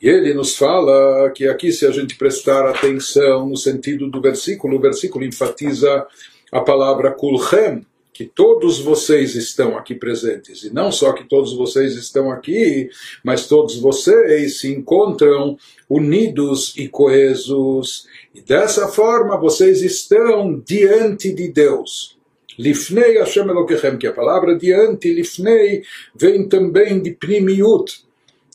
E 0.00 0.08
ele 0.08 0.34
nos 0.34 0.56
fala 0.56 1.30
que 1.30 1.46
aqui, 1.46 1.72
se 1.72 1.86
a 1.86 1.90
gente 1.90 2.16
prestar 2.16 2.68
atenção 2.68 3.48
no 3.48 3.56
sentido 3.56 4.08
do 4.10 4.20
versículo, 4.20 4.76
o 4.76 4.80
versículo 4.80 5.24
enfatiza 5.24 6.06
a 6.52 6.60
palavra 6.60 7.12
kulchem, 7.12 7.84
que 8.12 8.24
todos 8.24 8.78
vocês 8.78 9.34
estão 9.34 9.76
aqui 9.76 9.94
presentes. 9.94 10.64
E 10.64 10.72
não 10.72 10.90
só 10.90 11.12
que 11.12 11.24
todos 11.24 11.52
vocês 11.54 11.94
estão 11.96 12.30
aqui, 12.30 12.88
mas 13.22 13.46
todos 13.46 13.78
vocês 13.78 14.60
se 14.60 14.72
encontram 14.72 15.58
unidos 15.88 16.74
e 16.78 16.88
coesos. 16.88 18.06
E 18.34 18.40
dessa 18.40 18.88
forma 18.88 19.38
vocês 19.38 19.82
estão 19.82 20.58
diante 20.66 21.30
de 21.30 21.48
Deus. 21.48 22.15
Lifnei 22.58 23.18
Hashem 23.18 23.48
Elokechem, 23.48 23.98
que 23.98 24.06
a 24.06 24.12
palavra 24.12 24.56
diante, 24.56 25.12
Lifnei, 25.12 25.82
vem 26.14 26.48
também 26.48 27.00
de 27.00 27.12
Primiut, 27.12 28.04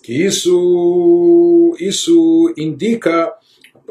que 0.02 0.14
isso, 0.14 1.76
isso 1.80 2.54
indica 2.58 3.34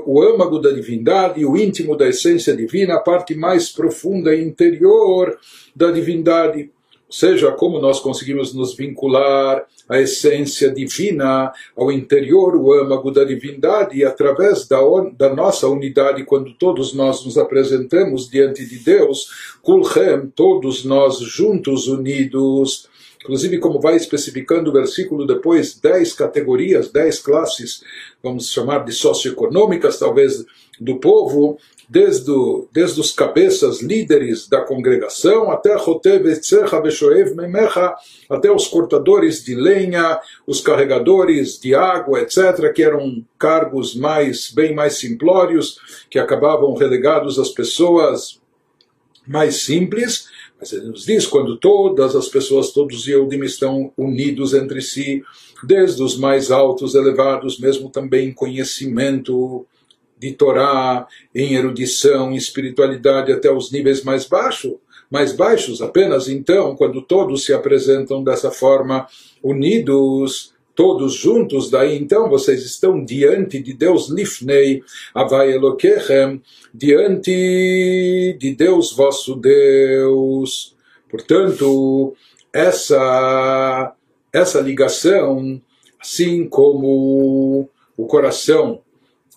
o 0.07 0.21
âmago 0.23 0.59
da 0.59 0.71
divindade, 0.71 1.45
o 1.45 1.57
íntimo 1.57 1.97
da 1.97 2.09
essência 2.09 2.57
divina, 2.57 2.95
a 2.95 3.01
parte 3.01 3.35
mais 3.35 3.69
profunda 3.69 4.35
e 4.35 4.43
interior 4.43 5.39
da 5.75 5.91
divindade. 5.91 6.71
Seja, 7.11 7.51
como 7.51 7.81
nós 7.81 7.99
conseguimos 7.99 8.55
nos 8.55 8.75
vincular 8.75 9.67
à 9.89 10.01
essência 10.01 10.71
divina, 10.71 11.53
ao 11.77 11.91
interior, 11.91 12.55
o 12.55 12.73
âmago 12.73 13.11
da 13.11 13.25
divindade, 13.25 13.99
e 13.99 14.05
através 14.05 14.69
da, 14.69 14.79
da 15.19 15.35
nossa 15.35 15.67
unidade, 15.67 16.25
quando 16.25 16.55
todos 16.55 16.95
nós 16.95 17.25
nos 17.25 17.37
apresentamos 17.37 18.31
diante 18.31 18.65
de 18.65 18.79
Deus, 18.79 19.29
Kulchem, 19.61 20.33
todos 20.37 20.85
nós 20.85 21.19
juntos, 21.19 21.89
unidos, 21.89 22.89
inclusive 23.21 23.59
como 23.59 23.81
vai 23.81 23.97
especificando 23.97 24.71
o 24.71 24.73
versículo 24.73 25.27
depois, 25.27 25.79
dez 25.81 26.13
categorias, 26.13 26.91
dez 26.91 27.19
classes, 27.19 27.83
vamos 28.23 28.53
chamar 28.53 28.85
de 28.85 28.93
socioeconômicas, 28.93 29.99
talvez, 29.99 30.45
do 30.81 31.01
povo, 31.01 31.59
desde, 31.91 32.31
o, 32.31 32.69
desde 32.73 33.01
os 33.01 33.11
cabeças 33.11 33.83
líderes 33.83 34.49
da 34.49 34.61
congregação 34.61 35.51
até 35.51 35.77
até 38.31 38.53
os 38.53 38.69
cortadores 38.69 39.43
de 39.43 39.57
lenha, 39.57 40.21
os 40.47 40.61
carregadores 40.61 41.59
de 41.59 41.75
água, 41.75 42.21
etc., 42.21 42.73
que 42.73 42.85
eram 42.85 43.25
cargos 43.37 43.97
mais 43.97 44.53
bem 44.53 44.73
mais 44.73 44.95
simplórios, 44.95 45.81
que 46.09 46.21
acabavam 46.21 46.75
relegados 46.75 47.41
às 47.41 47.49
pessoas 47.49 48.41
mais 49.27 49.57
simples. 49.57 50.29
Mas 50.61 50.73
ele 50.73 50.87
nos 50.87 51.05
diz 51.05 51.27
quando 51.27 51.57
todas 51.57 52.15
as 52.15 52.29
pessoas, 52.29 52.71
todos 52.71 53.01
os 53.01 53.09
Yehudim 53.09 53.43
estão 53.43 53.93
unidos 53.97 54.55
entre 54.55 54.81
si, 54.81 55.25
desde 55.65 56.01
os 56.05 56.17
mais 56.17 56.53
altos, 56.53 56.95
elevados, 56.95 57.59
mesmo 57.59 57.91
também 57.91 58.33
conhecimento, 58.33 59.67
de 60.21 60.33
Torá, 60.33 61.07
em 61.35 61.55
erudição, 61.55 62.31
em 62.31 62.37
espiritualidade 62.37 63.33
até 63.33 63.51
os 63.51 63.73
níveis 63.73 64.05
mais 64.05 64.27
baixos, 64.27 64.75
mais 65.11 65.33
baixos. 65.33 65.81
Apenas 65.81 66.29
então, 66.29 66.77
quando 66.77 67.01
todos 67.01 67.45
se 67.45 67.55
apresentam 67.55 68.23
dessa 68.23 68.51
forma, 68.51 69.07
unidos, 69.43 70.53
todos 70.75 71.15
juntos, 71.15 71.71
daí 71.71 71.97
então 71.97 72.29
vocês 72.29 72.63
estão 72.65 73.03
diante 73.03 73.63
de 73.63 73.73
Deus 73.73 74.11
Lifnei, 74.11 74.83
Avai 75.15 75.53
Elokechem, 75.53 76.43
diante 76.73 78.37
de 78.39 78.55
Deus 78.55 78.95
vosso 78.95 79.35
Deus. 79.37 80.77
Portanto, 81.09 82.15
essa, 82.53 83.95
essa 84.31 84.61
ligação, 84.61 85.61
assim 85.99 86.47
como 86.47 87.69
o 87.97 88.07
coração 88.07 88.81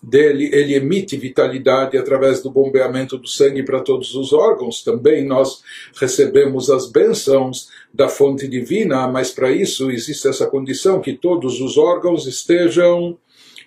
dele, 0.04 0.50
ele 0.52 0.76
emite 0.76 1.16
vitalidade 1.16 1.98
através 1.98 2.44
do 2.44 2.52
bombeamento 2.52 3.18
do 3.18 3.28
sangue 3.28 3.64
para 3.64 3.80
todos 3.80 4.14
os 4.16 4.34
órgãos. 4.34 4.84
Também 4.84 5.26
nós 5.26 5.64
recebemos 5.96 6.70
as 6.70 6.92
bênçãos 6.92 7.70
da 7.94 8.10
fonte 8.10 8.46
divina, 8.46 9.08
mas 9.08 9.32
para 9.32 9.50
isso 9.50 9.90
existe 9.90 10.28
essa 10.28 10.46
condição 10.48 11.00
que 11.00 11.14
todos 11.14 11.62
os 11.62 11.78
órgãos 11.78 12.28
estejam 12.28 13.18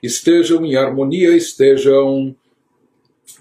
estejam 0.02 0.64
em 0.64 0.76
harmonia, 0.76 1.34
estejam 1.34 2.36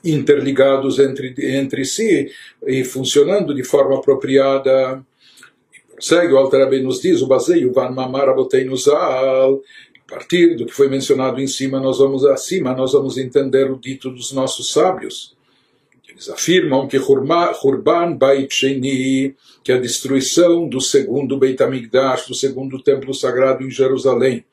interligados 0.04 0.98
entre, 0.98 1.36
entre 1.58 1.84
si 1.84 2.32
e 2.66 2.86
funcionando 2.86 3.54
de 3.54 3.64
forma 3.64 3.98
apropriada. 3.98 5.04
Segue 6.00 6.34
o 6.34 6.38
Alter 6.38 6.82
nos 6.82 7.02
diz, 7.02 7.22
o 7.22 7.28
baseio 7.28 7.74
van 7.74 7.92
mamar 7.92 8.30
al 8.30 8.48
a 10.08 10.14
partir 10.14 10.56
do 10.56 10.66
que 10.66 10.74
foi 10.74 10.88
mencionado 10.88 11.42
em 11.42 11.48
cima, 11.48 11.80
nós 11.80 11.98
vamos 11.98 12.24
acima, 12.26 12.76
nós 12.76 12.94
vamos 12.94 13.18
entender 13.18 13.72
o 13.72 13.78
dito 13.78 14.12
dos 14.12 14.32
nossos 14.32 14.72
sábios. 14.72 15.36
Eles 16.08 16.30
afirmam 16.30 16.88
que 16.88 16.98
Hurban 16.98 18.16
Bait 18.16 18.54
Sheni, 18.54 19.36
que 19.64 19.72
é 19.72 19.76
a 19.76 19.80
destruição 19.82 20.70
do 20.70 20.80
segundo 20.80 21.38
Beit 21.38 21.62
HaMikdash, 21.62 22.28
do 22.28 22.36
segundo 22.36 22.82
templo 22.82 23.14
sagrado 23.14 23.64
em 23.64 23.72
Jerusalém, 23.72 24.46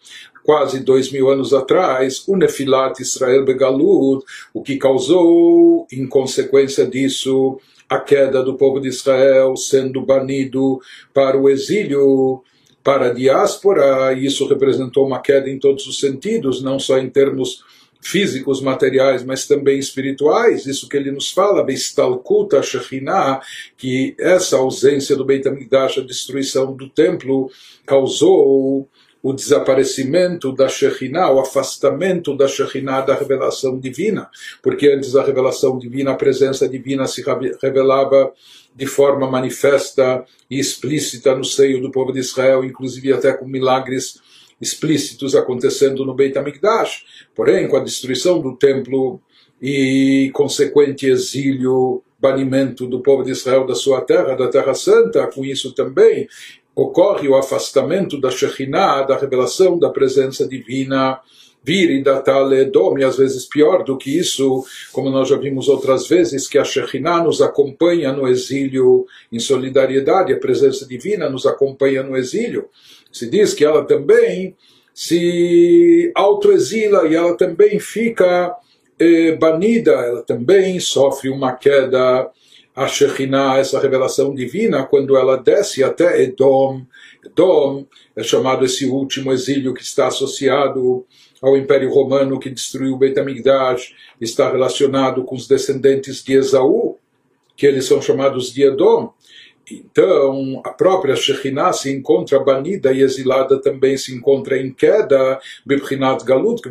quase 0.43 0.81
dois 0.81 1.13
mil 1.13 1.31
anos 1.31 1.55
atrás, 1.55 2.25
o 2.27 2.37
Nefilat 2.37 3.01
Israel 3.01 3.45
Begalut, 3.45 4.25
o 4.53 4.63
que 4.63 4.77
causou, 4.77 5.87
em 5.93 6.07
consequência 6.07 6.85
disso, 6.85 7.61
a 7.89 8.01
queda 8.01 8.43
do 8.43 8.55
povo 8.55 8.81
de 8.81 8.89
Israel 8.89 9.57
sendo 9.57 10.01
banido 10.05 10.81
para 11.13 11.39
o 11.39 11.49
exílio, 11.49 12.43
para 12.83 13.07
a 13.07 13.13
diáspora, 13.13 14.13
isso 14.13 14.47
representou 14.47 15.07
uma 15.07 15.21
queda 15.21 15.49
em 15.49 15.59
todos 15.59 15.87
os 15.87 16.01
sentidos, 16.01 16.63
não 16.63 16.79
só 16.79 16.99
em 16.99 17.09
termos 17.09 17.63
físicos, 18.01 18.61
materiais, 18.61 19.25
mas 19.25 19.47
também 19.47 19.79
espirituais. 19.79 20.67
Isso 20.67 20.89
que 20.89 20.97
ele 20.97 21.13
nos 21.13 21.31
fala, 21.31 21.63
Beistalkuta 21.63 22.61
Shekhinah, 22.61 23.41
que 23.77 24.15
essa 24.19 24.57
ausência 24.57 25.15
do 25.15 25.25
Beit 25.25 25.47
HaMikdash, 25.47 25.99
a 25.99 26.03
destruição 26.03 26.75
do 26.75 26.89
templo, 26.89 27.49
causou 27.87 28.89
o 29.23 29.33
desaparecimento 29.33 30.53
da 30.53 30.69
Shekhinah, 30.69 31.31
o 31.31 31.39
afastamento 31.39 32.37
da 32.37 32.49
Shekhinah 32.49 33.03
da 33.03 33.15
revelação 33.15 33.79
divina, 33.79 34.29
porque 34.61 34.89
antes 34.89 35.13
da 35.13 35.23
revelação 35.23 35.79
divina, 35.79 36.11
a 36.11 36.17
presença 36.17 36.69
divina 36.69 37.07
se 37.07 37.23
revelava 37.63 38.33
de 38.75 38.87
forma 38.87 39.31
manifesta 39.31 40.25
e 40.51 40.59
explícita 40.59 41.37
no 41.37 41.45
seio 41.45 41.81
do 41.81 41.93
povo 41.93 42.13
de 42.13 42.19
Israel, 42.19 42.65
inclusive 42.65 43.13
até 43.13 43.33
com 43.33 43.47
milagres 43.47 44.21
explícitos 44.61 45.37
acontecendo 45.37 46.05
no 46.05 46.15
Beit 46.15 46.37
HaMikdash. 46.37 47.05
Porém, 47.35 47.69
com 47.69 47.77
a 47.77 47.85
destruição 47.85 48.41
do 48.41 48.57
templo 48.57 49.21
e 49.61 50.31
consequente 50.33 51.07
exílio, 51.07 52.03
banimento 52.19 52.87
do 52.87 53.01
povo 53.01 53.25
de 53.25 53.33
Israel 53.33 53.67
da 53.67 53.75
sua 53.75 54.01
terra, 54.01 54.37
da 54.37 54.49
Terra 54.49 54.75
Santa, 54.75 55.27
com 55.27 55.45
isso 55.45 55.73
também 55.73 56.29
ocorre 56.75 57.29
o 57.29 57.37
afastamento 57.37 58.21
da 58.21 58.31
Shekhinah, 58.31 59.03
da 59.03 59.17
revelação 59.17 59.79
da 59.79 59.91
presença 59.91 60.47
divina, 60.47 61.21
vir 61.65 62.03
da 62.03 62.21
tal 62.21 62.53
e 62.53 63.05
às 63.05 63.17
vezes 63.17 63.47
pior 63.47 63.85
do 63.85 63.97
que 63.97 64.19
isso, 64.19 64.65
como 64.93 65.11
nós 65.11 65.29
já 65.29 65.37
vimos 65.37 65.69
outras 65.69 66.09
vezes, 66.09 66.49
que 66.49 66.59
a 66.59 66.65
Shekhinah 66.65 67.23
nos 67.23 67.41
acompanha 67.41 68.13
no 68.13 68.27
exílio 68.27 69.07
em 69.31 69.39
solidariedade, 69.39 70.33
a 70.33 70.39
presença 70.39 70.87
divina 70.87 71.29
nos 71.29 71.47
acompanha 71.47 72.03
no 72.03 72.17
exílio. 72.17 72.69
Se 73.13 73.29
diz 73.31 73.55
que 73.55 73.65
ela 73.65 73.85
também 73.85 74.57
se 74.95 76.11
autoexila 76.15 77.07
e 77.07 77.15
ela 77.15 77.37
também 77.37 77.79
fica 77.79 78.55
eh, 78.99 79.37
banida, 79.37 79.93
ela 79.93 80.23
também 80.23 80.81
sofre 80.81 81.31
uma 81.31 81.53
queda 81.53 82.29
a 82.75 82.87
Shekhinah, 82.87 83.59
essa 83.59 83.79
revelação 83.79 84.35
divina, 84.35 84.85
quando 84.85 85.17
ela 85.17 85.37
desce 85.37 85.85
até 85.85 86.23
Edom. 86.23 86.83
Edom 87.25 87.87
é 88.17 88.23
chamado 88.23 88.65
esse 88.65 88.87
último 88.87 89.33
exílio 89.33 89.75
que 89.75 89.83
está 89.83 90.07
associado 90.07 91.05
ao 91.43 91.57
Império 91.57 91.93
Romano 91.93 92.39
que 92.39 92.49
destruiu 92.49 92.97
Beit 92.97 93.17
está 94.21 94.51
relacionado 94.51 95.25
com 95.25 95.35
os 95.35 95.47
descendentes 95.47 96.23
de 96.23 96.35
Esaú, 96.35 96.97
que 97.57 97.67
eles 97.67 97.85
são 97.85 98.01
chamados 98.01 98.53
de 98.53 98.63
Edom. 98.63 99.13
Então, 99.71 100.61
a 100.65 100.71
própria 100.71 101.15
Shekhinah 101.15 101.73
se 101.73 101.91
encontra 101.93 102.39
banida 102.41 102.93
e 102.93 103.01
exilada 103.01 103.61
também 103.61 103.97
se 103.97 104.15
encontra 104.15 104.59
em 104.59 104.73
queda, 104.73 105.41
Bibchinat 105.65 106.25
Galut 106.25 106.63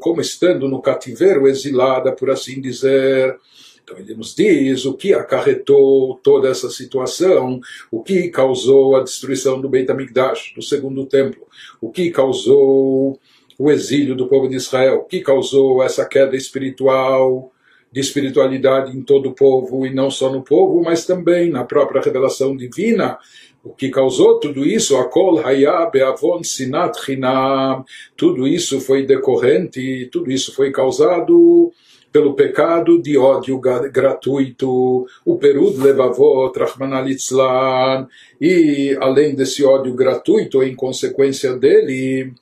como 0.00 0.20
estando 0.20 0.68
no 0.68 0.80
cativeiro, 0.80 1.48
exilada, 1.48 2.12
por 2.12 2.30
assim 2.30 2.60
dizer. 2.60 3.36
Então 3.84 3.98
ele 3.98 4.14
nos 4.14 4.34
diz 4.34 4.86
o 4.86 4.94
que 4.94 5.12
acarretou 5.12 6.18
toda 6.22 6.48
essa 6.48 6.70
situação, 6.70 7.60
o 7.90 8.02
que 8.02 8.30
causou 8.30 8.96
a 8.96 9.02
destruição 9.02 9.60
do 9.60 9.68
Beit 9.68 9.90
HaMikdash, 9.90 10.54
do 10.56 10.62
segundo 10.62 11.04
templo, 11.04 11.46
o 11.82 11.90
que 11.90 12.10
causou 12.10 13.20
o 13.58 13.70
exílio 13.70 14.16
do 14.16 14.26
povo 14.26 14.48
de 14.48 14.56
Israel, 14.56 15.00
o 15.00 15.04
que 15.04 15.20
causou 15.20 15.82
essa 15.82 16.04
queda 16.06 16.34
espiritual, 16.34 17.52
de 17.92 18.00
espiritualidade 18.00 18.96
em 18.96 19.02
todo 19.02 19.28
o 19.28 19.34
povo, 19.34 19.86
e 19.86 19.94
não 19.94 20.10
só 20.10 20.32
no 20.32 20.42
povo, 20.42 20.82
mas 20.82 21.06
também 21.06 21.50
na 21.50 21.62
própria 21.62 22.00
revelação 22.00 22.56
divina, 22.56 23.18
o 23.62 23.70
que 23.70 23.88
causou 23.88 24.40
tudo 24.40 24.66
isso, 24.66 24.96
a 24.96 25.04
kol 25.04 25.38
hayab 25.38 26.00
avon 26.02 26.42
sinat 26.42 26.98
chinam, 27.04 27.84
tudo 28.16 28.48
isso 28.48 28.80
foi 28.80 29.06
decorrente, 29.06 30.08
tudo 30.10 30.32
isso 30.32 30.52
foi 30.54 30.72
causado 30.72 31.72
pelo 32.14 32.34
pecado 32.34 33.02
de 33.02 33.18
ódio 33.18 33.58
gratuito, 33.58 35.04
o 35.24 35.36
perud 35.36 35.76
levavot 35.78 36.56
rachmanalitzlan, 36.56 38.06
e 38.40 38.96
além 39.00 39.34
desse 39.34 39.64
ódio 39.64 39.92
gratuito, 39.94 40.62
em 40.62 40.76
consequência 40.76 41.56
dele, 41.56 42.32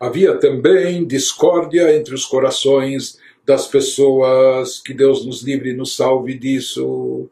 havia 0.00 0.38
também 0.38 1.06
discórdia 1.06 1.94
entre 1.94 2.14
os 2.14 2.24
corações 2.24 3.18
das 3.44 3.66
pessoas, 3.66 4.80
que 4.80 4.94
Deus 4.94 5.26
nos 5.26 5.42
livre 5.42 5.72
e 5.72 5.76
nos 5.76 5.94
salve 5.94 6.32
disso. 6.32 7.28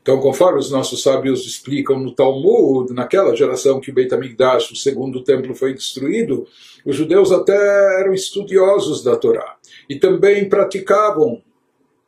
Então, 0.00 0.18
conforme 0.20 0.58
os 0.58 0.70
nossos 0.70 1.02
sábios 1.02 1.46
explicam 1.46 1.98
no 1.98 2.14
Talmud, 2.14 2.94
naquela 2.94 3.36
geração 3.36 3.78
que 3.78 3.90
o 3.90 3.94
Beit 3.94 4.14
HaMikdash, 4.14 4.70
o 4.70 4.76
segundo 4.76 5.22
templo, 5.22 5.54
foi 5.54 5.74
destruído, 5.74 6.46
os 6.82 6.96
judeus 6.96 7.30
até 7.30 8.00
eram 8.00 8.14
estudiosos 8.14 9.02
da 9.02 9.16
Torá 9.16 9.56
e 9.88 9.96
também 9.96 10.48
praticavam 10.48 11.42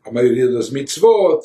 a 0.05 0.11
maioria 0.11 0.49
das 0.49 0.71
mitzvot 0.71 1.43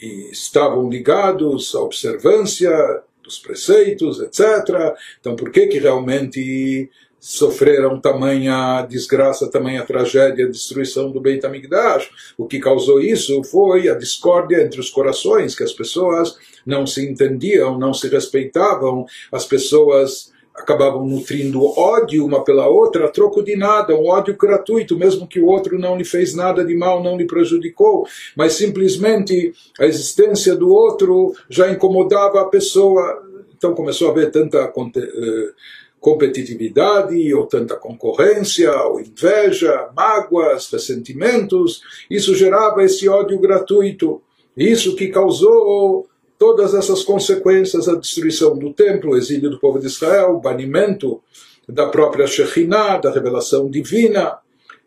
e 0.00 0.30
estavam 0.30 0.88
ligados 0.88 1.74
à 1.74 1.80
observância 1.80 3.02
dos 3.22 3.38
preceitos, 3.38 4.20
etc. 4.20 4.94
Então, 5.20 5.34
por 5.34 5.50
que 5.50 5.66
que 5.66 5.78
realmente 5.78 6.90
sofreram 7.24 7.98
tamanha 7.98 8.82
desgraça, 8.82 9.50
tamanha 9.50 9.82
tragédia, 9.82 10.46
destruição 10.46 11.10
do 11.10 11.22
Beit 11.22 11.44
HaMikdash. 11.46 12.10
O 12.36 12.46
que 12.46 12.60
causou 12.60 13.00
isso 13.00 13.42
foi 13.44 13.88
a 13.88 13.94
discórdia 13.94 14.62
entre 14.62 14.78
os 14.78 14.90
corações, 14.90 15.54
que 15.54 15.62
as 15.62 15.72
pessoas 15.72 16.36
não 16.66 16.86
se 16.86 17.02
entendiam, 17.02 17.78
não 17.78 17.94
se 17.94 18.08
respeitavam, 18.08 19.06
as 19.32 19.46
pessoas 19.46 20.33
acabavam 20.54 21.04
nutrindo 21.04 21.64
ódio 21.64 22.24
uma 22.24 22.44
pela 22.44 22.68
outra 22.68 23.06
a 23.06 23.08
troco 23.08 23.42
de 23.42 23.56
nada, 23.56 23.96
um 23.96 24.06
ódio 24.06 24.36
gratuito, 24.36 24.96
mesmo 24.96 25.26
que 25.26 25.40
o 25.40 25.46
outro 25.46 25.78
não 25.78 25.96
lhe 25.96 26.04
fez 26.04 26.34
nada 26.34 26.64
de 26.64 26.76
mal, 26.76 27.02
não 27.02 27.16
lhe 27.16 27.26
prejudicou, 27.26 28.06
mas 28.36 28.52
simplesmente 28.52 29.52
a 29.78 29.84
existência 29.84 30.54
do 30.54 30.70
outro 30.70 31.34
já 31.48 31.70
incomodava 31.70 32.40
a 32.40 32.46
pessoa. 32.46 33.22
Então 33.56 33.74
começou 33.74 34.08
a 34.08 34.10
haver 34.12 34.30
tanta 34.30 34.64
uh, 34.68 35.52
competitividade, 35.98 37.34
ou 37.34 37.46
tanta 37.46 37.74
concorrência, 37.74 38.70
ou 38.84 39.00
inveja, 39.00 39.88
mágoas, 39.96 40.70
ressentimentos. 40.70 41.80
Isso 42.08 42.34
gerava 42.34 42.84
esse 42.84 43.08
ódio 43.08 43.38
gratuito. 43.38 44.22
Isso 44.56 44.94
que 44.94 45.08
causou 45.08 46.06
todas 46.38 46.74
essas 46.74 47.02
consequências, 47.02 47.88
a 47.88 47.94
destruição 47.94 48.56
do 48.56 48.72
templo, 48.72 49.12
o 49.12 49.16
exílio 49.16 49.50
do 49.50 49.58
povo 49.58 49.78
de 49.78 49.86
Israel, 49.86 50.34
o 50.34 50.40
banimento 50.40 51.20
da 51.68 51.86
própria 51.86 52.26
Shekhinah, 52.26 52.98
da 52.98 53.10
revelação 53.10 53.70
divina. 53.70 54.38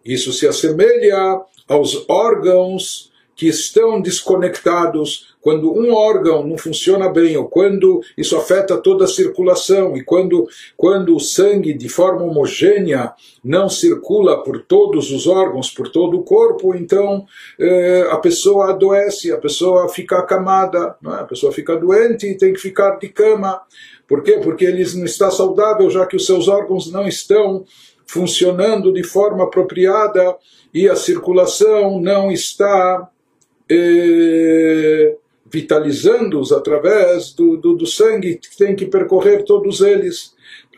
Isso 0.06 0.32
se 0.32 0.48
assemelha 0.48 1.42
aos 1.68 2.08
órgãos 2.10 3.07
que 3.38 3.48
estão 3.48 4.02
desconectados 4.02 5.36
quando 5.40 5.72
um 5.72 5.94
órgão 5.94 6.46
não 6.46 6.58
funciona 6.58 7.08
bem, 7.08 7.38
ou 7.38 7.48
quando 7.48 8.02
isso 8.18 8.36
afeta 8.36 8.76
toda 8.76 9.06
a 9.06 9.08
circulação, 9.08 9.96
e 9.96 10.04
quando, 10.04 10.46
quando 10.76 11.16
o 11.16 11.20
sangue 11.20 11.74
de 11.74 11.88
forma 11.88 12.24
homogênea 12.24 13.14
não 13.44 13.70
circula 13.70 14.44
por 14.44 14.64
todos 14.64 15.12
os 15.12 15.28
órgãos, 15.28 15.70
por 15.70 15.88
todo 15.90 16.18
o 16.18 16.24
corpo, 16.24 16.76
então 16.76 17.26
eh, 17.60 18.08
a 18.12 18.18
pessoa 18.18 18.72
adoece, 18.72 19.32
a 19.32 19.38
pessoa 19.38 19.88
fica 19.88 20.18
acamada, 20.18 20.98
é? 21.06 21.10
a 21.10 21.24
pessoa 21.24 21.54
fica 21.54 21.78
doente 21.78 22.28
e 22.28 22.36
tem 22.36 22.52
que 22.52 22.60
ficar 22.60 22.98
de 22.98 23.08
cama. 23.08 23.62
Por 24.08 24.24
quê? 24.24 24.40
Porque 24.44 24.66
ele 24.66 24.84
não 24.96 25.06
está 25.06 25.30
saudável, 25.30 25.90
já 25.90 26.06
que 26.06 26.16
os 26.16 26.26
seus 26.26 26.48
órgãos 26.48 26.92
não 26.92 27.08
estão 27.08 27.64
funcionando 28.08 28.92
de 28.92 29.04
forma 29.04 29.44
apropriada 29.44 30.36
e 30.74 30.90
a 30.90 30.96
circulação 30.96 32.00
não 32.00 32.32
está. 32.32 33.10
Eh, 33.70 35.18
vitalizando-os 35.50 36.52
através 36.52 37.34
do, 37.34 37.58
do, 37.58 37.74
do, 37.74 37.86
sangue 37.86 38.36
que 38.36 38.58
tem 38.58 38.76
que 38.76 38.86
percorrer 38.86 39.44
todos 39.44 39.82
eles. 39.82 40.36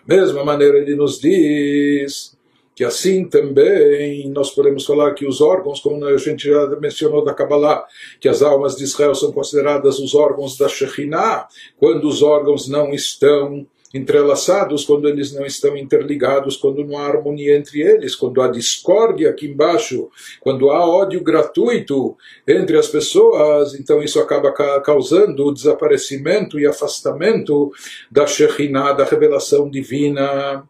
Da 0.08 0.16
mesma 0.16 0.44
maneira, 0.44 0.78
ele 0.78 0.96
nos 0.96 1.20
diz 1.20 2.38
que 2.76 2.84
assim 2.84 3.26
também 3.26 4.30
nós 4.30 4.52
podemos 4.52 4.86
falar 4.86 5.14
que 5.14 5.28
os 5.28 5.42
órgãos, 5.42 5.82
como 5.82 6.06
a 6.06 6.18
gente 6.18 6.48
já 6.48 6.66
mencionou 6.80 7.24
da 7.24 7.34
Kabbalah, 7.34 7.86
que 8.22 8.30
as 8.30 8.42
almas 8.42 8.76
de 8.76 8.86
Israel 8.86 9.14
são 9.14 9.32
consideradas 9.34 10.00
os 10.00 10.16
órgãos 10.16 10.58
da 10.58 10.70
Shekhinah, 10.70 11.48
quando 11.78 12.08
os 12.08 12.22
órgãos 12.22 12.70
não 12.70 12.94
estão 12.94 13.68
entrelaçados, 13.94 14.86
quando 14.86 15.08
eles 15.08 15.34
não 15.34 15.46
estão 15.46 15.76
interligados, 15.76 16.56
quando 16.56 16.86
não 16.86 16.98
há 16.98 17.08
harmonia 17.08 17.56
entre 17.56 17.82
eles, 17.82 18.16
quando 18.16 18.42
há 18.42 18.48
discórdia 18.48 19.30
aqui 19.30 19.48
embaixo, 19.48 20.10
quando 20.40 20.70
há 20.70 20.88
ódio 20.88 21.22
gratuito 21.22 22.16
entre 22.48 22.78
as 22.78 22.88
pessoas, 22.88 23.74
então 23.74 24.02
isso 24.02 24.20
acaba 24.20 24.52
causando 24.82 25.46
o 25.46 25.54
desaparecimento 25.54 26.60
e 26.60 26.68
afastamento 26.68 27.72
da 28.12 28.28
Shekhinah, 28.28 28.94
da 28.94 29.06
revelação 29.06 29.70
divina. 29.70 30.64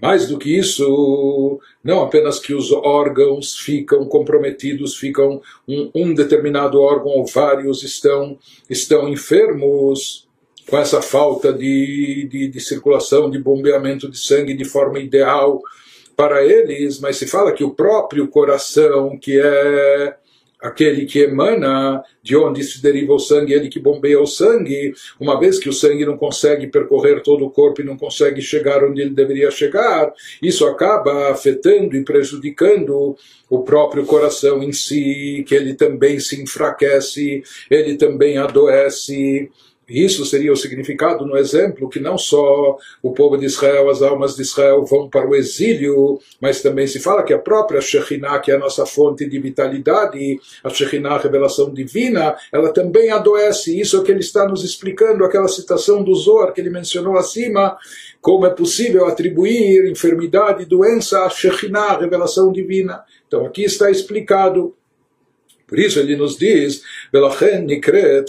Mais 0.00 0.28
do 0.28 0.38
que 0.38 0.54
isso, 0.54 1.58
não 1.82 2.02
apenas 2.02 2.38
que 2.38 2.52
os 2.52 2.70
órgãos 2.70 3.56
ficam 3.56 4.04
comprometidos, 4.04 4.94
ficam 4.94 5.40
um, 5.66 5.90
um 5.94 6.14
determinado 6.14 6.78
órgão 6.78 7.12
ou 7.12 7.24
vários 7.24 7.82
estão, 7.82 8.38
estão 8.68 9.08
enfermos, 9.08 10.25
com 10.68 10.78
essa 10.78 11.00
falta 11.00 11.52
de, 11.52 12.28
de, 12.30 12.48
de 12.48 12.60
circulação, 12.60 13.30
de 13.30 13.38
bombeamento 13.38 14.10
de 14.10 14.18
sangue 14.18 14.54
de 14.54 14.64
forma 14.64 14.98
ideal 14.98 15.60
para 16.16 16.44
eles, 16.44 16.98
mas 16.98 17.16
se 17.16 17.26
fala 17.26 17.52
que 17.52 17.62
o 17.62 17.74
próprio 17.74 18.26
coração, 18.28 19.18
que 19.18 19.38
é 19.38 20.16
aquele 20.60 21.04
que 21.04 21.20
emana, 21.20 22.02
de 22.22 22.34
onde 22.36 22.64
se 22.64 22.82
deriva 22.82 23.12
o 23.12 23.18
sangue, 23.18 23.52
ele 23.52 23.68
que 23.68 23.78
bombeia 23.78 24.20
o 24.20 24.26
sangue, 24.26 24.94
uma 25.20 25.38
vez 25.38 25.58
que 25.58 25.68
o 25.68 25.72
sangue 25.72 26.06
não 26.06 26.16
consegue 26.16 26.66
percorrer 26.66 27.22
todo 27.22 27.44
o 27.44 27.50
corpo 27.50 27.80
e 27.80 27.84
não 27.84 27.96
consegue 27.96 28.40
chegar 28.40 28.82
onde 28.82 29.02
ele 29.02 29.10
deveria 29.10 29.50
chegar, 29.50 30.12
isso 30.42 30.66
acaba 30.66 31.30
afetando 31.30 31.94
e 31.94 32.02
prejudicando 32.02 33.16
o 33.48 33.62
próprio 33.62 34.04
coração 34.06 34.62
em 34.62 34.72
si, 34.72 35.44
que 35.46 35.54
ele 35.54 35.74
também 35.74 36.18
se 36.18 36.42
enfraquece, 36.42 37.42
ele 37.70 37.96
também 37.96 38.38
adoece. 38.38 39.50
Isso 39.88 40.24
seria 40.26 40.52
o 40.52 40.56
significado 40.56 41.24
no 41.24 41.36
exemplo 41.36 41.88
que 41.88 42.00
não 42.00 42.18
só 42.18 42.76
o 43.00 43.12
povo 43.12 43.36
de 43.36 43.46
Israel, 43.46 43.88
as 43.88 44.02
almas 44.02 44.34
de 44.34 44.42
Israel 44.42 44.84
vão 44.84 45.08
para 45.08 45.28
o 45.28 45.34
exílio, 45.34 46.18
mas 46.40 46.60
também 46.60 46.88
se 46.88 46.98
fala 46.98 47.22
que 47.22 47.32
a 47.32 47.38
própria 47.38 47.80
Shekhinah, 47.80 48.40
que 48.40 48.50
é 48.50 48.56
a 48.56 48.58
nossa 48.58 48.84
fonte 48.84 49.28
de 49.28 49.38
vitalidade, 49.38 50.40
a 50.64 50.70
Shekhinah, 50.70 51.14
a 51.14 51.18
revelação 51.18 51.72
divina, 51.72 52.36
ela 52.52 52.72
também 52.72 53.10
adoece. 53.10 53.78
Isso 53.78 53.96
é 53.96 54.00
o 54.00 54.02
que 54.02 54.10
ele 54.10 54.20
está 54.20 54.48
nos 54.48 54.64
explicando, 54.64 55.24
aquela 55.24 55.48
citação 55.48 56.02
do 56.02 56.14
Zohar 56.14 56.52
que 56.52 56.60
ele 56.60 56.70
mencionou 56.70 57.16
acima, 57.16 57.76
como 58.20 58.44
é 58.44 58.50
possível 58.50 59.06
atribuir 59.06 59.88
enfermidade 59.88 60.62
e 60.62 60.66
doença 60.66 61.24
à 61.24 61.30
Shekhinah, 61.30 61.92
a 61.92 62.00
revelação 62.00 62.50
divina. 62.50 63.04
Então 63.28 63.46
aqui 63.46 63.62
está 63.62 63.88
explicado 63.88 64.74
por 65.66 65.78
isso 65.78 65.98
ele 65.98 66.16
nos 66.16 66.38
diz, 66.38 66.82
nikret 67.64 68.26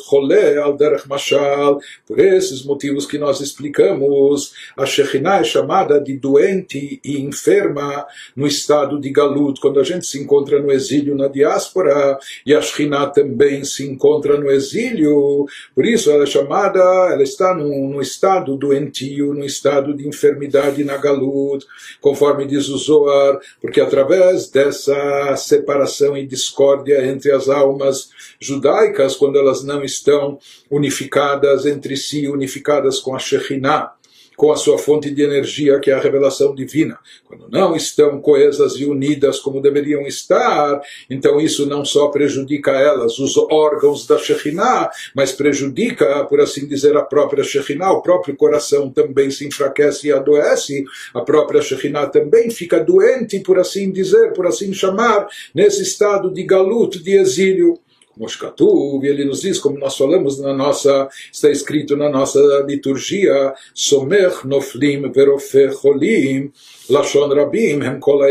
al 0.63 0.77
derech 0.77 1.07
mashal. 1.07 1.79
Por 2.07 2.19
esses 2.19 2.63
motivos 2.63 3.05
que 3.05 3.17
nós 3.17 3.41
explicamos, 3.41 4.53
a 4.75 4.85
Shekhinah 4.85 5.41
é 5.41 5.43
chamada 5.43 5.99
de 5.99 6.17
doente 6.17 6.99
e 7.03 7.21
enferma 7.21 8.05
no 8.35 8.47
estado 8.47 8.99
de 8.99 9.09
galut, 9.11 9.59
quando 9.59 9.79
a 9.79 9.83
gente 9.83 10.07
se 10.07 10.19
encontra 10.19 10.59
no 10.59 10.71
exílio 10.71 11.15
na 11.15 11.27
diáspora, 11.27 12.17
e 12.45 12.53
a 12.55 12.61
Shekhinah 12.61 13.07
também 13.07 13.63
se 13.63 13.85
encontra 13.85 14.37
no 14.37 14.49
exílio. 14.49 15.45
Por 15.75 15.85
isso 15.85 16.09
ela 16.09 16.23
é 16.23 16.27
chamada, 16.27 16.79
ela 16.79 17.23
está 17.23 17.53
no, 17.53 17.89
no 17.89 18.01
estado 18.01 18.55
doentio, 18.55 19.33
no 19.33 19.45
estado 19.45 19.95
de 19.95 20.07
enfermidade 20.07 20.83
na 20.83 20.97
galut, 20.97 21.65
conforme 22.01 22.47
diz 22.47 22.67
o 22.69 22.77
Zohar, 22.77 23.39
porque 23.61 23.81
através 23.81 24.49
dessa 24.49 25.35
separação 25.35 26.17
e 26.17 26.25
discórdia 26.25 27.05
entre 27.05 27.26
entre 27.27 27.31
as 27.31 27.49
almas 27.49 28.09
judaicas 28.39 29.15
quando 29.15 29.37
elas 29.37 29.63
não 29.63 29.83
estão 29.83 30.39
unificadas 30.69 31.65
entre 31.65 31.97
si, 31.97 32.27
unificadas 32.27 32.99
com 32.99 33.15
a 33.15 33.19
Shekhinah, 33.19 33.93
com 34.37 34.51
a 34.51 34.55
sua 34.55 34.77
fonte 34.77 35.09
de 35.09 35.23
energia, 35.23 35.79
que 35.79 35.89
é 35.89 35.95
a 35.95 35.99
revelação 35.99 36.53
divina. 36.53 36.99
Quando 37.25 37.49
não 37.49 37.75
estão 37.75 38.21
coesas 38.21 38.73
e 38.73 38.85
unidas 38.85 39.39
como 39.39 39.59
deveriam 39.59 40.03
estar, 40.03 40.79
então 41.09 41.41
isso 41.41 41.65
não 41.65 41.83
só 41.83 42.09
prejudica 42.09 42.69
elas, 42.71 43.17
os 43.17 43.35
órgãos 43.35 44.05
da 44.05 44.15
Shekhinah, 44.19 44.91
mas 45.15 45.31
prejudica, 45.31 46.23
por 46.25 46.39
assim 46.39 46.67
dizer, 46.67 46.95
a 46.95 47.01
própria 47.01 47.43
Shekhinah, 47.43 47.91
o 47.93 48.03
próprio 48.03 48.35
coração 48.35 48.91
também 48.91 49.31
se 49.31 49.47
enfraquece 49.47 50.07
e 50.07 50.11
adoece, 50.11 50.85
a 51.15 51.21
própria 51.21 51.59
Shekhinah 51.59 52.05
também 52.05 52.51
fica 52.51 52.79
doente, 52.79 53.39
por 53.39 53.57
assim 53.57 53.91
dizer, 53.91 54.33
por 54.33 54.45
assim 54.45 54.71
chamar, 54.71 55.27
nesse 55.53 55.81
estado 55.81 56.31
de 56.31 56.43
galut, 56.43 57.01
de 57.01 57.17
exílio. 57.17 57.79
Moshkatuv, 58.17 59.05
ele 59.05 59.25
nos 59.25 59.41
diz, 59.41 59.59
como 59.59 59.77
nós 59.77 59.97
falamos 59.97 60.39
na 60.39 60.53
nossa, 60.53 61.07
está 61.31 61.49
escrito 61.49 61.95
na 61.95 62.09
nossa 62.09 62.39
liturgia, 62.67 63.53
Somer 63.73 64.45
Noflim 64.45 65.11
Verofe 65.11 65.69
Cholim, 65.71 66.51
Lashon 66.89 67.27
Rabim, 67.27 67.81
Hem 67.81 67.99
Kol 67.99 68.21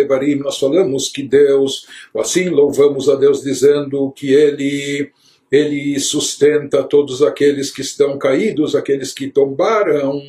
nós 0.42 0.58
falamos 0.58 1.08
que 1.08 1.22
Deus, 1.22 1.86
assim 2.16 2.48
louvamos 2.48 3.08
a 3.08 3.14
Deus 3.14 3.42
dizendo 3.42 4.10
que 4.12 4.32
Ele 4.32 5.10
ele 5.50 5.98
sustenta 6.00 6.82
todos 6.82 7.22
aqueles 7.22 7.70
que 7.70 7.80
estão 7.80 8.18
caídos, 8.18 8.74
aqueles 8.74 9.12
que 9.12 9.28
tombaram, 9.28 10.20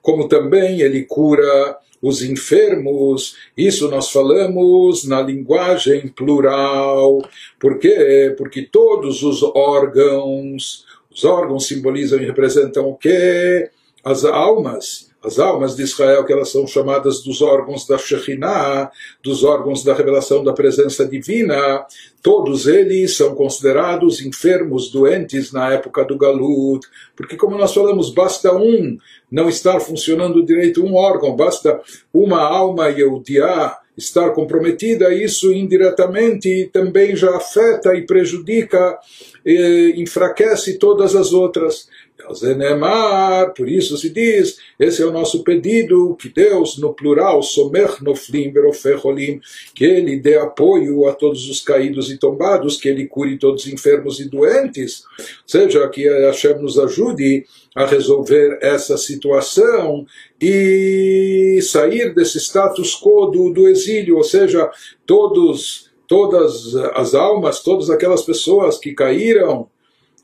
como 0.00 0.28
também 0.28 0.80
ele 0.80 1.04
cura 1.04 1.76
os 2.00 2.22
enfermos, 2.22 3.36
isso 3.56 3.88
nós 3.90 4.10
falamos 4.10 5.04
na 5.04 5.20
linguagem 5.20 6.08
plural. 6.08 7.22
Por 7.58 7.78
quê? 7.78 8.34
Porque 8.36 8.62
todos 8.62 9.22
os 9.22 9.42
órgãos, 9.42 10.84
os 11.10 11.24
órgãos 11.24 11.66
simbolizam 11.66 12.20
e 12.20 12.26
representam 12.26 12.88
o 12.88 12.96
quê? 12.96 13.70
As 14.04 14.24
almas 14.24 15.06
as 15.26 15.40
almas 15.40 15.74
de 15.74 15.82
Israel, 15.82 16.24
que 16.24 16.32
elas 16.32 16.52
são 16.52 16.68
chamadas 16.68 17.20
dos 17.20 17.42
órgãos 17.42 17.84
da 17.84 17.98
Shekhinah, 17.98 18.92
dos 19.20 19.42
órgãos 19.42 19.82
da 19.82 19.92
revelação 19.92 20.44
da 20.44 20.52
presença 20.52 21.04
divina, 21.04 21.84
todos 22.22 22.68
eles 22.68 23.16
são 23.16 23.34
considerados 23.34 24.24
enfermos, 24.24 24.88
doentes 24.88 25.50
na 25.50 25.72
época 25.72 26.04
do 26.04 26.16
Galut, 26.16 26.86
porque 27.16 27.36
como 27.36 27.58
nós 27.58 27.74
falamos, 27.74 28.10
basta 28.10 28.54
um 28.54 28.96
não 29.30 29.48
estar 29.48 29.80
funcionando 29.80 30.44
direito, 30.44 30.84
um 30.84 30.94
órgão, 30.94 31.34
basta 31.34 31.80
uma 32.12 32.40
alma 32.40 32.88
Yehudiá 32.88 33.78
estar 33.96 34.30
comprometida, 34.30 35.12
isso 35.12 35.52
indiretamente 35.52 36.68
também 36.72 37.16
já 37.16 37.34
afeta 37.34 37.94
e 37.94 38.04
prejudica, 38.04 38.98
e 39.44 39.94
enfraquece 39.96 40.78
todas 40.78 41.16
as 41.16 41.32
outras. 41.32 41.88
Por 43.56 43.68
isso 43.68 43.96
se 43.96 44.10
diz, 44.10 44.58
esse 44.78 45.02
é 45.02 45.06
o 45.06 45.12
nosso 45.12 45.42
pedido, 45.42 46.16
que 46.16 46.28
Deus, 46.28 46.78
no 46.78 46.92
plural, 46.94 47.42
somer 47.42 48.02
noflim 48.02 48.52
beroferolim, 48.52 49.40
que 49.74 49.84
Ele 49.84 50.18
dê 50.18 50.36
apoio 50.36 51.06
a 51.06 51.14
todos 51.14 51.48
os 51.48 51.60
caídos 51.60 52.10
e 52.10 52.18
tombados, 52.18 52.76
que 52.76 52.88
Ele 52.88 53.06
cure 53.06 53.38
todos 53.38 53.64
os 53.64 53.72
enfermos 53.72 54.20
e 54.20 54.28
doentes, 54.28 55.04
ou 55.18 55.24
seja, 55.46 55.88
que 55.88 56.08
Hashem 56.08 56.58
nos 56.60 56.78
ajude 56.78 57.44
a 57.74 57.84
resolver 57.84 58.58
essa 58.62 58.96
situação 58.96 60.06
e 60.40 61.60
sair 61.62 62.14
desse 62.14 62.38
status 62.38 62.94
quo 62.94 63.26
do, 63.26 63.52
do 63.52 63.68
exílio, 63.68 64.16
ou 64.16 64.24
seja, 64.24 64.70
todos, 65.04 65.90
todas 66.08 66.74
as 66.94 67.14
almas, 67.14 67.60
todas 67.60 67.90
aquelas 67.90 68.22
pessoas 68.22 68.78
que 68.78 68.94
caíram, 68.94 69.68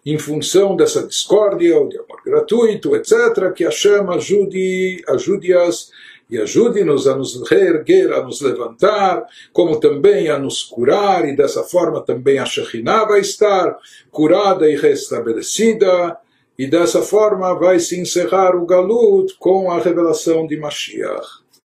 em 0.04 0.18
função 0.18 0.74
dessa 0.74 1.06
discórdia, 1.06 1.78
ou 1.78 1.88
de 1.88 1.96
amor 1.96 2.20
gratuito, 2.24 2.96
etc., 2.96 3.52
que 3.54 3.64
Hashem 3.64 4.08
ajude, 4.08 5.02
ajude-as 5.08 5.90
e 6.28 6.38
ajude-nos 6.38 7.06
a 7.06 7.14
nos 7.14 7.48
reerguer, 7.48 8.12
a 8.12 8.22
nos 8.22 8.40
levantar, 8.40 9.24
como 9.52 9.78
também 9.78 10.28
a 10.28 10.38
nos 10.38 10.62
curar, 10.62 11.28
e 11.28 11.36
dessa 11.36 11.62
forma 11.62 12.00
também 12.00 12.38
a 12.38 12.46
Shekhinah 12.46 13.04
vai 13.04 13.20
estar 13.20 13.76
curada 14.10 14.68
e 14.68 14.74
restabelecida, 14.74 16.16
e 16.58 16.66
dessa 16.66 17.02
forma 17.02 17.54
vai 17.54 17.78
se 17.78 18.00
encerrar 18.00 18.56
o 18.56 18.64
Galut 18.64 19.34
com 19.38 19.70
a 19.70 19.78
revelação 19.78 20.46
de 20.46 20.56
Mashiach. 20.56 21.41